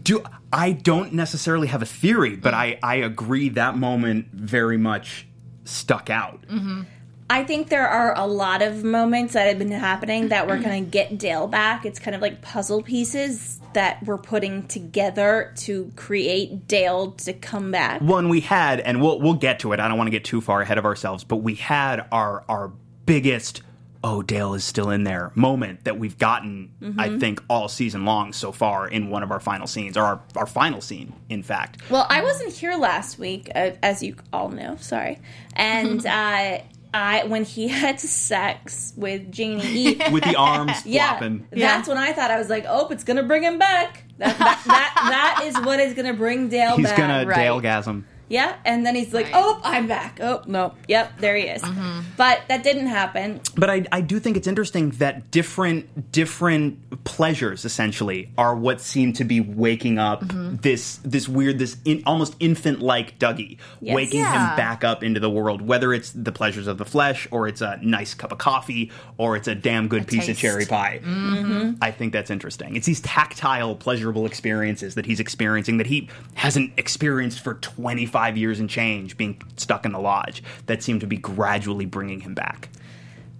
Do 0.02 0.24
I 0.52 0.72
don't 0.72 1.14
necessarily 1.14 1.68
have 1.68 1.82
a 1.82 1.86
theory, 1.86 2.36
but 2.36 2.54
mm. 2.54 2.58
I 2.58 2.80
I 2.82 2.96
agree 2.96 3.50
that 3.50 3.78
moment 3.78 4.28
very 4.32 4.78
much 4.78 5.28
stuck 5.66 6.10
out. 6.10 6.42
Mm-hmm. 6.48 6.82
I 7.30 7.44
think 7.44 7.70
there 7.70 7.88
are 7.88 8.18
a 8.18 8.26
lot 8.26 8.64
of 8.64 8.84
moments 8.84 9.34
that 9.34 9.48
have 9.48 9.60
been 9.60 9.72
happening 9.72 10.30
that 10.30 10.48
we're 10.48 10.60
going 10.60 10.84
to 10.84 10.90
get 10.90 11.20
Dale 11.20 11.48
back. 11.48 11.86
It's 11.86 12.00
kind 12.00 12.16
of 12.16 12.22
like 12.22 12.42
puzzle 12.42 12.82
pieces 12.82 13.60
that 13.74 14.04
we're 14.04 14.18
putting 14.18 14.68
together 14.68 15.54
to 15.58 15.92
create 15.96 16.68
Dale 16.68 17.12
to 17.12 17.34
come 17.34 17.70
back. 17.70 18.02
One 18.02 18.30
we 18.30 18.42
had, 18.42 18.80
and 18.80 19.00
we'll 19.00 19.20
we'll 19.20 19.36
get 19.36 19.60
to 19.60 19.74
it. 19.74 19.80
I 19.80 19.88
don't 19.88 19.98
want 19.98 20.08
to 20.08 20.12
get 20.12 20.24
too 20.26 20.42
far 20.42 20.62
ahead 20.62 20.80
of 20.80 20.86
ourselves, 20.86 21.24
but 21.24 21.38
we 21.38 21.54
had 21.56 22.08
our 22.12 22.44
our 22.50 22.72
biggest 23.06 23.62
oh 24.04 24.22
Dale 24.22 24.54
is 24.54 24.64
still 24.64 24.90
in 24.90 25.04
there 25.04 25.32
moment 25.36 25.84
that 25.84 26.00
we've 26.00 26.18
gotten 26.18 26.72
I 26.98 27.18
think 27.18 27.44
all 27.50 27.68
season 27.68 28.06
long 28.06 28.32
so 28.32 28.52
far 28.54 28.88
in 28.88 29.10
one 29.10 29.24
of 29.24 29.32
our 29.32 29.42
final 29.42 29.68
scenes 29.68 29.98
or 29.98 30.04
our, 30.04 30.22
our 30.36 30.46
final 30.46 30.80
scene 30.80 31.14
in 31.28 31.44
fact. 31.44 31.82
Well, 31.90 32.08
I 32.10 32.24
wasn't 32.24 32.54
here 32.54 32.76
last 32.78 33.20
week, 33.20 33.50
uh, 33.54 33.72
as 33.84 34.02
you 34.02 34.16
all 34.32 34.50
know. 34.50 34.78
Sorry, 34.80 35.20
and 35.54 36.06
uh, 36.06 36.60
I 36.94 37.24
when 37.26 37.44
he 37.44 37.68
had 37.82 38.00
sex 38.00 38.94
with 38.96 39.32
Janie 39.32 39.64
E. 39.66 40.02
With 40.12 40.24
the 40.24 40.36
arms 40.36 40.72
Yeah, 40.86 41.10
flopping. 41.12 41.48
that's 41.52 41.88
when 41.88 41.98
I 41.98 42.14
thought 42.14 42.32
I 42.32 42.38
was 42.38 42.50
like, 42.50 42.66
"Oh, 42.68 42.88
it's 42.90 43.04
gonna 43.04 43.24
bring 43.24 43.44
him 43.44 43.58
back." 43.60 44.04
That 44.18 44.38
that, 44.38 44.62
that, 44.66 44.96
that 45.10 45.44
is 45.46 45.56
what 45.66 45.80
is 45.80 45.94
gonna 45.94 46.14
bring 46.14 46.50
Dale 46.50 46.76
He's 46.78 46.86
back. 46.88 46.98
gonna 46.98 47.26
right. 47.26 47.36
Dalegasm. 47.36 48.06
Yeah, 48.30 48.56
and 48.64 48.86
then 48.86 48.96
he's 48.96 49.12
like, 49.14 49.26
Right. 49.26 49.34
"Oh, 49.36 49.60
I'm 49.64 49.88
back." 49.88 50.20
Oh 50.22 50.44
no, 50.46 50.76
yep, 50.88 51.18
there 51.20 51.36
he 51.36 51.44
is. 51.44 51.62
Mm-hmm. 51.64 52.02
But 52.16 52.42
that 52.48 52.64
didn't 52.64 52.88
happen. 52.88 53.42
But 53.56 53.70
I, 53.72 53.86
I 53.92 54.02
do 54.02 54.20
think 54.20 54.38
it's 54.38 54.48
interesting 54.48 54.92
that 54.92 55.32
different 55.32 56.12
different 56.12 57.04
pleasures 57.06 57.66
essentially 57.66 58.30
are 58.38 58.56
what 58.56 58.82
seem 58.82 59.14
to 59.14 59.24
be 59.24 59.40
waking 59.42 59.98
up 59.98 60.22
mm-hmm. 60.24 60.58
this 60.58 60.98
this 61.04 61.28
weird 61.28 61.58
this 61.58 61.78
in, 61.86 62.04
almost 62.06 62.36
infant 62.40 62.82
like 62.82 63.18
Dougie, 63.18 63.58
Yes. 63.82 63.96
waking 63.96 64.20
Yeah. 64.20 64.52
him 64.52 64.56
back 64.58 64.84
up 64.84 65.04
into 65.04 65.20
the 65.20 65.30
world. 65.30 65.62
Whether 65.62 65.92
it's 65.92 66.12
the 66.12 66.32
pleasures 66.32 66.68
of 66.68 66.78
the 66.78 66.86
flesh, 66.86 67.28
or 67.32 67.48
it's 67.48 67.62
a 67.62 67.80
nice 67.82 68.14
cup 68.14 68.32
of 68.32 68.38
coffee, 68.38 68.92
or 69.18 69.36
it's 69.38 69.48
a 69.48 69.56
damn 69.56 69.88
good 69.88 70.06
piece 70.08 70.28
taste. 70.28 70.30
of 70.30 70.38
cherry 70.38 70.66
pie. 70.68 71.00
Mm-hmm. 71.04 71.76
I 71.82 71.90
think 71.90 72.14
that's 72.14 72.30
interesting. 72.30 72.76
It's 72.76 72.86
these 72.86 73.02
tactile, 73.02 73.76
pleasurable 73.76 74.28
experiences 74.28 74.94
that 74.96 75.08
he's 75.08 75.20
experiencing 75.20 75.78
that 75.78 75.88
he 75.88 76.10
hasn't 76.36 76.74
experienced 76.78 77.40
for 77.40 77.56
twenty 77.56 78.06
five 78.06 78.19
years 78.38 78.60
and 78.60 78.70
change, 78.70 79.18
being 79.18 79.42
stuck 79.58 79.86
in 79.86 79.92
the 79.92 80.00
lodge. 80.00 80.44
That 80.66 80.84
seemed 80.84 81.02
to 81.02 81.08
be 81.08 81.18
gradually 81.18 81.86
bringing 81.86 82.22
him 82.22 82.34
back. 82.34 82.70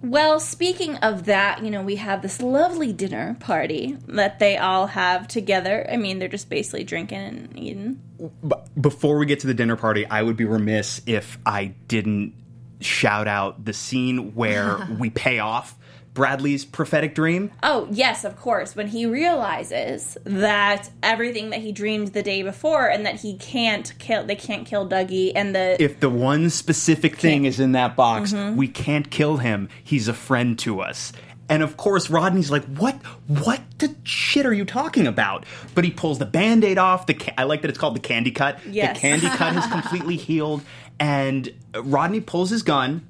Well, 0.02 0.40
speaking 0.40 0.96
of 0.96 1.26
that, 1.26 1.62
you 1.62 1.70
know, 1.70 1.82
we 1.82 1.96
have 1.96 2.22
this 2.22 2.40
lovely 2.40 2.92
dinner 2.92 3.36
party 3.38 3.98
that 4.08 4.38
they 4.38 4.56
all 4.56 4.86
have 4.86 5.28
together. 5.28 5.86
I 5.90 5.98
mean, 5.98 6.18
they're 6.18 6.28
just 6.28 6.48
basically 6.48 6.84
drinking 6.84 7.18
and 7.18 7.58
eating. 7.58 8.00
But 8.42 8.68
before 8.80 9.18
we 9.18 9.26
get 9.26 9.40
to 9.40 9.46
the 9.46 9.54
dinner 9.54 9.76
party, 9.76 10.06
I 10.06 10.22
would 10.22 10.38
be 10.38 10.46
remiss 10.46 11.02
if 11.04 11.38
I 11.44 11.74
didn't 11.88 12.32
shout 12.80 13.28
out 13.28 13.62
the 13.62 13.74
scene 13.74 14.34
where 14.34 14.88
we 14.98 15.10
pay 15.10 15.38
off 15.38 15.76
Bradley's 16.12 16.64
prophetic 16.64 17.14
dream. 17.14 17.52
Oh, 17.62 17.86
yes, 17.90 18.24
of 18.24 18.36
course. 18.36 18.74
When 18.74 18.88
he 18.88 19.06
realizes 19.06 20.18
that 20.24 20.90
everything 21.02 21.50
that 21.50 21.60
he 21.60 21.72
dreamed 21.72 22.08
the 22.08 22.22
day 22.22 22.42
before 22.42 22.88
and 22.88 23.06
that 23.06 23.20
he 23.20 23.36
can't 23.36 23.96
kill, 23.98 24.24
they 24.24 24.34
can't 24.34 24.66
kill 24.66 24.88
Dougie 24.88 25.32
and 25.34 25.54
the. 25.54 25.80
If 25.80 26.00
the 26.00 26.10
one 26.10 26.50
specific 26.50 27.16
thing 27.16 27.44
is 27.44 27.60
in 27.60 27.72
that 27.72 27.94
box, 27.94 28.32
mm-hmm. 28.32 28.56
we 28.56 28.66
can't 28.66 29.10
kill 29.10 29.36
him. 29.36 29.68
He's 29.82 30.08
a 30.08 30.14
friend 30.14 30.58
to 30.60 30.80
us. 30.80 31.12
And 31.48 31.64
of 31.64 31.76
course, 31.76 32.10
Rodney's 32.10 32.50
like, 32.50 32.64
"What? 32.64 32.94
What 33.26 33.60
the 33.78 33.94
shit 34.04 34.46
are 34.46 34.52
you 34.52 34.64
talking 34.64 35.08
about?" 35.08 35.44
But 35.74 35.84
he 35.84 35.90
pulls 35.90 36.18
the 36.18 36.26
band-aid 36.26 36.78
off. 36.78 37.06
The 37.06 37.14
ca- 37.14 37.34
I 37.36 37.42
like 37.44 37.62
that 37.62 37.68
it's 37.68 37.78
called 37.78 37.96
the 37.96 38.00
candy 38.00 38.30
cut. 38.30 38.60
Yes. 38.68 38.96
The 38.96 39.00
candy 39.00 39.28
cut 39.28 39.54
has 39.54 39.66
completely 39.72 40.16
healed, 40.16 40.62
and 41.00 41.52
Rodney 41.74 42.20
pulls 42.20 42.50
his 42.50 42.62
gun, 42.62 43.06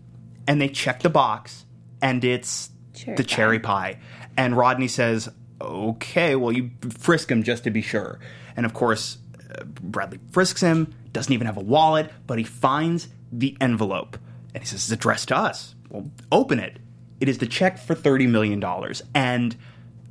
and 0.46 0.60
they 0.60 0.68
check 0.68 1.00
the 1.00 1.10
box, 1.10 1.66
and 2.00 2.24
it's 2.24 2.70
Cherry 3.04 3.16
the 3.16 3.22
pie. 3.22 3.28
cherry 3.28 3.58
pie. 3.58 3.98
And 4.36 4.56
Rodney 4.56 4.88
says, 4.88 5.28
"Okay, 5.60 6.36
well, 6.36 6.52
you 6.52 6.70
frisk 6.90 7.30
him 7.30 7.42
just 7.42 7.64
to 7.64 7.70
be 7.70 7.82
sure." 7.82 8.18
And 8.56 8.66
of 8.66 8.74
course, 8.74 9.18
uh, 9.54 9.64
Bradley 9.64 10.20
frisks 10.30 10.60
him. 10.60 10.94
Doesn't 11.12 11.32
even 11.32 11.46
have 11.46 11.56
a 11.56 11.62
wallet, 11.62 12.10
but 12.26 12.38
he 12.38 12.44
finds 12.44 13.08
the 13.32 13.56
envelope, 13.60 14.18
and 14.54 14.62
he 14.62 14.66
says, 14.66 14.84
"It's 14.84 14.92
addressed 14.92 15.28
to 15.28 15.36
us." 15.36 15.74
Well, 15.88 16.10
open 16.30 16.58
it. 16.58 16.78
It 17.20 17.28
is 17.28 17.38
the 17.38 17.46
check 17.46 17.78
for 17.78 17.94
thirty 17.94 18.26
million 18.26 18.60
dollars, 18.60 19.02
and 19.14 19.56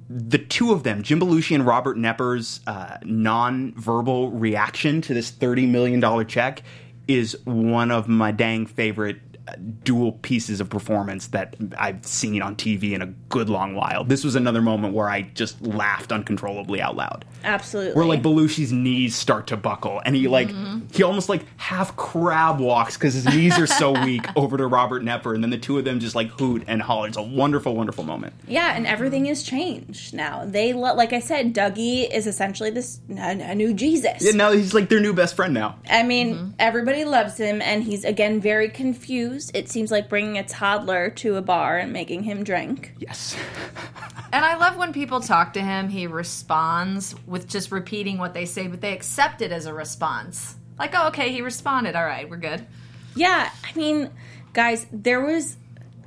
the 0.10 0.40
two 0.40 0.72
of 0.72 0.84
them, 0.84 1.04
Jim 1.04 1.20
Belushi 1.20 1.54
and 1.54 1.66
Robert 1.66 1.96
Knepper's 1.96 2.62
uh, 2.66 2.98
non-verbal 3.04 4.32
reaction 4.32 5.02
to 5.02 5.14
this 5.14 5.30
thirty 5.30 5.66
million 5.68 6.00
dollar 6.00 6.24
check, 6.24 6.64
is 7.08 7.38
one 7.46 7.92
of 7.92 8.08
my 8.08 8.32
dang 8.32 8.66
favorite 8.66 9.29
dual 9.58 10.14
pieces 10.14 10.62
of 10.62 10.70
performance 10.70 11.28
that 11.28 11.56
I've 11.78 12.06
seen 12.06 12.42
on 12.42 12.56
TV 12.56 12.94
in 12.94 13.02
a 13.02 13.08
good 13.30 13.50
long 13.50 13.76
while. 13.76 14.04
This 14.04 14.24
was 14.24 14.36
another 14.36 14.62
moment 14.62 14.94
where 14.94 15.10
I 15.10 15.24
just 15.24 15.62
laughed 15.62 16.12
uncontrollably 16.12 16.82
out 16.82 16.96
loud. 16.96 17.26
Absolutely. 17.44 17.94
Where 17.94 18.06
like 18.06 18.22
Belushi's 18.22 18.72
knees 18.72 19.16
start 19.16 19.48
to 19.48 19.58
buckle, 19.58 20.02
and 20.06 20.16
he 20.16 20.28
like 20.28 20.50
mm-hmm. 20.50 20.88
he 20.92 21.04
almost 21.04 21.30
like 21.30 21.46
half 21.58 21.96
crab 21.96 22.60
walks 22.60 22.98
because 22.98 23.14
his 23.14 23.26
knees 23.26 23.58
are 23.58 23.68
so 23.68 23.92
weak 24.06 24.26
over 24.36 24.58
to 24.58 24.68
Robert 24.68 25.04
Knepper, 25.04 25.34
and 25.34 25.44
then 25.44 25.50
the 25.50 25.58
two 25.58 25.78
of 25.78 25.86
them 25.86 26.00
just 26.00 26.16
like 26.16 26.28
hoot 26.30 26.64
and 26.68 26.82
holler. 26.82 27.08
It's 27.08 27.18
a 27.18 27.24
wonderful, 27.24 27.76
wonderful 27.76 28.04
moment. 28.04 28.34
Yeah, 28.48 28.76
and 28.76 28.86
everything 28.86 29.26
has 29.26 29.44
changed 29.44 30.14
now. 30.14 30.46
They, 30.46 30.74
lo- 30.74 30.96
like 30.96 31.14
I 31.14 31.20
said, 31.20 31.54
Dougie 31.54 32.10
is 32.12 32.28
essentially 32.28 32.70
this 32.70 33.00
a, 33.10 33.56
new 33.56 33.74
Jesus. 33.74 34.22
Yeah, 34.22 34.32
now 34.32 34.52
he's 34.52 34.74
like 34.74 34.90
their 34.90 35.00
new 35.00 35.14
best 35.14 35.36
friend 35.36 35.54
now. 35.54 35.80
I 35.90 36.04
mean, 36.04 36.36
mm-hmm. 36.36 36.50
everybody 36.60 37.06
loves 37.06 37.38
him, 37.38 37.62
and 37.62 37.84
he's 37.84 38.04
again 38.04 38.42
very 38.42 38.70
confused. 38.70 39.39
It 39.54 39.70
seems 39.70 39.92
like 39.92 40.10
bringing 40.10 40.38
a 40.38 40.44
toddler 40.44 41.10
to 41.12 41.36
a 41.36 41.42
bar 41.42 41.78
and 41.78 41.94
making 41.94 42.24
him 42.24 42.44
drink. 42.44 42.96
Yes. 43.00 43.36
And 44.32 44.46
I 44.46 44.58
love 44.58 44.78
when 44.78 44.94
people 44.94 45.22
talk 45.22 45.54
to 45.54 45.62
him, 45.62 45.90
he 45.90 46.06
responds 46.06 47.16
with 47.26 47.48
just 47.48 47.72
repeating 47.72 48.20
what 48.20 48.36
they 48.36 48.46
say, 48.46 48.68
but 48.68 48.80
they 48.80 48.94
accept 48.94 49.42
it 49.42 49.52
as 49.52 49.66
a 49.66 49.74
response. 49.74 50.56
Like, 50.78 50.92
oh, 50.94 51.08
okay, 51.08 51.32
he 51.32 51.42
responded. 51.42 51.96
All 51.96 52.06
right, 52.06 52.30
we're 52.30 52.38
good. 52.38 52.66
Yeah, 53.16 53.50
I 53.64 53.78
mean, 53.78 54.12
guys, 54.54 54.86
there 54.92 55.22
was. 55.22 55.58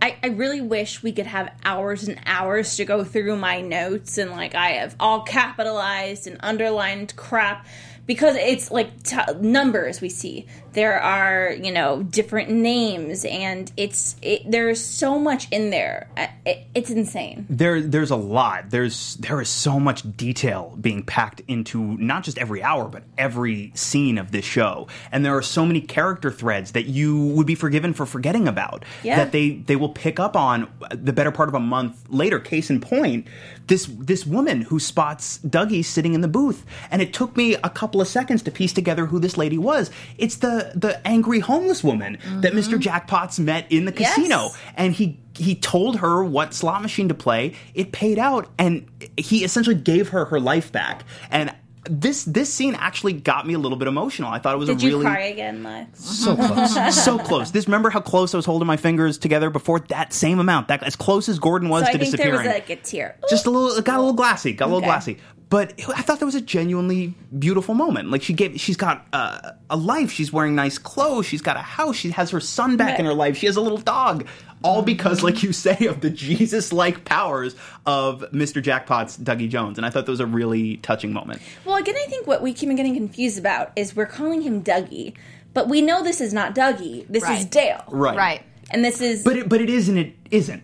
I, 0.01 0.16
I 0.22 0.28
really 0.28 0.61
wish 0.61 1.03
we 1.03 1.12
could 1.12 1.26
have 1.26 1.53
hours 1.64 2.09
and 2.09 2.20
hours 2.26 2.76
to 2.76 2.85
go 2.85 3.05
through 3.05 3.37
my 3.37 3.61
notes 3.61 4.18
and 4.18 4.33
like 4.33 4.57
I 4.57 4.70
have 4.70 4.97
all 4.99 5.22
capitalized 5.22 6.26
and 6.26 6.39
underlined 6.41 7.14
crap 7.14 7.66
because 8.05 8.35
it's 8.35 8.72
like 8.72 9.05
t- 9.05 9.16
numbers 9.41 10.01
we 10.01 10.09
see. 10.09 10.47
There 10.73 11.01
are 11.01 11.53
you 11.53 11.70
know 11.73 12.03
different 12.03 12.51
names 12.51 13.25
and 13.25 13.70
it's 13.77 14.16
it, 14.23 14.43
there's 14.51 14.83
so 14.83 15.18
much 15.18 15.49
in 15.51 15.70
there. 15.70 16.09
It, 16.47 16.66
it's 16.75 16.91
insane. 16.91 17.47
there 17.51 17.81
there's 17.81 18.11
a 18.11 18.16
lot 18.16 18.70
there's 18.70 19.16
there 19.16 19.41
is 19.41 19.49
so 19.49 19.79
much 19.79 20.03
detail 20.16 20.77
being 20.81 21.03
packed 21.03 21.41
into 21.49 21.79
not 21.99 22.25
just 22.25 22.39
every 22.39 22.62
hour 22.62 22.89
but 22.89 23.03
every 23.18 23.70
scene 23.75 24.18
of 24.18 24.33
this 24.33 24.45
show 24.45 24.89
and 25.12 25.25
there 25.25 25.37
are 25.37 25.43
so 25.43 25.64
many 25.66 25.81
character 25.81 26.31
threads 26.31 26.73
that 26.73 26.87
you 26.87 27.27
would 27.29 27.47
be 27.47 27.55
forgiven 27.55 27.93
for 27.93 28.07
forgetting 28.07 28.49
about 28.49 28.85
Yeah. 29.03 29.16
that 29.16 29.33
they 29.33 29.51
they 29.51 29.77
will 29.77 29.91
pick 29.91 30.18
up 30.18 30.35
on 30.37 30.68
the 30.91 31.12
better 31.12 31.31
part 31.31 31.49
of 31.49 31.55
a 31.55 31.61
month 31.61 32.03
later 32.09 32.39
case 32.41 32.70
in 32.70 32.81
point 32.81 33.27
this 33.68 33.87
this 33.87 34.27
woman 34.27 34.62
who 34.62 34.81
spots 34.81 35.39
Dougie 35.47 35.85
sitting 35.85 36.14
in 36.14 36.20
the 36.23 36.29
booth 36.29 36.64
and 36.91 37.01
it 37.03 37.12
took 37.12 37.37
me 37.37 37.55
a 37.57 37.70
couple 37.70 38.01
of 38.01 38.09
seconds 38.09 38.43
to 38.43 38.51
piece 38.51 38.73
together 38.73 39.07
who 39.07 39.18
this 39.20 39.37
lady 39.37 39.59
was 39.59 39.91
it's 40.18 40.37
the 40.37 40.62
the 40.75 41.01
angry 41.07 41.41
homeless 41.41 41.83
woman 41.85 42.19
that 42.41 42.53
Mr. 42.53 42.79
Mm-hmm. 42.79 42.79
Jackpots 42.81 43.39
met 43.39 43.71
in 43.71 43.85
the 43.85 43.93
Yes. 43.97 44.15
casino 44.15 44.51
and 44.77 44.93
he 44.93 45.19
he 45.35 45.55
told 45.55 45.97
her 46.01 46.23
what 46.23 46.53
slot 46.55 46.83
machine 46.83 47.09
to 47.09 47.15
play. 47.15 47.55
It 47.75 47.91
paid 47.93 48.19
out, 48.19 48.49
and 48.59 48.87
he 49.17 49.45
essentially 49.45 49.77
gave 49.77 50.11
her 50.11 50.27
her 50.27 50.39
life 50.39 50.71
back. 50.73 51.05
And 51.31 51.55
this 51.91 52.25
this 52.25 52.53
scene 52.53 52.75
actually 52.77 53.15
got 53.15 53.45
me 53.47 53.55
a 53.55 53.59
little 53.59 53.79
bit 53.79 53.89
emotional. 53.89 54.31
I 54.31 54.39
thought 54.39 54.55
it 54.55 54.59
was 54.59 54.69
Did 54.69 54.79
a 54.83 54.85
you 54.87 54.89
really 54.91 55.05
cry 55.07 55.21
again, 55.23 55.63
Lex? 55.65 55.99
so 56.05 56.37
close, 56.37 56.95
so 57.05 57.19
close. 57.19 57.51
This 57.51 57.67
remember 57.67 57.91
how 57.91 58.01
close 58.01 58.35
I 58.35 58.37
was 58.39 58.47
holding 58.47 58.67
my 58.69 58.77
fingers 58.77 59.19
together 59.19 59.51
before 59.51 59.81
that 59.89 60.13
same 60.13 60.39
amount, 60.39 60.69
that 60.69 60.83
as 60.85 60.95
close 60.97 61.29
as 61.29 61.39
Gordon 61.39 61.69
was 61.71 61.83
So 61.85 61.89
I 61.89 61.93
to 61.95 61.99
think 61.99 62.17
there 62.19 62.33
was 62.33 62.47
like 62.47 62.71
a 62.71 62.77
tear. 62.77 63.17
Just 63.29 63.47
a 63.47 63.51
little, 63.51 63.77
it 63.77 63.85
got 63.85 63.97
a 63.97 63.99
little 64.01 64.13
glassy, 64.13 64.53
got 64.53 64.67
a 64.67 64.69
little 64.69 64.79
Okay. 64.79 64.87
glassy. 64.87 65.19
But 65.53 65.75
I 65.95 66.01
thought 66.01 66.19
that 66.21 66.25
was 66.25 66.35
a 66.35 66.41
genuinely 66.41 67.13
beautiful 67.39 67.75
moment. 67.75 68.11
Like 68.11 68.23
she 68.23 68.33
gave, 68.33 68.59
she's 68.59 68.79
got 68.79 69.07
uh, 69.13 69.51
a 69.69 69.77
life. 69.77 70.11
She's 70.11 70.33
wearing 70.33 70.55
nice 70.55 70.79
clothes. 70.79 71.27
She's 71.27 71.43
got 71.43 71.59
a 71.59 71.61
house. 71.61 71.95
She 71.95 72.09
has 72.09 72.31
her 72.31 72.41
son 72.41 72.79
back 72.79 72.99
in 72.99 73.05
her 73.05 73.13
life. 73.13 73.37
She 73.37 73.45
has 73.45 73.57
a 73.57 73.61
little 73.61 73.77
dog. 73.77 74.27
All 74.63 74.81
because, 74.81 75.23
like 75.23 75.43
you 75.43 75.53
say, 75.53 75.77
of 75.89 76.01
the 76.01 76.09
Jesus-like 76.09 77.05
powers 77.05 77.55
of 77.85 78.23
Mr. 78.33 78.63
Jackpot's 78.63 79.19
Dougie 79.19 79.51
Jones. 79.51 79.77
And 79.77 79.85
I 79.85 79.91
thought 79.91 80.07
that 80.07 80.13
was 80.13 80.21
a 80.21 80.27
really 80.27 80.79
touching 80.79 81.13
moment. 81.13 81.43
Well, 81.67 81.77
again, 81.77 81.97
I 82.03 82.09
think 82.09 82.27
what 82.27 82.41
we 82.41 82.55
keep 82.55 82.71
getting 82.75 82.95
confused 82.95 83.39
about 83.39 83.73
is 83.77 83.95
we're 83.95 84.07
calling 84.07 84.41
him 84.41 84.65
Dougie, 84.65 85.13
but 85.53 85.69
we 85.69 85.83
know 85.83 86.03
this 86.03 86.23
is 86.23 86.33
not 86.33 86.55
Dougie. 86.55 87.07
This 87.11 87.29
is 87.29 87.45
Dale. 87.45 87.85
Right. 87.89 88.17
Right. 88.17 88.43
And 88.71 88.83
this 88.83 89.03
is 89.03 89.23
But 89.23 89.37
it, 89.37 89.51
but 89.51 89.61
it 89.61 89.69
is 89.69 89.91
and 89.91 89.99
it 89.99 90.15
isn't. 90.31 90.63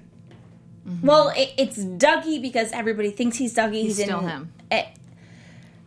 Well, 1.02 1.32
it, 1.36 1.52
it's 1.56 1.78
Dougie 1.78 2.40
because 2.40 2.72
everybody 2.72 3.10
thinks 3.10 3.36
he's 3.36 3.54
Dougie. 3.54 3.82
He's, 3.82 3.96
He's 3.98 4.06
still 4.06 4.20
in, 4.20 4.28
him. 4.28 4.52
eh, 4.70 4.84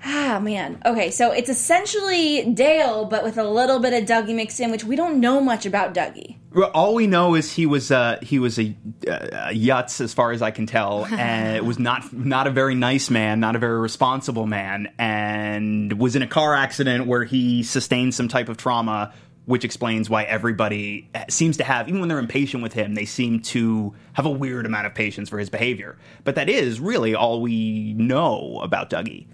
Ah 0.03 0.39
man. 0.41 0.81
Okay, 0.83 1.11
so 1.11 1.31
it's 1.31 1.49
essentially 1.49 2.43
Dale, 2.53 3.05
but 3.05 3.23
with 3.23 3.37
a 3.37 3.43
little 3.43 3.77
bit 3.79 3.93
of 3.93 4.07
Dougie 4.09 4.33
mixed 4.35 4.59
in, 4.59 4.71
which 4.71 4.83
we 4.83 4.95
don't 4.95 5.19
know 5.19 5.39
much 5.39 5.65
about 5.67 5.93
Dougie. 5.93 6.37
All 6.73 6.95
we 6.95 7.05
know 7.05 7.35
is 7.35 7.53
he 7.53 7.67
was 7.67 7.91
uh, 7.91 8.17
he 8.23 8.39
was 8.39 8.57
a, 8.57 8.75
a 9.07 9.53
yutz, 9.53 10.01
as 10.01 10.11
far 10.13 10.31
as 10.31 10.41
I 10.41 10.49
can 10.49 10.65
tell, 10.65 11.05
and 11.11 11.55
it 11.55 11.63
was 11.63 11.77
not 11.77 12.11
not 12.11 12.47
a 12.47 12.49
very 12.49 12.73
nice 12.73 13.11
man, 13.11 13.39
not 13.39 13.55
a 13.55 13.59
very 13.59 13.79
responsible 13.79 14.47
man, 14.47 14.91
and 14.97 15.93
was 15.93 16.15
in 16.15 16.23
a 16.23 16.27
car 16.27 16.55
accident 16.55 17.05
where 17.05 17.23
he 17.23 17.61
sustained 17.61 18.15
some 18.15 18.27
type 18.27 18.49
of 18.49 18.57
trauma, 18.57 19.13
which 19.45 19.65
explains 19.65 20.09
why 20.09 20.23
everybody 20.23 21.09
eh, 21.13 21.25
seems 21.29 21.57
to 21.57 21.63
have, 21.63 21.87
even 21.87 21.99
when 21.99 22.09
they're 22.09 22.19
impatient 22.19 22.61
with 22.61 22.73
him, 22.73 22.95
they 22.95 23.05
seem 23.05 23.39
to 23.41 23.93
have 24.13 24.25
a 24.25 24.29
weird 24.29 24.65
amount 24.65 24.85
of 24.85 24.93
patience 24.93 25.29
for 25.29 25.39
his 25.39 25.49
behavior. 25.49 25.97
But 26.23 26.35
that 26.35 26.49
is 26.49 26.79
really 26.79 27.15
all 27.15 27.41
we 27.41 27.93
know 27.93 28.59
about 28.61 28.89
Dougie. 28.89 29.25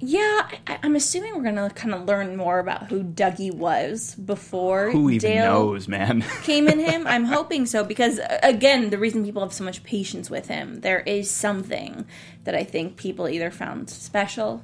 Yeah, 0.00 0.48
I, 0.66 0.78
I'm 0.82 0.94
assuming 0.94 1.34
we're 1.34 1.42
gonna 1.42 1.70
kind 1.70 1.92
of 1.92 2.04
learn 2.04 2.36
more 2.36 2.60
about 2.60 2.88
who 2.88 3.02
Dougie 3.02 3.52
was 3.52 4.14
before 4.14 4.90
Who 4.90 5.10
even 5.10 5.30
Dale 5.30 5.52
knows, 5.52 5.88
man? 5.88 6.24
came 6.42 6.68
in 6.68 6.78
him. 6.78 7.06
I'm 7.06 7.24
hoping 7.24 7.66
so 7.66 7.82
because 7.82 8.20
again, 8.42 8.90
the 8.90 8.98
reason 8.98 9.24
people 9.24 9.42
have 9.42 9.52
so 9.52 9.64
much 9.64 9.82
patience 9.82 10.30
with 10.30 10.46
him, 10.46 10.82
there 10.82 11.00
is 11.00 11.28
something 11.30 12.06
that 12.44 12.54
I 12.54 12.62
think 12.62 12.96
people 12.96 13.28
either 13.28 13.50
found 13.50 13.90
special 13.90 14.62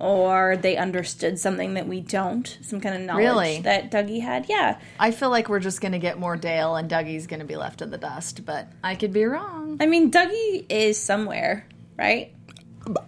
or 0.00 0.56
they 0.56 0.76
understood 0.76 1.38
something 1.38 1.74
that 1.74 1.86
we 1.88 2.00
don't, 2.00 2.58
some 2.62 2.80
kind 2.80 2.94
of 2.94 3.00
knowledge 3.02 3.24
Really? 3.24 3.60
that 3.62 3.90
Dougie 3.90 4.20
had. 4.20 4.46
Yeah. 4.48 4.78
I 4.98 5.10
feel 5.10 5.30
like 5.30 5.48
we're 5.48 5.60
just 5.60 5.80
going 5.80 5.92
to 5.92 5.98
get 5.98 6.18
more 6.18 6.36
Dale 6.36 6.76
and 6.76 6.90
Dougie's 6.90 7.26
going 7.26 7.40
to 7.40 7.46
be 7.46 7.56
left 7.56 7.82
in 7.82 7.90
the 7.90 7.98
dust, 7.98 8.44
but 8.44 8.68
I 8.84 8.94
could 8.94 9.12
be 9.12 9.24
wrong. 9.24 9.78
I 9.80 9.86
mean, 9.86 10.10
Dougie 10.10 10.66
is 10.68 10.98
somewhere, 11.00 11.66
right? 11.96 12.32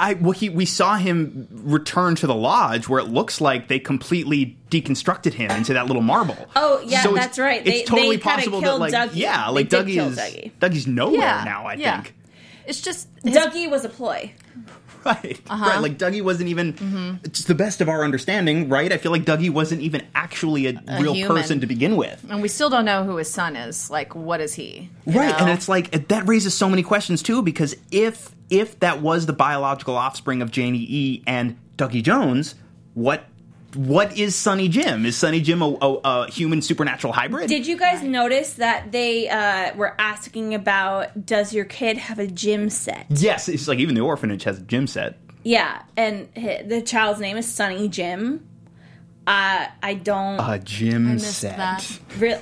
I 0.00 0.14
well, 0.14 0.32
he 0.32 0.48
we 0.48 0.64
saw 0.64 0.96
him 0.96 1.46
return 1.52 2.16
to 2.16 2.26
the 2.26 2.34
lodge 2.34 2.88
where 2.88 2.98
it 2.98 3.04
looks 3.06 3.40
like 3.40 3.68
they 3.68 3.78
completely 3.78 4.58
deconstructed 4.72 5.34
him 5.34 5.52
into 5.52 5.72
that 5.74 5.86
little 5.86 6.02
marble. 6.02 6.36
Oh, 6.56 6.80
yeah, 6.84 6.98
it's- 7.04 7.14
that's 7.14 7.38
right. 7.38 7.64
They- 7.64 7.82
It's 7.82 7.88
totally 7.88 8.16
they 8.16 8.22
possible 8.22 8.60
that 8.60 8.80
like 8.80 8.92
Dougie. 8.92 9.10
yeah, 9.14 9.48
like 9.50 9.68
did 9.68 9.86
Dougie 9.86 10.04
is 10.04 10.18
Dougie. 10.18 10.50
Dougie's 10.60 10.88
nowhere 10.88 11.20
Yeah, 11.20 11.44
now. 11.44 11.66
I 11.66 11.74
yeah. 11.74 12.00
think 12.02 12.16
It's 12.66 12.80
just 12.80 13.06
his- 13.22 13.36
Dougie 13.36 13.70
was 13.70 13.84
a 13.84 13.88
ploy. 13.88 14.32
right, 15.04 15.40
Uh-huh. 15.48 15.64
right. 15.64 15.80
Like 15.80 15.98
Dougie 15.98 16.22
wasn't 16.22 16.48
even. 16.48 16.72
Mm-hmm. 16.74 17.14
It's 17.24 17.44
the 17.44 17.54
best 17.54 17.80
of 17.80 17.88
our 17.88 18.04
understanding, 18.04 18.68
right? 18.68 18.92
I 18.92 18.98
feel 18.98 19.12
like 19.12 19.24
Dougie 19.24 19.50
wasn't 19.50 19.82
even 19.82 20.02
actually 20.14 20.66
a, 20.66 20.82
real 21.00 21.14
human. 21.14 21.36
person 21.36 21.60
to 21.60 21.66
begin 21.66 21.96
with. 21.96 22.24
and 22.28 22.42
we 22.42 22.48
still 22.48 22.70
don't 22.70 22.84
know 22.84 23.04
who 23.04 23.16
his 23.16 23.30
son 23.30 23.56
is. 23.56 23.90
Like, 23.90 24.14
what 24.14 24.40
is 24.40 24.54
he? 24.54 24.90
Right 25.06 25.34
and 25.40 25.50
it's 25.50 25.68
like 25.68 26.08
that 26.08 26.26
raises 26.28 26.54
so 26.54 26.68
many 26.68 26.82
questions 26.82 27.22
too 27.22 27.42
because 27.42 27.74
if 27.90 28.30
if 28.50 28.78
that 28.80 29.00
was 29.02 29.26
the 29.26 29.32
biological 29.32 29.94
offspring 29.96 30.42
of 30.42 30.50
janie 30.50 30.84
e 30.88 31.22
and 31.26 31.56
dougie 31.76 32.02
jones 32.02 32.54
what 32.94 33.24
what 33.78 34.18
is 34.18 34.34
Sonny 34.34 34.68
Jim? 34.68 35.06
Is 35.06 35.16
Sonny 35.16 35.40
Jim 35.40 35.62
a, 35.62 35.66
a, 35.80 35.94
a 36.04 36.30
human 36.30 36.62
supernatural 36.62 37.12
hybrid? 37.12 37.48
Did 37.48 37.64
you 37.66 37.78
guys 37.78 38.02
notice 38.02 38.54
that 38.54 38.90
they 38.90 39.28
uh, 39.28 39.74
were 39.76 39.94
asking 40.00 40.54
about 40.54 41.24
does 41.24 41.54
your 41.54 41.64
kid 41.64 41.96
have 41.96 42.18
a 42.18 42.26
gym 42.26 42.70
set? 42.70 43.06
yes, 43.08 43.48
it's 43.48 43.68
like 43.68 43.78
even 43.78 43.94
the 43.94 44.00
orphanage 44.00 44.42
has 44.44 44.58
a 44.58 44.62
gym 44.62 44.86
set. 44.88 45.18
Yeah, 45.44 45.82
and 45.96 46.28
hi- 46.36 46.64
the 46.66 46.82
child's 46.82 47.20
name 47.20 47.36
is 47.36 47.46
Sonny 47.46 47.88
Jim. 47.88 48.44
Uh, 49.26 49.66
I 49.82 49.94
don't 49.94 50.40
A 50.40 50.58
gym 50.58 51.14
missed 51.14 51.38
set. 51.40 51.56
that. 51.58 52.00
Real, 52.18 52.40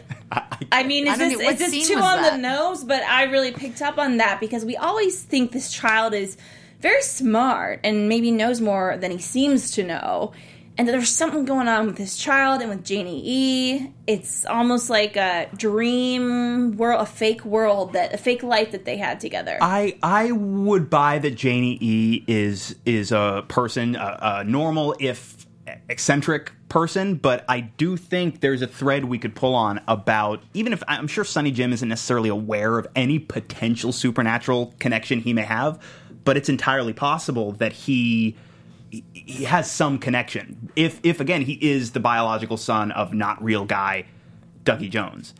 I 0.72 0.84
mean, 0.84 1.06
is 1.06 1.14
I 1.14 1.16
don't 1.18 1.28
this 1.30 1.38
know- 1.38 1.44
what 1.44 1.60
is 1.60 1.70
this 1.72 1.88
too 1.88 1.96
was 1.96 2.04
on 2.04 2.22
the 2.22 2.30
that? 2.30 2.40
nose? 2.40 2.82
But 2.84 3.02
I 3.02 3.24
really 3.24 3.52
picked 3.52 3.82
up 3.82 3.98
on 3.98 4.16
that 4.18 4.40
because 4.40 4.64
we 4.64 4.76
always 4.76 5.20
think 5.22 5.52
this 5.52 5.70
child 5.70 6.14
is 6.14 6.36
very 6.80 7.02
smart 7.02 7.80
and 7.84 8.08
maybe 8.08 8.30
knows 8.30 8.60
more 8.60 8.96
than 8.96 9.10
he 9.10 9.18
seems 9.18 9.72
to 9.72 9.82
know, 9.82 10.32
and 10.78 10.88
there's 10.88 11.08
something 11.08 11.44
going 11.44 11.68
on 11.68 11.86
with 11.86 11.96
this 11.96 12.16
child 12.16 12.60
and 12.60 12.70
with 12.70 12.84
Janie 12.84 13.22
E. 13.24 13.90
It's 14.06 14.44
almost 14.44 14.90
like 14.90 15.16
a 15.16 15.48
dream 15.56 16.76
world, 16.76 17.00
a 17.00 17.06
fake 17.06 17.44
world 17.44 17.94
that 17.94 18.12
a 18.12 18.18
fake 18.18 18.42
life 18.42 18.72
that 18.72 18.84
they 18.84 18.96
had 18.96 19.20
together. 19.20 19.58
I 19.60 19.98
I 20.02 20.32
would 20.32 20.90
buy 20.90 21.18
that 21.18 21.34
Janie 21.34 21.78
E 21.80 22.24
is 22.26 22.76
is 22.84 23.10
a 23.10 23.44
person, 23.48 23.96
a, 23.96 24.18
a 24.20 24.44
normal 24.44 24.94
if 25.00 25.46
eccentric 25.88 26.52
person, 26.68 27.14
but 27.14 27.44
I 27.48 27.60
do 27.60 27.96
think 27.96 28.40
there's 28.40 28.62
a 28.62 28.66
thread 28.66 29.06
we 29.06 29.18
could 29.18 29.34
pull 29.34 29.54
on 29.54 29.80
about 29.88 30.42
even 30.52 30.72
if 30.72 30.82
I'm 30.88 31.06
sure 31.06 31.24
Sonny 31.24 31.52
Jim 31.52 31.72
isn't 31.72 31.88
necessarily 31.88 32.28
aware 32.28 32.78
of 32.78 32.86
any 32.94 33.18
potential 33.18 33.92
supernatural 33.92 34.74
connection 34.78 35.20
he 35.20 35.32
may 35.32 35.42
have, 35.42 35.80
but 36.24 36.36
it's 36.36 36.48
entirely 36.48 36.92
possible 36.92 37.52
that 37.52 37.72
he 37.72 38.36
he 38.90 39.44
has 39.44 39.70
some 39.70 39.98
connection. 39.98 40.70
If 40.76 41.00
if 41.02 41.20
again 41.20 41.42
he 41.42 41.54
is 41.54 41.92
the 41.92 42.00
biological 42.00 42.56
son 42.56 42.92
of 42.92 43.12
not 43.12 43.42
real 43.42 43.64
guy 43.64 44.06
Dougie 44.64 44.90
Jones. 44.90 45.34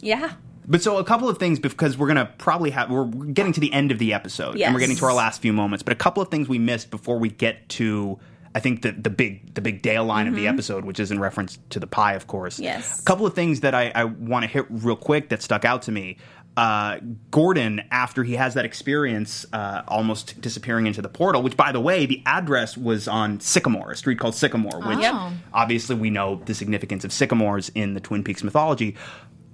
yeah. 0.00 0.32
But 0.66 0.82
so 0.82 0.96
a 0.96 1.04
couple 1.04 1.28
of 1.28 1.36
things 1.36 1.58
because 1.58 1.98
we're 1.98 2.08
gonna 2.08 2.32
probably 2.38 2.70
have 2.70 2.90
we're 2.90 3.04
getting 3.04 3.52
to 3.52 3.60
the 3.60 3.70
end 3.72 3.92
of 3.92 3.98
the 3.98 4.14
episode 4.14 4.58
and 4.58 4.74
we're 4.74 4.80
getting 4.80 4.96
to 4.96 5.04
our 5.04 5.12
last 5.12 5.42
few 5.42 5.52
moments. 5.52 5.82
But 5.82 5.92
a 5.92 5.96
couple 5.96 6.22
of 6.22 6.30
things 6.30 6.48
we 6.48 6.58
missed 6.58 6.90
before 6.90 7.18
we 7.18 7.28
get 7.28 7.68
to 7.70 8.18
I 8.54 8.60
think 8.60 8.82
the 8.82 8.92
the 8.92 9.10
big 9.10 9.52
the 9.54 9.60
big 9.60 9.82
Dale 9.82 10.04
line 10.04 10.26
of 10.26 10.34
the 10.34 10.46
episode, 10.46 10.84
which 10.84 11.00
is 11.00 11.10
in 11.10 11.18
reference 11.18 11.58
to 11.70 11.80
the 11.80 11.86
pie, 11.86 12.14
of 12.14 12.28
course. 12.28 12.54
Mm-hmm. 12.54 12.64
Yes. 12.64 13.00
A 13.00 13.02
couple 13.02 13.26
of 13.26 13.34
things 13.34 13.60
that 13.60 13.74
I, 13.74 13.90
I 13.94 14.04
want 14.04 14.44
to 14.44 14.48
hit 14.48 14.66
real 14.70 14.96
quick 14.96 15.28
that 15.30 15.42
stuck 15.42 15.64
out 15.64 15.82
to 15.82 15.92
me. 15.92 16.16
Uh, 16.56 16.98
Gordon, 17.32 17.82
after 17.90 18.22
he 18.22 18.34
has 18.34 18.54
that 18.54 18.64
experience, 18.64 19.44
uh, 19.52 19.82
almost 19.88 20.40
disappearing 20.40 20.86
into 20.86 21.02
the 21.02 21.08
portal. 21.08 21.42
Which, 21.42 21.56
by 21.56 21.72
the 21.72 21.80
way, 21.80 22.06
the 22.06 22.22
address 22.26 22.76
was 22.76 23.08
on 23.08 23.40
Sycamore, 23.40 23.90
a 23.90 23.96
street 23.96 24.18
called 24.20 24.34
Sycamore. 24.36 24.80
Which 24.86 25.00
Oh. 25.02 25.32
obviously 25.52 25.96
we 25.96 26.10
know 26.10 26.40
the 26.44 26.54
significance 26.54 27.04
of 27.04 27.12
sycamores 27.12 27.70
in 27.74 27.94
the 27.94 28.00
Twin 28.00 28.22
Peaks 28.22 28.44
mythology. 28.44 28.94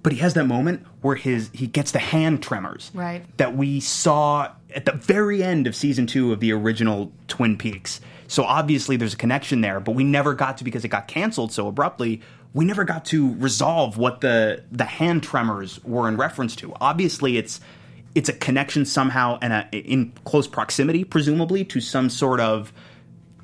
But 0.03 0.12
he 0.12 0.18
has 0.20 0.32
that 0.34 0.46
moment 0.46 0.86
where 1.03 1.16
his 1.16 1.51
he 1.53 1.66
gets 1.66 1.90
the 1.92 1.98
hand 1.98 2.42
tremors 2.42 2.90
Right. 2.94 3.22
that 3.36 3.55
we 3.57 3.80
saw 3.80 4.48
at 4.74 4.84
the 4.86 4.92
very 4.92 5.42
end 5.42 5.66
of 5.66 5.74
season 5.76 6.07
two 6.07 6.32
of 6.32 6.40
the 6.40 6.53
original 6.53 7.12
Twin 7.28 7.57
Peaks. 7.59 8.01
So 8.26 8.44
obviously 8.44 8.96
there's 8.96 9.12
a 9.12 9.16
connection 9.18 9.61
there, 9.61 9.78
but 9.80 9.92
we 9.94 10.05
never 10.05 10.34
got 10.34 10.57
to 10.59 10.64
because 10.64 10.84
it 10.84 10.88
got 10.88 11.07
canceled 11.09 11.53
so 11.53 11.66
abruptly. 11.68 12.20
We 12.53 12.64
never 12.64 12.84
got 12.84 13.05
to 13.07 13.34
resolve 13.36 13.96
what 13.96 14.20
the 14.20 14.64
the 14.72 14.84
hand 14.84 15.22
tremors 15.22 15.82
were 15.84 16.09
in 16.09 16.16
reference 16.16 16.57
to. 16.57 16.74
Obviously, 16.80 17.36
it's 17.36 17.61
it's 18.14 18.28
a 18.28 18.32
connection 18.32 18.84
somehow 18.84 19.38
and 19.40 19.53
a, 19.53 19.68
in 19.72 20.12
close 20.24 20.46
proximity, 20.46 21.05
presumably, 21.05 21.64
to 21.66 21.80
some 21.80 22.11
sort 22.11 22.40
of 22.40 22.72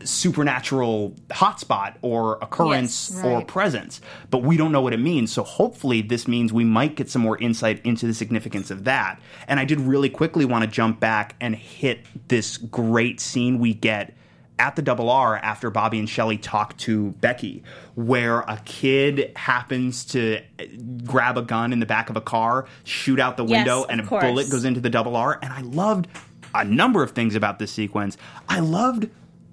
supernatural 0.04 1.14
hotspot 1.28 1.96
or 2.02 2.38
occurrence 2.42 3.10
Yes, 3.12 3.24
or 3.24 3.44
presence, 3.44 4.00
but 4.30 4.38
we 4.38 4.56
don't 4.56 4.72
know 4.72 4.80
what 4.80 4.92
it 4.92 5.00
means. 5.00 5.32
So 5.32 5.42
hopefully, 5.42 6.02
this 6.02 6.28
means 6.28 6.52
we 6.52 6.64
might 6.64 6.96
get 6.96 7.10
some 7.10 7.22
more 7.22 7.38
insight 7.38 7.84
into 7.84 8.06
the 8.06 8.14
significance 8.14 8.70
of 8.70 8.84
that. 8.84 9.20
And 9.48 9.60
I 9.60 9.64
did 9.64 9.80
really 9.80 10.10
quickly 10.10 10.44
want 10.44 10.64
to 10.64 10.70
jump 10.70 11.00
back 11.00 11.36
and 11.40 11.54
hit 11.54 12.00
this 12.28 12.56
great 12.56 13.20
scene 13.20 13.58
we 13.58 13.74
get 13.74 14.15
at 14.58 14.76
the 14.76 14.82
double 14.82 15.10
R 15.10 15.36
after 15.36 15.70
Bobby 15.70 15.98
and 15.98 16.08
Shelley 16.08 16.38
talk 16.38 16.76
to 16.78 17.10
Becky, 17.12 17.62
where 17.94 18.40
a 18.40 18.60
kid 18.64 19.32
happens 19.36 20.04
to 20.06 20.40
eh, 20.58 20.66
grab 21.04 21.36
a 21.36 21.42
gun 21.42 21.72
in 21.72 21.80
the 21.80 21.86
back 21.86 22.10
of 22.10 22.16
a 22.16 22.20
car, 22.20 22.66
shoot 22.84 23.20
out 23.20 23.36
the 23.36 23.44
window, 23.44 23.84
of 23.84 23.90
and 23.90 24.00
a 24.00 24.06
course. 24.06 24.24
bullet 24.24 24.50
goes 24.50 24.64
into 24.64 24.80
the 24.80 24.90
double 24.90 25.16
R. 25.16 25.38
And 25.42 25.52
I 25.52 25.60
loved 25.60 26.08
a 26.54 26.64
number 26.64 27.02
of 27.02 27.10
things 27.12 27.34
about 27.34 27.58
this 27.58 27.70
sequence. 27.70 28.16
I 28.48 28.60
loved 28.60 29.08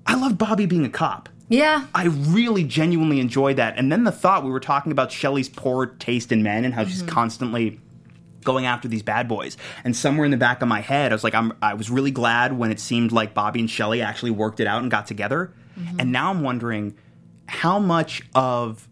I 0.06 0.16
loved 0.16 0.38
Bobby 0.38 0.66
being 0.66 0.86
a 0.86 0.90
cop. 0.90 1.30
Yeah. 1.50 1.86
I 1.94 2.06
really 2.06 2.64
genuinely 2.64 3.20
enjoyed 3.20 3.58
that. 3.58 3.78
And 3.78 3.92
then 3.92 4.06
the 4.06 4.12
thought 4.12 4.44
we 4.44 4.52
were 4.52 4.60
talking 4.60 4.92
about 4.92 5.12
Shelley's 5.12 5.50
poor 5.50 5.86
taste 5.86 6.32
in 6.32 6.44
men 6.44 6.66
and 6.66 6.74
how 6.74 6.84
she's 6.84 7.02
mm-hmm. 7.02 7.10
constantly 7.10 7.80
going 8.44 8.66
after 8.66 8.88
these 8.88 9.04
bad 9.04 9.28
boys. 9.28 9.58
And 9.84 9.96
somewhere 9.96 10.26
in 10.26 10.32
the 10.32 10.38
back 10.38 10.62
of 10.62 10.68
my 10.68 10.82
head, 10.82 11.12
I 11.12 11.16
was 11.16 11.24
like, 11.24 11.36
I'm, 11.36 11.54
I 11.62 11.74
was 11.74 11.90
really 11.90 12.12
glad 12.12 12.58
when 12.58 12.72
it 12.72 12.80
seemed 12.80 13.12
like 13.12 13.34
Bobby 13.34 13.60
and 13.60 13.70
Shelley 13.70 14.02
actually 14.02 14.32
worked 14.32 14.60
it 14.60 14.68
out 14.68 14.82
and 14.82 14.92
got 14.92 15.08
together. 15.08 15.54
And 15.98 16.12
now 16.12 16.30
I'm 16.30 16.42
wondering 16.42 16.96
how 17.48 17.80
much 17.80 18.22
of 18.36 18.88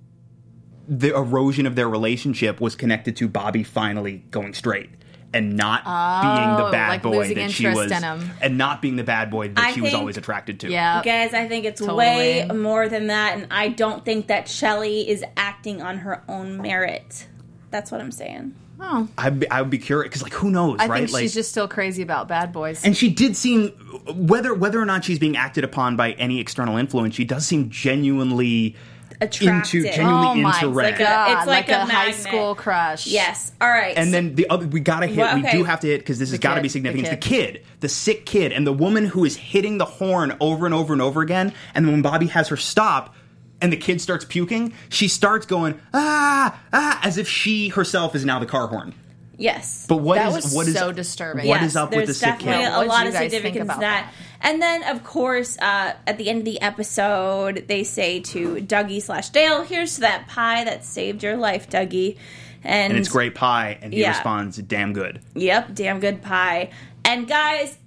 the 0.87 1.15
erosion 1.15 1.65
of 1.65 1.75
their 1.75 1.87
relationship 1.87 2.59
was 2.59 2.75
connected 2.75 3.15
to 3.17 3.27
Bobby 3.27 3.63
finally 3.63 4.23
going 4.31 4.53
straight. 4.53 4.89
And 5.33 5.55
not 5.55 5.85
being 5.85 6.57
the 6.57 6.65
Oh, 6.65 6.71
bad 6.71 6.89
like 6.89 7.03
boy 7.03 7.33
that 7.35 7.51
she 7.51 7.65
was, 7.65 7.89
in 7.89 8.03
and 8.41 8.57
not 8.57 8.81
being 8.81 8.97
the 8.97 9.03
bad 9.05 9.29
boy 9.31 9.47
that 9.47 9.57
I 9.63 9.71
she 9.71 9.79
was 9.79 9.93
always 9.93 10.17
attracted 10.17 10.59
to. 10.59 10.69
Yeah. 10.69 11.01
Guys, 11.03 11.33
I 11.33 11.47
think 11.47 11.63
it's 11.63 11.79
Totally. 11.79 11.99
way 12.05 12.47
more 12.53 12.89
than 12.89 13.07
that, 13.07 13.37
and 13.37 13.47
I 13.49 13.69
don't 13.69 14.03
think 14.03 14.27
that 14.27 14.49
Shelley 14.49 15.07
is 15.09 15.23
acting 15.37 15.81
on 15.81 15.99
her 15.99 16.21
own 16.27 16.61
merit. 16.61 17.27
That's 17.71 17.91
what 17.91 18.01
I'm 18.01 18.11
saying. 18.11 18.53
Oh. 18.79 19.07
I'd 19.17 19.39
be, 19.39 19.49
I 19.49 19.61
would 19.61 19.69
be 19.69 19.77
curious 19.77 20.09
because, 20.09 20.23
like, 20.23 20.33
who 20.33 20.49
knows, 20.49 20.79
I 20.79 20.87
right? 20.87 20.99
think 21.01 21.11
like, 21.13 21.21
she's 21.21 21.33
just 21.33 21.51
still 21.51 21.67
crazy 21.67 22.01
about 22.01 22.27
bad 22.27 22.51
boys. 22.51 22.83
and 22.83 22.97
she 22.97 23.09
did 23.09 23.35
seem 23.37 23.69
whether 24.15 24.53
whether 24.53 24.81
or 24.81 24.85
not 24.85 25.05
she's 25.05 25.19
being 25.19 25.37
acted 25.37 25.63
upon 25.63 25.95
by 25.95 26.11
any 26.13 26.39
external 26.39 26.77
influence, 26.77 27.15
she 27.15 27.23
does 27.23 27.45
seem 27.45 27.69
genuinely 27.69 28.75
attracted. 29.21 29.85
Into 29.85 29.95
genuinely 29.95 30.41
oh 30.41 30.43
my 30.43 30.55
into 30.55 30.69
Red. 30.69 30.97
god! 30.97 31.37
It's 31.37 31.47
like 31.47 31.67
like, 31.67 31.69
a 31.69 31.81
a, 31.83 31.85
high 31.85 32.05
magnet. 32.07 32.15
school 32.15 32.55
crush. 32.55 33.05
Yes. 33.05 33.51
All 33.61 33.69
right. 33.69 33.95
And 33.95 34.07
so- 34.07 34.11
then 34.13 34.35
the 34.35 34.49
other, 34.49 34.65
we 34.67 34.79
gotta 34.79 35.05
hit. 35.07 35.17
Well, 35.17 35.35
We 35.35 35.41
okay. 35.41 35.57
do 35.57 35.63
have 35.63 35.79
to 35.81 35.87
hit 35.87 35.99
because 35.99 36.17
this 36.17 36.31
has 36.31 36.39
got 36.39 36.55
to 36.55 36.55
kid, 36.55 36.61
be 36.63 36.67
the 36.67 36.71
significant. 36.71 37.07
It's 37.07 37.23
the 37.25 37.29
kid. 37.29 37.53
kid, 37.53 37.65
the 37.81 37.89
sick 37.89 38.25
kid, 38.25 38.51
and 38.51 38.65
the 38.65 38.73
woman 38.73 39.05
who 39.05 39.25
is 39.25 39.37
hitting 39.37 39.77
the 39.77 39.85
horn 39.85 40.35
over 40.39 40.65
and 40.65 40.73
over 40.73 40.91
and 40.91 41.01
over 41.03 41.21
again. 41.21 41.53
And 41.75 41.85
then 41.85 41.91
when 41.93 42.01
Bobby 42.01 42.27
has 42.27 42.47
her 42.47 42.57
stop, 42.57 43.13
and 43.61 43.71
the 43.71 43.77
kid 43.77 44.01
starts 44.01 44.25
puking, 44.25 44.73
she 44.89 45.07
starts 45.07 45.45
going 45.45 45.79
ah 45.93 46.59
ah 46.73 46.99
as 47.03 47.17
if 47.17 47.27
she 47.27 47.69
herself 47.69 48.15
is 48.15 48.25
now 48.25 48.39
the 48.39 48.45
car 48.45 48.67
horn. 48.67 48.93
yes. 49.37 49.85
But 49.87 49.97
what 49.97 50.15
That 50.15 50.29
is 50.29 50.35
was 50.45 50.53
what 50.53 50.67
is 50.67 50.75
so 50.75 50.91
disturbing. 50.91 51.47
What 51.47 51.61
Yes, 51.61 51.71
is 51.71 51.75
up 51.75 51.89
with 51.91 51.99
the 52.01 52.05
there's 52.07 52.17
sick 52.17 52.39
kid? 52.39 52.45
definitely 52.45 52.85
A 52.85 52.89
lot 52.89 53.07
of 53.07 53.13
significance 53.13 53.55
to 53.55 53.61
about 53.63 53.79
that. 53.81 54.11
that? 54.11 54.13
And 54.43 54.61
then, 54.61 54.83
of 54.83 55.03
course, 55.03 55.57
uh, 55.59 55.93
at 56.07 56.17
the 56.17 56.27
end 56.29 56.39
of 56.39 56.45
the 56.45 56.59
episode, 56.61 57.65
they 57.67 57.83
say 57.83 58.19
to 58.21 58.55
Dougie 58.55 59.01
slash 59.01 59.29
Dale, 59.29 59.61
"Here's 59.63 59.97
that 59.97 60.27
pie 60.27 60.63
that 60.63 60.83
saved 60.85 61.21
your 61.23 61.37
life, 61.37 61.69
Dougie." 61.69 62.17
And, 62.63 62.93
And 62.93 62.99
it's 62.99 63.09
great 63.09 63.33
pie, 63.35 63.77
and 63.81 63.91
he 63.93 64.01
Yeah. 64.01 64.09
responds, 64.09 64.57
"Damn 64.57 64.93
good." 64.93 65.19
Yep, 65.35 65.73
damn 65.75 65.99
good 65.99 66.21
pie. 66.21 66.69
And 67.03 67.27
guys, 67.27 67.77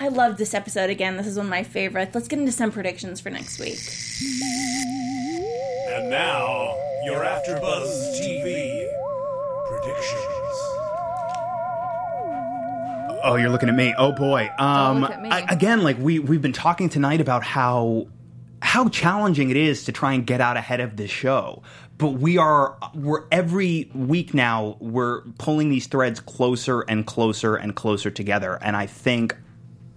I 0.00 0.08
love 0.08 0.36
this 0.36 0.54
episode 0.54 0.90
again. 0.90 1.16
This 1.16 1.26
is 1.26 1.36
one 1.36 1.46
of 1.46 1.50
my 1.50 1.64
favorites. 1.64 2.14
Let's 2.14 2.28
get 2.28 2.38
into 2.38 2.52
some 2.52 2.70
predictions 2.70 3.20
for 3.20 3.30
next 3.30 3.58
week. 3.58 3.78
And 5.92 6.08
now, 6.10 6.74
your 7.04 7.24
AfterBuzz 7.24 8.20
TV 8.20 8.88
predictions. 9.68 10.34
Oh, 13.24 13.36
you're 13.38 13.50
looking 13.50 13.68
at 13.68 13.74
me. 13.74 13.92
Oh 13.98 14.12
boy. 14.12 14.48
Um, 14.58 15.00
look 15.00 15.10
at 15.10 15.20
me. 15.20 15.30
I- 15.30 15.40
again, 15.52 15.82
like 15.82 15.98
we 15.98 16.20
we've 16.20 16.40
been 16.42 16.52
talking 16.52 16.88
tonight 16.88 17.20
about 17.20 17.42
how 17.42 18.06
how 18.62 18.88
challenging 18.88 19.50
it 19.50 19.56
is 19.56 19.84
to 19.84 19.92
try 19.92 20.12
and 20.12 20.24
get 20.26 20.40
out 20.40 20.56
ahead 20.56 20.80
of 20.80 20.96
this 20.96 21.10
show. 21.10 21.62
But 21.98 22.10
we 22.10 22.38
are 22.38 22.76
we're 22.94 23.24
every 23.32 23.90
week 23.92 24.32
now 24.32 24.76
we're 24.78 25.22
pulling 25.38 25.68
these 25.70 25.88
threads 25.88 26.20
closer 26.20 26.82
and 26.82 27.04
closer 27.04 27.56
and 27.56 27.74
closer 27.74 28.10
together. 28.10 28.56
And 28.62 28.76
I 28.76 28.86
think, 28.86 29.36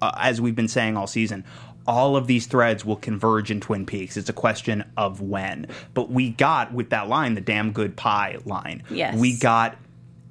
uh, 0.01 0.11
as 0.17 0.41
we've 0.41 0.55
been 0.55 0.67
saying 0.67 0.97
all 0.97 1.07
season. 1.07 1.43
All 1.87 2.15
of 2.15 2.27
these 2.27 2.45
threads 2.45 2.85
will 2.85 2.95
converge 2.95 3.49
in 3.49 3.59
Twin 3.59 3.85
Peaks. 3.85 4.15
It's 4.15 4.29
a 4.29 4.33
question 4.33 4.83
of 4.97 5.19
when. 5.21 5.67
But 5.93 6.11
we 6.11 6.29
got 6.29 6.73
with 6.73 6.91
that 6.91 7.07
line, 7.07 7.33
the 7.33 7.41
damn 7.41 7.71
good 7.71 7.95
pie 7.97 8.37
line. 8.45 8.83
Yes. 8.89 9.17
We 9.17 9.35
got 9.37 9.77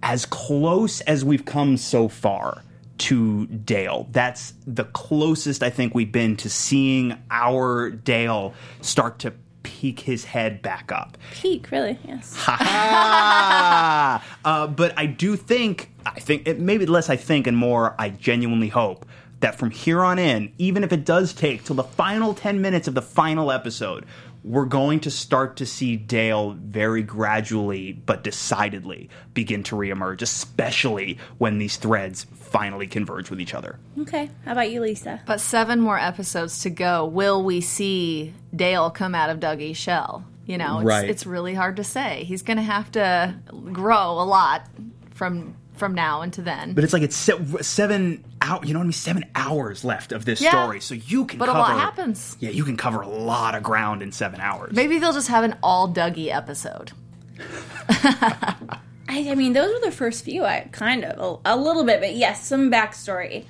as 0.02 0.26
close 0.26 1.00
as 1.02 1.24
we've 1.24 1.44
come 1.44 1.76
so 1.76 2.08
far 2.08 2.62
to 2.98 3.46
Dale. 3.46 4.08
That's 4.12 4.54
the 4.66 4.84
closest 4.84 5.62
I 5.62 5.70
think 5.70 5.94
we've 5.94 6.12
been 6.12 6.36
to 6.36 6.50
seeing 6.50 7.16
our 7.30 7.90
Dale 7.90 8.54
start 8.80 9.18
to 9.20 9.32
peek 9.62 10.00
his 10.00 10.24
head 10.24 10.62
back 10.62 10.92
up. 10.92 11.16
Peak, 11.32 11.70
really? 11.70 11.98
Yes. 12.06 12.36
Ah, 12.46 14.24
uh, 14.44 14.66
but 14.66 14.92
I 14.96 15.06
do 15.06 15.36
think, 15.36 15.90
I 16.04 16.20
think, 16.20 16.46
it, 16.46 16.60
maybe 16.60 16.86
less 16.86 17.08
I 17.08 17.16
think 17.16 17.46
and 17.46 17.56
more 17.56 17.94
I 17.98 18.10
genuinely 18.10 18.68
hope 18.68 19.06
that 19.41 19.57
from 19.59 19.70
here 19.70 20.01
on 20.03 20.18
in, 20.18 20.53
even 20.59 20.84
if 20.84 20.93
it 20.93 21.05
does 21.05 21.32
take 21.32 21.64
till 21.64 21.76
the 21.76 21.82
final 21.84 22.34
10 22.34 22.61
minutes 22.61 22.86
of 22.88 22.95
the 22.95 23.03
final 23.03 23.51
episode, 23.51 24.05
we're 24.43 24.64
going 24.64 25.01
to 25.01 25.11
start 25.11 25.57
to 25.57 25.66
see 25.66 25.97
Dale 25.97 26.53
very 26.53 27.03
gradually 27.03 27.93
but 27.93 28.24
decidedly 28.24 29.11
begin 29.34 29.62
to 29.64 29.76
reemerge, 29.76 30.22
especially 30.22 31.18
when 31.38 31.59
these 31.59 31.76
threads 31.76 32.24
finally 32.34 32.86
converge 32.86 33.28
with 33.30 33.41
each 33.41 33.53
other. 33.55 33.78
Okay. 34.01 34.30
How 34.45 34.53
about 34.53 34.70
you, 34.70 34.80
Lisa? 34.80 35.20
But 35.26 35.41
seven 35.41 35.80
more 35.80 35.99
episodes 35.99 36.62
to 36.62 36.70
go. 36.70 37.05
Will 37.07 37.43
we 37.45 37.61
see 37.61 38.32
Dale 38.55 38.91
come 38.91 39.14
out 39.14 39.28
of 39.30 39.41
Dougie's 39.41 39.76
shell? 39.76 40.24
You 40.47 40.59
know, 40.59 40.78
it's, 40.80 40.86
Right. 40.86 41.09
it's 41.09 41.26
really 41.26 41.55
hard 41.55 41.76
to 41.76 41.84
say. 41.84 42.24
He's 42.24 42.43
going 42.43 42.57
to 42.57 42.62
have 42.62 42.91
to 42.93 43.34
grow 43.72 44.12
a 44.12 44.24
lot 44.24 44.66
from 45.11 45.55
from 45.81 45.95
now 45.95 46.20
until 46.22 46.45
then. 46.45 46.74
But 46.74 46.85
it's 46.85 46.93
like 46.93 47.03
it's 47.03 47.16
se- 47.16 47.45
seven 47.62 48.24
out. 48.41 48.66
You 48.68 48.74
know 48.74 48.78
what 48.78 48.85
I 48.85 48.87
mean? 48.87 48.93
Seven 48.93 49.24
hours 49.35 49.85
left 49.85 50.12
of 50.12 50.24
this 50.24 50.41
Yeah. 50.41 50.51
story, 50.51 50.81
so 50.81 50.95
you 50.95 51.24
can. 51.24 51.39
But 51.41 51.49
a 51.49 51.53
cover, 51.53 51.59
lot 51.74 51.81
happens. 51.81 52.37
Yeah, 52.39 52.51
you 52.51 52.62
can 52.64 52.76
cover 52.76 53.01
a 53.01 53.09
lot 53.09 53.57
of 53.57 53.64
ground 53.64 54.03
in 54.03 54.12
seven 54.12 54.41
hours. 54.41 54.72
Maybe 54.76 55.01
they'll 55.01 55.12
just 55.12 55.28
have 55.28 55.43
an 55.43 55.57
all 55.62 55.93
Dougie 55.93 56.33
episode. 56.33 56.93
I, 59.09 59.28
I 59.31 59.35
mean, 59.35 59.55
those 59.55 59.72
were 59.72 59.81
the 59.85 59.91
first 59.91 60.24
few. 60.24 60.45
I 60.45 60.68
kind 60.70 61.05
of 61.05 61.41
a, 61.45 61.55
a 61.55 61.57
little 61.57 61.85
bit, 61.85 62.01
but 62.01 62.14
yes, 62.14 62.47
some 62.47 62.70
backstory. 62.70 63.47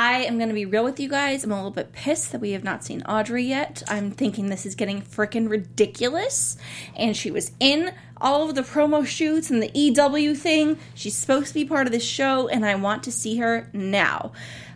I 0.00 0.18
am 0.18 0.38
going 0.38 0.48
to 0.48 0.54
be 0.54 0.64
real 0.64 0.84
with 0.84 1.00
you 1.00 1.08
guys. 1.08 1.42
I'm 1.42 1.50
a 1.50 1.56
little 1.56 1.72
bit 1.72 1.90
pissed 1.90 2.30
that 2.30 2.40
we 2.40 2.52
have 2.52 2.62
not 2.62 2.84
seen 2.84 3.02
Audrey 3.02 3.42
yet. 3.42 3.82
I'm 3.88 4.12
thinking 4.12 4.46
this 4.46 4.64
is 4.64 4.76
getting 4.76 5.02
freaking 5.02 5.50
ridiculous. 5.50 6.56
And 6.94 7.16
she 7.16 7.32
was 7.32 7.50
in 7.58 7.92
all 8.20 8.48
of 8.48 8.54
the 8.54 8.62
promo 8.62 9.04
shoots 9.04 9.50
and 9.50 9.60
the 9.60 9.72
EW 9.74 10.36
thing. 10.36 10.78
She's 10.94 11.16
supposed 11.16 11.48
to 11.48 11.54
be 11.54 11.64
part 11.64 11.88
of 11.88 11.92
this 11.92 12.04
show, 12.04 12.46
and 12.46 12.64
I 12.64 12.76
want 12.76 13.02
to 13.04 13.12
see 13.12 13.38
her 13.38 13.68
now. 13.72 14.30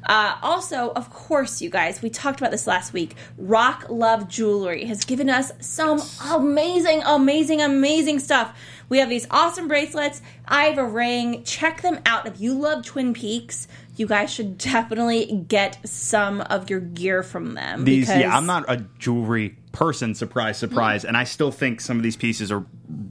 Uh, 0.05 0.37
also, 0.43 0.91
of 0.97 1.11
course, 1.11 1.63
you 1.63 1.71
guys, 1.71 2.03
we 2.03 2.11
talked 2.11 2.41
about 2.41 2.51
this 2.51 2.67
last 2.67 2.93
week. 2.93 3.15
Rock 3.39 3.87
Love 3.89 4.29
Jewelry 4.29 4.85
has 4.87 5.05
given 5.05 5.31
us 5.31 5.53
some 5.61 6.03
amazing, 6.29 7.03
amazing, 7.05 7.63
amazing 7.63 8.19
stuff. 8.19 8.57
We 8.89 8.99
have 8.99 9.09
these 9.09 9.27
awesome 9.31 9.69
bracelets. 9.69 10.21
I 10.47 10.65
have 10.65 10.79
a 10.79 10.85
ring. 10.85 11.45
Check 11.45 11.83
them 11.83 12.01
out. 12.05 12.27
If 12.27 12.41
you 12.41 12.55
love 12.55 12.85
Twin 12.85 13.15
Peaks, 13.15 13.69
you 13.97 14.07
guys 14.07 14.33
should 14.33 14.59
definitely 14.59 15.45
get 15.49 15.79
some 15.89 16.41
of 16.43 16.71
your 16.71 16.81
gear 16.81 17.23
from 17.23 17.55
them. 17.55 17.85
These, 17.85 18.07
because- 18.07 18.21
yeah, 18.23 18.37
I'm 18.37 18.47
not 18.47 18.65
a 18.69 18.85
jewelry 18.99 19.57
person. 19.73 20.15
Surprise, 20.15 20.59
surprise. 20.59 21.05
And 21.05 21.17
I 21.17 21.25
still 21.25 21.51
think 21.51 21.81
some 21.81 21.97
of 21.97 22.03
these 22.03 22.17
pieces 22.17 22.53
are 22.53 22.65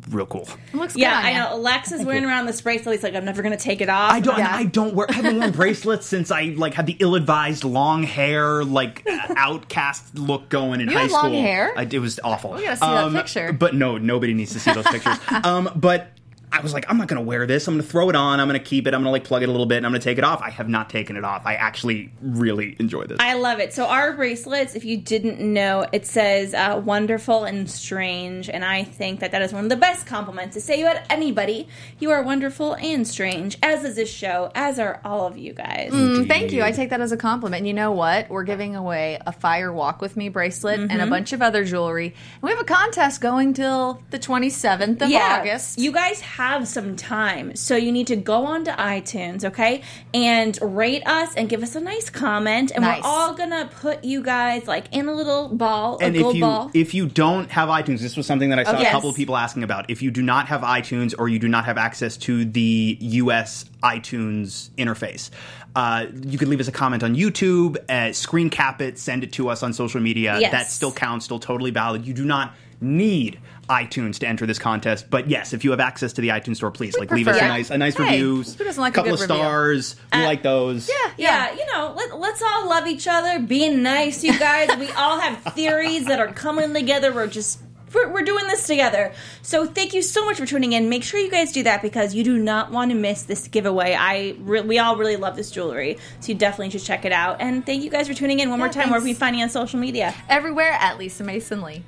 real 0.09 0.27
cool. 0.27 0.47
It 0.71 0.75
looks 0.77 0.95
Yeah, 0.95 1.09
good 1.09 1.17
on 1.17 1.25
I 1.25 1.31
ya. 1.31 1.49
know. 1.49 1.55
Alexa's 1.57 2.05
wearing 2.05 2.23
around 2.23 2.45
this 2.45 2.61
bracelet. 2.61 2.95
He's 2.95 3.03
like, 3.03 3.15
I'm 3.15 3.25
never 3.25 3.41
going 3.41 3.57
to 3.57 3.63
take 3.63 3.81
it 3.81 3.89
off. 3.89 4.11
I 4.11 4.19
don't. 4.19 4.37
Yeah. 4.37 4.55
I 4.55 4.65
don't 4.65 4.93
wear. 4.93 5.07
I 5.09 5.13
haven't 5.13 5.39
worn 5.39 5.51
bracelets 5.51 6.05
since 6.05 6.29
I 6.29 6.53
like 6.55 6.75
had 6.75 6.85
the 6.85 6.97
ill-advised 6.99 7.63
long 7.63 8.03
hair, 8.03 8.63
like 8.63 9.03
outcast 9.35 10.15
look 10.17 10.49
going 10.49 10.81
in 10.81 10.89
You 10.89 10.95
high 10.95 11.01
had 11.03 11.11
long 11.11 11.33
hair? 11.33 11.73
I, 11.75 11.83
it 11.91 11.99
was 11.99 12.19
awful. 12.23 12.51
We 12.53 12.61
gotta 12.63 12.75
see 12.77 12.81
that 12.85 13.11
picture. 13.13 13.53
But 13.53 13.73
no, 13.75 13.97
nobody 13.97 14.33
needs 14.35 14.53
to 14.53 14.59
see 14.59 14.71
those 14.73 14.85
pictures. 14.87 15.17
um, 15.43 15.69
but. 15.75 16.11
I 16.51 16.59
was 16.61 16.73
like, 16.73 16.85
I'm 16.89 16.97
not 16.97 17.07
going 17.07 17.21
to 17.21 17.25
wear 17.25 17.47
this. 17.47 17.67
I'm 17.67 17.75
going 17.75 17.83
to 17.83 17.89
throw 17.89 18.09
it 18.09 18.15
on. 18.15 18.39
I'm 18.39 18.47
going 18.47 18.59
to 18.59 18.65
keep 18.65 18.87
it. 18.87 18.93
I'm 18.93 19.01
going 19.01 19.05
to 19.05 19.11
like 19.11 19.23
plug 19.23 19.43
it 19.43 19.49
a 19.49 19.51
little 19.51 19.65
bit 19.65 19.77
and 19.77 19.85
I'm 19.85 19.91
going 19.91 20.01
to 20.01 20.03
take 20.05 20.17
it 20.17 20.23
off. 20.23 20.41
I 20.41 20.49
have 20.49 20.67
not 20.67 20.89
taken 20.89 21.15
it 21.15 21.23
off. 21.23 21.45
I 21.45 21.55
actually 21.55 22.11
really 22.21 22.75
enjoy 22.79 23.05
this. 23.05 23.17
I 23.19 23.35
love 23.35 23.59
it. 23.59 23.73
So 23.73 23.85
our 23.85 24.13
bracelets, 24.13 24.75
if 24.75 24.83
you 24.83 24.97
didn't 24.97 25.39
know, 25.39 25.85
it 25.91 26.05
says 26.05 26.53
uh, 26.53 26.81
"wonderful 26.83 27.45
and 27.45 27.69
strange," 27.69 28.49
and 28.49 28.65
I 28.65 28.83
think 28.83 29.21
that 29.21 29.31
that 29.31 29.41
is 29.41 29.53
one 29.53 29.63
of 29.63 29.69
the 29.69 29.75
best 29.77 30.05
compliments 30.05 30.55
to 30.55 30.61
say 30.61 30.79
you 30.79 30.87
at 30.87 31.05
anybody. 31.09 31.67
You 31.99 32.11
are 32.11 32.21
wonderful 32.23 32.75
and 32.75 33.07
strange, 33.07 33.57
as 33.63 33.83
is 33.83 33.95
this 33.95 34.11
show, 34.11 34.51
as 34.53 34.79
are 34.79 34.99
all 35.05 35.27
of 35.27 35.37
you 35.37 35.53
guys. 35.53 35.91
Mm, 35.91 36.27
Thank 36.27 36.51
you. 36.51 36.63
I 36.63 36.71
take 36.71 36.89
that 36.89 37.01
as 37.01 37.11
a 37.11 37.17
compliment. 37.17 37.61
And 37.61 37.67
you 37.67 37.73
know 37.73 37.91
what? 37.91 38.29
We're 38.29 38.43
giving 38.43 38.75
away 38.75 39.19
a 39.25 39.31
Fire 39.31 39.71
Walk 39.71 40.01
with 40.01 40.17
Me 40.17 40.29
bracelet 40.29 40.79
and 40.79 41.01
a 41.01 41.07
bunch 41.07 41.31
of 41.33 41.41
other 41.41 41.63
jewelry. 41.63 42.07
And 42.07 42.41
we 42.41 42.49
have 42.49 42.59
a 42.59 42.63
contest 42.65 43.21
going 43.21 43.53
till 43.53 44.01
the 44.09 44.19
27th 44.19 45.01
of 45.01 45.09
August. 45.39 45.79
You 45.79 45.91
guys 45.91 46.19
have 46.41 46.67
some 46.67 46.95
time, 46.95 47.55
so 47.55 47.75
you 47.75 47.91
need 47.91 48.07
to 48.07 48.15
go 48.15 48.45
on 48.47 48.63
to 48.65 48.71
iTunes, 48.71 49.45
okay, 49.45 49.83
and 50.11 50.57
rate 50.61 51.05
us 51.05 51.35
and 51.35 51.47
give 51.47 51.61
us 51.61 51.75
a 51.75 51.79
nice 51.79 52.09
comment, 52.09 52.71
and 52.73 52.81
Nice. 52.83 53.03
we're 53.03 53.07
all 53.09 53.35
gonna 53.35 53.69
put 53.79 54.03
you 54.03 54.23
guys 54.23 54.65
like 54.67 54.85
in 54.91 55.07
a 55.07 55.13
little 55.13 55.49
ball, 55.49 55.99
and 56.01 56.15
a 56.15 56.17
if 56.17 56.23
gold 56.23 56.35
you 56.35 56.41
ball. 56.41 56.71
if 56.73 56.95
you 56.95 57.05
don't 57.05 57.51
have 57.51 57.69
iTunes, 57.69 57.99
this 57.99 58.17
was 58.17 58.25
something 58.25 58.49
that 58.49 58.57
I 58.57 58.63
saw 58.63 58.79
yes. 58.79 58.87
a 58.87 58.91
couple 58.91 59.11
of 59.11 59.15
people 59.15 59.37
asking 59.37 59.63
about. 59.63 59.91
If 59.91 60.01
you 60.01 60.09
do 60.09 60.23
not 60.23 60.47
have 60.47 60.61
iTunes 60.61 61.13
or 61.17 61.29
you 61.29 61.37
do 61.37 61.47
not 61.47 61.65
have 61.65 61.77
access 61.77 62.17
to 62.17 62.43
the 62.43 62.97
US 62.99 63.65
iTunes 63.83 64.71
interface, 64.79 65.29
uh, 65.75 66.07
you 66.25 66.39
could 66.39 66.47
leave 66.47 66.59
us 66.59 66.67
a 66.67 66.71
comment 66.71 67.03
on 67.03 67.15
YouTube, 67.15 67.77
uh, 67.87 68.13
screen 68.13 68.49
cap 68.49 68.81
it, 68.81 68.97
send 68.97 69.23
it 69.23 69.31
to 69.33 69.47
us 69.49 69.61
on 69.61 69.73
social 69.73 70.01
media. 70.01 70.39
Yes. 70.39 70.51
That 70.51 70.71
still 70.71 70.91
counts, 70.91 71.25
still 71.25 71.39
totally 71.39 71.71
valid. 71.71 72.05
You 72.05 72.13
do 72.15 72.25
not 72.25 72.53
need 72.81 73.39
iTunes 73.71 74.19
to 74.19 74.27
enter 74.27 74.45
this 74.45 74.59
contest, 74.59 75.09
but 75.09 75.29
yes, 75.29 75.53
if 75.53 75.63
you 75.63 75.71
have 75.71 75.79
access 75.79 76.13
to 76.13 76.21
the 76.21 76.27
iTunes 76.29 76.57
store, 76.57 76.71
please 76.71 76.97
like 76.97 77.09
leave 77.11 77.27
us 77.27 77.37
a 77.37 77.39
prefer 77.39 77.45
it. 77.45 77.49
nice 77.57 77.69
a 77.69 77.77
nice 77.77 77.95
Hey, 77.97 78.03
review, 78.03 78.43
who 78.43 78.63
doesn't 78.65 78.81
like 78.81 78.93
a 78.93 78.95
couple 78.95 79.11
good 79.11 79.21
of 79.23 79.29
review? 79.29 79.35
stars. 79.43 79.95
we 80.13 80.19
uh, 80.21 80.25
like 80.25 80.43
those. 80.43 80.89
yeah, 80.89 81.11
yeah, 81.17 81.53
you 81.53 81.65
know, 81.73 81.93
let, 81.95 82.19
let's 82.19 82.41
all 82.41 82.67
love 82.69 82.85
each 82.87 83.07
other, 83.07 83.39
being 83.39 83.81
nice, 83.81 84.23
you 84.23 84.37
guys. 84.37 84.69
we 84.77 84.89
all 84.91 85.19
have 85.19 85.41
theories 85.55 86.05
that 86.05 86.19
are 86.19 86.31
coming 86.33 86.73
together. 86.73 87.13
We're 87.13 87.27
just. 87.27 87.59
We're, 87.93 88.07
we're 88.07 88.21
doing 88.23 88.47
this 88.47 88.65
together. 88.67 89.11
So 89.41 89.65
thank 89.65 89.93
you 89.93 90.01
so 90.01 90.23
much 90.25 90.37
for 90.37 90.45
tuning 90.45 90.71
in. 90.71 90.87
Make 90.87 91.03
sure 91.03 91.19
you 91.19 91.29
guys 91.29 91.51
do 91.51 91.63
that 91.63 91.81
because 91.81 92.15
you 92.15 92.23
do 92.23 92.37
not 92.37 92.71
want 92.71 92.89
to 92.91 92.95
miss 92.95 93.23
this 93.23 93.49
giveaway. 93.49 93.93
I 93.93 94.35
re- 94.39 94.61
we 94.61 94.79
all 94.79 94.95
really 94.95 95.17
love 95.17 95.35
this 95.35 95.51
jewelry, 95.51 95.97
so 96.21 96.29
you 96.31 96.35
definitely 96.35 96.69
should 96.69 96.83
check 96.85 97.03
it 97.03 97.11
out. 97.11 97.41
And 97.41 97.65
thank 97.65 97.83
you 97.83 97.89
guys 97.89 98.07
for 98.07 98.13
tuning 98.13 98.39
in 98.39 98.49
one 98.49 98.59
more 98.59 98.69
time. 98.69 98.91
Where 98.91 98.99
thanks. 99.01 99.03
we 99.03 99.13
find 99.13 99.35
you 99.35 99.43
on 99.43 99.49
social 99.49 99.77
media? 99.77 100.15
Everywhere 100.29 100.71
at 100.71 100.99
Lisa 100.99 101.25
Mason 101.25 101.61
Lee. 101.63 101.83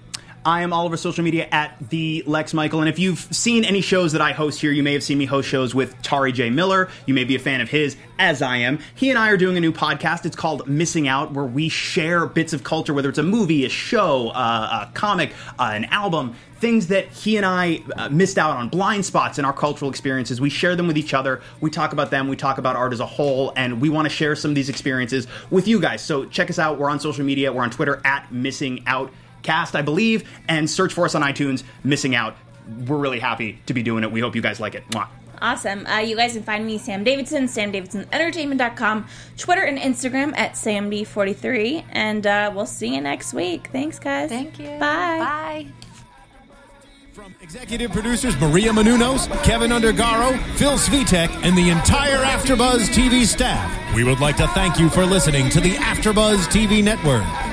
I 0.45 0.61
am 0.61 0.73
all 0.73 0.85
over 0.85 0.97
social 0.97 1.23
media 1.23 1.47
at 1.51 1.77
the 1.89 2.23
Lex 2.25 2.53
Michael. 2.53 2.81
And 2.81 2.89
if 2.89 2.99
you've 2.99 3.19
seen 3.19 3.63
any 3.63 3.79
shows 3.79 4.11
that 4.11 4.21
I 4.21 4.33
host 4.33 4.59
here, 4.59 4.71
you 4.71 4.83
may 4.83 4.93
have 4.93 5.03
seen 5.03 5.17
me 5.17 5.25
host 5.25 5.47
shows 5.47 5.73
with 5.73 5.99
Tari 6.01 6.33
J. 6.33 6.49
Miller. 6.49 6.89
You 7.05 7.13
may 7.13 7.23
be 7.23 7.35
a 7.35 7.39
fan 7.39 7.61
of 7.61 7.69
his, 7.69 7.95
as 8.19 8.41
I 8.41 8.57
am. 8.57 8.79
He 8.95 9.09
and 9.09 9.17
I 9.17 9.29
are 9.29 9.37
doing 9.37 9.55
a 9.55 9.61
new 9.61 9.71
podcast. 9.71 10.25
It's 10.25 10.35
called 10.35 10.67
Missing 10.67 11.07
Out, 11.07 11.31
where 11.31 11.45
we 11.45 11.69
share 11.69 12.25
bits 12.25 12.51
of 12.51 12.63
culture, 12.63 12.93
whether 12.93 13.07
it's 13.07 13.17
a 13.17 13.23
movie, 13.23 13.63
a 13.63 13.69
show, 13.69 14.29
uh, 14.29 14.87
a 14.89 14.91
comic, 14.93 15.33
uh, 15.57 15.71
an 15.73 15.85
album, 15.85 16.35
things 16.57 16.87
that 16.87 17.07
he 17.07 17.37
and 17.37 17.45
I 17.45 17.81
uh, 17.95 18.09
missed 18.09 18.37
out 18.37 18.57
on, 18.57 18.69
blind 18.69 19.05
spots 19.05 19.39
in 19.39 19.45
our 19.45 19.53
cultural 19.53 19.89
experiences. 19.89 20.41
We 20.41 20.49
share 20.49 20.75
them 20.75 20.87
with 20.87 20.97
each 20.97 21.13
other. 21.13 21.41
We 21.61 21.69
talk 21.69 21.93
about 21.93 22.11
them. 22.11 22.27
We 22.27 22.35
talk 22.35 22.57
about 22.57 22.75
art 22.75 22.91
as 22.91 22.99
a 22.99 23.05
whole, 23.05 23.53
and 23.55 23.79
we 23.79 23.89
want 23.89 24.05
to 24.05 24.09
share 24.09 24.35
some 24.35 24.51
of 24.51 24.55
these 24.55 24.69
experiences 24.69 25.27
with 25.49 25.67
you 25.69 25.79
guys. 25.79 26.01
So 26.01 26.25
check 26.25 26.49
us 26.49 26.59
out. 26.59 26.79
We're 26.79 26.89
on 26.89 26.99
social 26.99 27.23
media. 27.23 27.51
We're 27.53 27.63
on 27.63 27.71
Twitter 27.71 28.01
at 28.03 28.31
Missing 28.31 28.83
Out 28.87 29.11
Cast, 29.43 29.75
I 29.75 29.81
believe, 29.81 30.27
and 30.47 30.69
search 30.69 30.93
for 30.93 31.05
us 31.05 31.15
on 31.15 31.21
iTunes. 31.21 31.63
Missing 31.83 32.15
Out. 32.15 32.35
We're 32.87 32.97
really 32.97 33.19
happy 33.19 33.59
to 33.65 33.73
be 33.73 33.83
doing 33.83 34.03
it. 34.03 34.11
We 34.11 34.21
hope 34.21 34.35
you 34.35 34.41
guys 34.41 34.59
like 34.59 34.73
it. 34.73 34.87
Mwah. 34.89 35.07
Awesome. 35.41 35.85
Uh, 35.85 35.97
you 35.97 36.15
guys 36.15 36.33
can 36.33 36.43
find 36.43 36.65
me, 36.65 36.77
Sam 36.77 37.03
Davidson, 37.03 37.45
samdavidsonentertainment.com, 37.45 39.07
Twitter 39.37 39.63
and 39.63 39.77
Instagram 39.77 40.33
at 40.37 40.53
samd43, 40.53 41.83
and 41.89 42.25
uh, 42.25 42.51
we'll 42.55 42.65
see 42.65 42.95
you 42.95 43.01
next 43.01 43.33
week. 43.33 43.67
Thanks, 43.67 43.99
guys. 43.99 44.29
Thank 44.29 44.57
you. 44.57 44.69
Bye. 44.79 45.19
Bye. 45.19 45.67
From 47.11 47.35
executive 47.41 47.91
producers 47.91 48.39
Maria 48.39 48.71
Menounos, 48.71 49.27
Kevin 49.43 49.71
Undergaro, 49.71 50.41
Phil 50.55 50.77
Svitek, 50.77 51.29
and 51.43 51.57
the 51.57 51.69
entire 51.69 52.23
AfterBuzz 52.23 52.89
TV 52.89 53.25
staff, 53.25 53.95
we 53.95 54.03
would 54.03 54.19
like 54.19 54.37
to 54.37 54.47
thank 54.49 54.79
you 54.79 54.89
for 54.89 55.05
listening 55.05 55.49
to 55.49 55.59
the 55.59 55.73
AfterBuzz 55.73 56.47
TV 56.47 56.83
network. 56.83 57.52